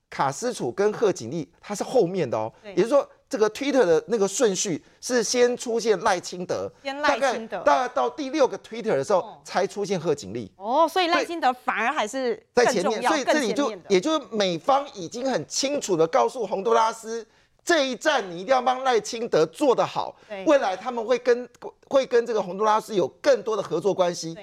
[0.10, 3.06] 卡斯楚跟贺锦丽他是后面的哦，也就是说。
[3.30, 10.52] 这个 Twitter 的那个顺序是先出现赖清德，先赖清德，大概到第六个 Twitter 的时候才出现贺锦丽。
[10.56, 17.26] 哦，所以赖清德反而还是在前面，所以这里就也就是美方已经很清楚的告诉洪都拉斯，
[17.66, 21.48] 这一战你一定要帮赖清德做得好，未来他们会跟
[21.90, 24.38] 会跟这个洪都拉斯有更多的合作关系。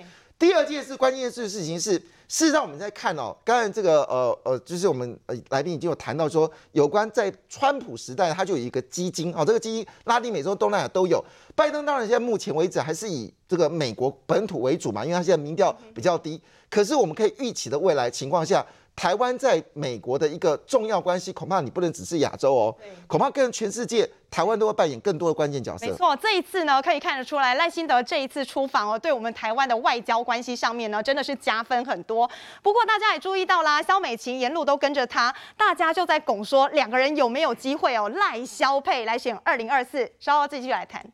[0.44, 1.92] 第二件事关键事事情是。
[2.26, 11.22] 事实上，我们在看哦，刚才这个呃呃，就是我们呃来宾已经有谈到说，有关在川普时代，他就有一个基金哦，这个基金拉丁美洲、东南亚都有。
[11.54, 16.38] 拜登当然现在目前为止还是以这个美国本土为主嘛，因为他现在民调比较低。
[16.68, 18.64] 可是我们可以预期的未来情况下。
[18.96, 22.76] 台湾在美国的一个重要关系，恐怕你不能只是亚洲哦，
[23.06, 25.86] 恐怕跟全世界，台湾都会扮演更多的关键角色。
[25.86, 32.30] 没错，这一次呢，可以看得出来，赖辛德这一次出访哦，对我们台湾的外交关系上面呢，真的是加分很多。
[32.62, 41.04] 不过大家也注意到啦，萧美琴沿路都跟着他，大家就在拱说两个人有没有机会哦，赖萧配来选二零二四，稍后继续来谈。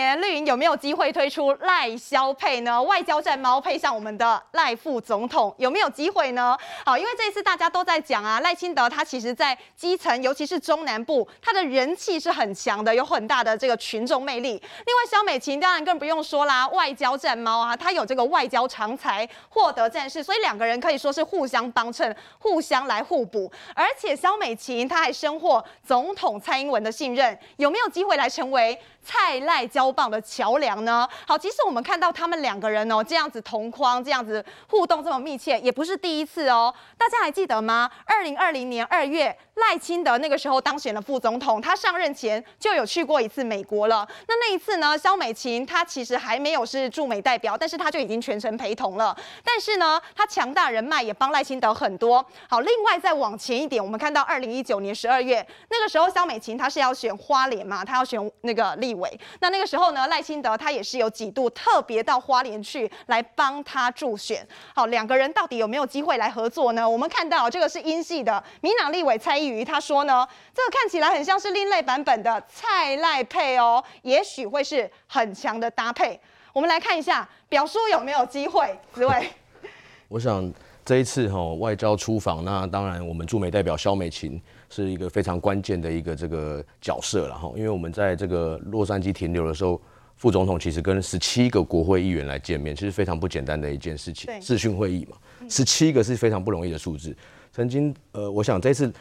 [0.00, 2.82] 年绿营有没有机会推出赖萧配呢？
[2.82, 6.56] 外交战猫配上我们的赖副总统有没有机会呢？
[6.86, 14.50] 好，因为这一次大家都在讲啊，赖清德他其实在基层，尤其是中南部，他的人气是很强的，有很大的这个群众魅力。
[14.50, 23.50] 另外，萧美琴当然更不用说啦，外交战猫啊，他有这个外交长才，获得战士，所以两个人可以说是互相帮衬，互相来互补。
[23.74, 29.90] 而且萧美琴他还深获总统蔡英文的信任，有没有机会来成为蔡赖交？
[29.90, 31.08] 棒的桥梁呢？
[31.26, 36.72] 好，其实我们看到他们两个人哦，这样子同框，这样子互动这么密切，也不是第一次哦。
[36.96, 37.90] 大家还记得吗？
[38.04, 39.36] 二零二零年二月，
[39.68, 44.06] 赖清德那个时候当选了副总统，他上任前就有去过一次美国了。
[44.26, 49.16] 那那一次呢，萧美琴她其实还没有是驻美代表，但是她就已经全程陪同了。
[49.44, 52.24] 但是呢，她强大人脉也帮赖清德很多。
[52.48, 59.20] 好，另外再往前一点，我们看到二零一九年十二月，那个时候萧美琴她是要选花莲嘛，她要选那个立委。
[59.40, 64.46] 那那个时候呢，赖清德他也是有几度特别到花莲去来帮他助选。
[64.74, 66.88] 好，两个人到底有没有机会来合作呢？
[66.88, 76.18] 我们看到这个是英系的民党立委蔡易余，他说呢，这个看起来很像是另类版本的蔡赖配哦，也许会是很强的搭配。
[76.52, 78.78] 我们来看一下表叔有没有机会？
[78.94, 79.28] 紫薇，
[80.08, 80.52] 我想
[80.84, 84.40] 这一次哈外交出访，那当然我们驻美代表萧美琴。
[84.72, 89.82] 是一个非常关键的一个这个角色了哈，因为我们在这个洛杉矶停留的时候，
[90.16, 94.30] 副总统其实跟十七个国会议员来见面，其实非常不简单的一件事情。
[94.40, 95.16] 视讯会议嘛，
[95.48, 97.12] 十七个是非常不容易的数字。
[97.52, 98.92] 曾经呃，我想这次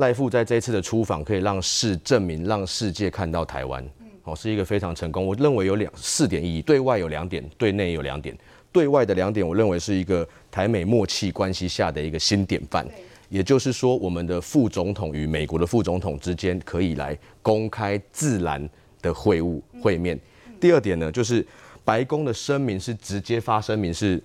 [0.00, 3.86] 赖富在这一次的出访，可以让世证明，让世界看到台湾，
[4.24, 5.26] 哦，是一个非常成功。
[5.26, 8.36] 我认为有两四点意义，对外有两点，对内有两点。
[8.72, 12.86] 对外的两点，我认为是一个台美默契关系下的一个新典范。
[13.28, 18.66] 也就是说，我们的副总统与美国的副总统之间可以来公开自然
[19.02, 20.18] 的会晤会面。
[20.58, 21.46] 第二点呢，就是
[21.84, 24.22] 白宫的声明是直接发声明，是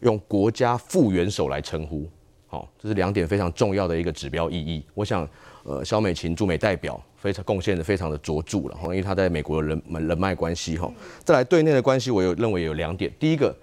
[0.00, 2.06] 用国家副元首来称呼。
[2.78, 4.84] 这是两点非常重要的一个指标意义。
[4.94, 5.28] 我想，
[5.64, 10.88] 呃，萧美琴驻美代表非常贡献的非常的卓著了哈，因为他在美国的人人脉关系哈。
[11.24, 13.12] 再来对内的关系，我有认为有两点。
[13.18, 13.56] 第一个，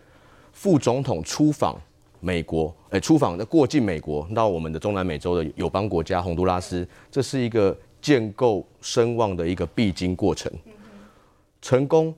[0.52, 1.80] 副总统出访。
[2.26, 10.50] 美国，诶，出访的过境美国到我们的中南美洲的友邦国家洪都拉斯，这是一个建构声望的一个必经过程。
[11.62, 12.16] 成功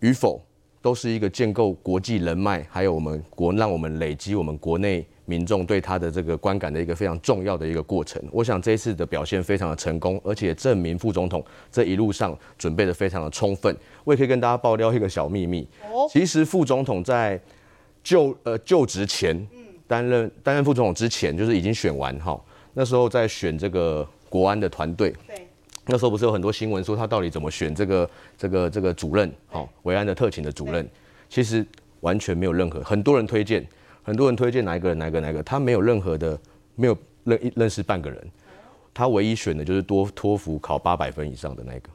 [0.00, 0.42] 与否，
[0.82, 8.22] 都是一个建构国际人脉，还有我们国让我们累积我们国内民众对他的这个观感的一个非常重要的一个过程。
[8.30, 13.76] 我想这一次的表现非常的成功，而且证明副总统这一路上准备的非常的充分。
[14.04, 15.66] 我也可以跟大家爆料一个小秘密，
[16.10, 17.40] 其实副总统在。
[18.04, 19.34] 就呃就职前，
[19.86, 22.38] 担任担任副总统之前，就是已经选完哈。
[22.74, 25.48] 那时候在选这个国安的团队，对，
[25.86, 30.86] 那时候不是有很多新闻说他到底怎么选这个这个这个主任，哈，维安的特勤的主任，
[31.30, 31.64] 其实
[32.00, 33.66] 完全没有任何，很多人推荐，
[34.04, 36.38] 很多人推荐哪一个人哪一个哪一个，他没有任何的
[36.76, 38.24] 没有认认识半个人，
[38.94, 41.88] 他唯一选的就是多托福考八百分以上的那个。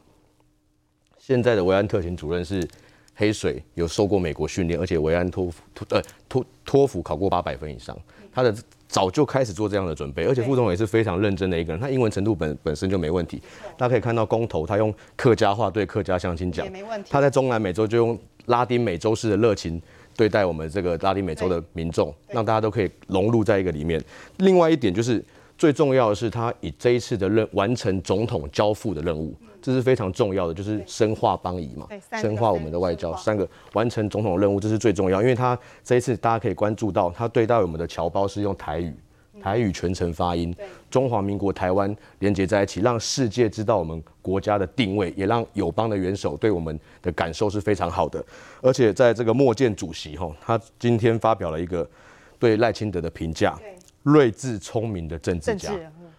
[1.17, 2.67] 现在的维安特勤主任是。
[3.15, 7.93] 黑水有受过美国训练，而且维安托福托呃托托福考过八百分以上，
[8.31, 8.55] 他的
[8.87, 13.41] 早就开始做这样的准备，而且副总统也是非常认真的一个人，他英文程度本本身就没问题。
[13.77, 16.65] 大家可以看到公投，他用客家话对客家乡亲讲，
[17.09, 19.81] 他在中南美洲就用拉丁美洲式的热情
[20.19, 24.03] 对待我们这个拉丁美洲的民众，让大家都可以融入在一个里面。
[24.39, 25.23] 另外一点就是
[25.57, 29.33] 最重要的是，他以这一次的任完成总统交付的任务。
[29.61, 31.87] 这是非常重要的，就是深化邦谊嘛，
[32.19, 35.21] 深化我们的外交，三个完成总统任务，这是最重要。
[35.21, 38.93] 因为他这一次大家可以关注到，他对待我们的侨胞是用台语，
[39.41, 40.55] 台语全程发音，
[40.89, 48.23] 中华民国台湾连接在一起，让世界知道我们国家的定位，也让友邦的元首对我们的感受是非常好的。
[48.61, 51.89] 而且在这个莫健主席哈，他今天发表了一个
[52.37, 53.57] 对赖清德的评价，
[54.03, 55.71] 睿智聪明的政治家。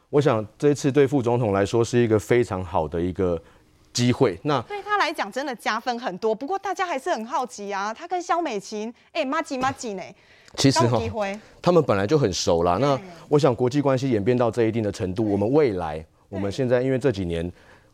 [0.08, 3.40] 我想这一次对副总统来说是一个非常好的一个
[3.92, 4.36] 机会。
[4.42, 6.34] 那对他来讲真的加分很多。
[6.34, 10.02] 不过大家还是很好奇啊，他跟萧美琴，哎，麻吉妈吉呢？
[10.56, 11.00] 其实哈，
[11.62, 12.76] 他们本来就很熟啦。
[12.80, 12.98] 那
[13.28, 17.50] 我想国际关系演变到这一定的程度，我们未来，我们现在因为这几年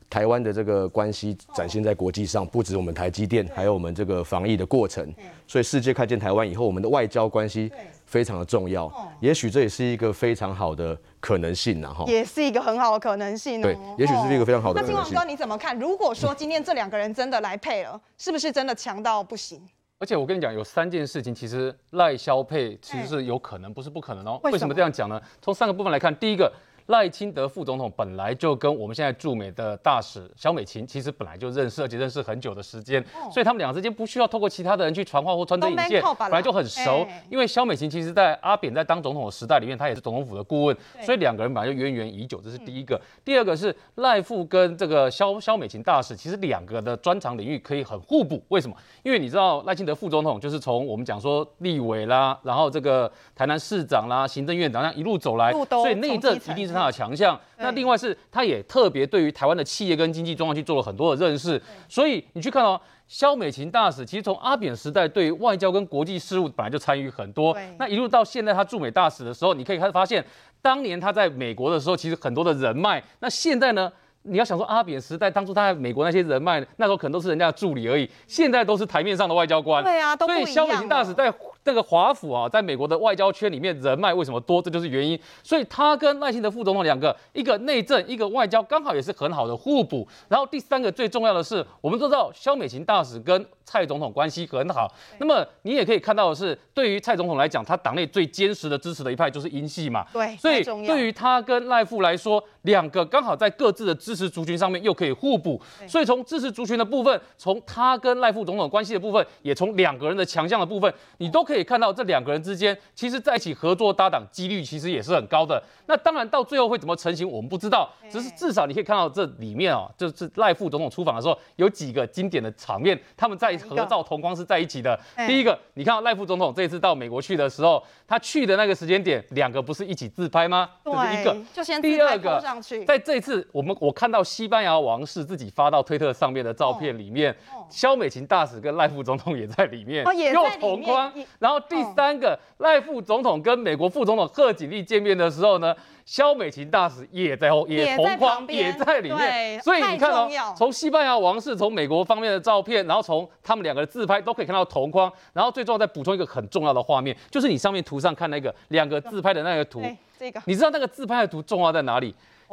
[0.09, 5.12] 台湾的这个关系展现在国际上，不止我们台积电，还有我们这个防疫的过程，
[5.47, 7.70] 所以世界看见台湾以后，我们的外交关系
[8.07, 8.91] 非常的重要。
[9.20, 10.97] 也许这也是一个非常好的。
[11.19, 13.62] 可能性然后也是一个很好的可能性哦。
[13.65, 14.97] 对，也许是一个非常好的可能性。
[14.97, 15.77] 那金王哥你怎么看？
[15.77, 19.61] 如果说今天这两个人真的来配了，是不是真的强到不行？
[19.98, 24.40] 而且我跟你讲，有三件事情，其实赖萧配其实是有可能，不是不可能哦。
[24.44, 25.20] 为什么这样讲呢？
[25.40, 26.52] 从三个部分来看，第一个。
[26.86, 37.06] 赖清德副总统本来就跟我们现在驻美的大使萧美琴其实本来就认识，而且认识很久的时间，所以他们两个之间不需要透过其他的人去传话或穿针引线，本来就很熟。
[37.28, 43.00] 因为萧美琴其实，在阿扁在当总统的时代里面，他也是总统府的顾问，所以两个人本来就渊源已久，这是第一个。
[43.24, 48.40] 第二个是赖副跟这个肖肖美琴大使，其实两个的专长领域可以很互补。
[48.48, 48.76] 为什么？
[49.02, 70.24] 因为你知道赖清德副总统就是从我们讲说立委啦，然后这个台南市长啦、行政院长这样一路走来，所以内政一定是他的强项，那另外是他也特别对于台湾的企业跟经济状况去做了很多的认识，所以你去看哦，肖美琴大使其实从阿扁时代对外交跟国际事务本来就参与很多，那一路到现在他驻美大使的时候，你可以开始发现，
[70.61, 73.90] 当年他在美国的时候其实很多的人脉，那现在呢？
[74.28, 79.85] 你要想说阿扁时代当初他在美国那些人脉，那时候可能都是人家的助理而已，现在都是台面上的外交官。
[79.85, 80.16] 对啊。
[80.16, 81.32] 所以肖美琴大使在
[81.66, 84.62] 那个华府啊，在美国的外交圈里面人脉为什么多？
[84.62, 85.18] 这就是原因。
[85.43, 90.06] 所以他跟赖清德副总统两个，一个内政，一个外交，刚好也是很好的互补。
[90.28, 94.90] 然后第三个最重要的是，我们都知道萧美琴大使跟蔡总统关系很好。
[95.18, 100.06] 那么你也可以看到的是，对于蔡总统来讲，他党内最坚实的支持的一派就是英系嘛。
[100.12, 115.62] 对，所以对于他跟赖富来说，两个刚好在各自的支持族群上面又可以互补，所以从支持族群的部分，从他跟赖副总统关系的部分，也从两个人的强项的部分，你都可以看到这两个人之间，其实在一起合作搭档几率其实也是很高的。
[115.86, 124.99] 那当然到最后会怎么成型，我们不知道，只是至少你可以看到这里面啊，就是赖副总统出访的时候有几个经典的场面，他们在赖合照同框是在一起的。
[125.27, 130.69] 第一个，你看到赖副总统这一次到美国去的时候，他去的那个时间点，两个不是一起自拍吗？
[130.85, 131.37] 这是一个。
[131.53, 132.43] 就先第二个，
[132.87, 137.35] 在这次我们我看到西班牙王室自己发到推特上面的照片里面，
[137.69, 141.12] 肖美琴大使跟赖副总统也在里面，又同框。
[141.39, 145.74] 然后第三个，赖副总统跟美国副总统贺锦丽见面的时候呢，
[146.05, 149.61] 肖美琴大使也在后，也同框，也在里面。
[149.61, 155.10] 所以你看哦，从西班牙王室，从美国方面的照片，然后从他们两个的自拍都可以看到同框。
[155.32, 159.81] 然后最重要再补充一个很重要的画面，就是你上面图上看那个两个自拍的那个图，
[160.18, 162.12] 这个，你知道那个自拍的图重要在哪里？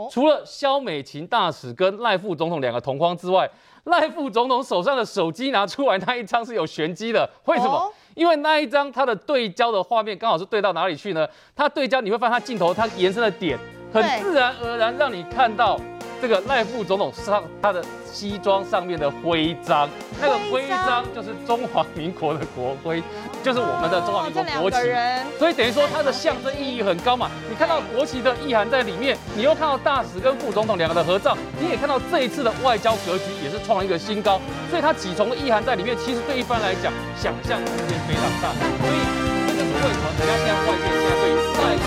[0.10, 3.48] 除了萧美琴大使跟赖副总统两个同框之外，
[3.84, 7.92] 赖副总统手上的手机拿出来那一张是有玄机的，为什么？
[8.16, 11.28] 因为那一张它的对焦的画面刚好是对到哪里去呢？
[11.56, 13.58] 它对焦你会发现它镜头它延伸的点，
[13.94, 15.80] 很自然而然让你看到
[16.24, 19.90] 这个赖副总统上他的西装上面的徽章，
[20.22, 23.04] 那个徽章就是中华民国的国徽，
[23.44, 24.78] 就是我们的中华民国国旗。
[25.38, 27.30] 所以等于说它的象征意义很高嘛。
[27.50, 34.40] 你看到国旗的意涵在里面，你又看到大使跟副总统两个的合照，你也看到这一次的外交格局也是创了一个新高。
[34.70, 38.48] 所以它几重的意涵在里面，其实对一般来讲想象空间非常大。
[38.80, 38.96] 所以
[39.46, 41.76] 这个是为什么人家现在外界现在对于赖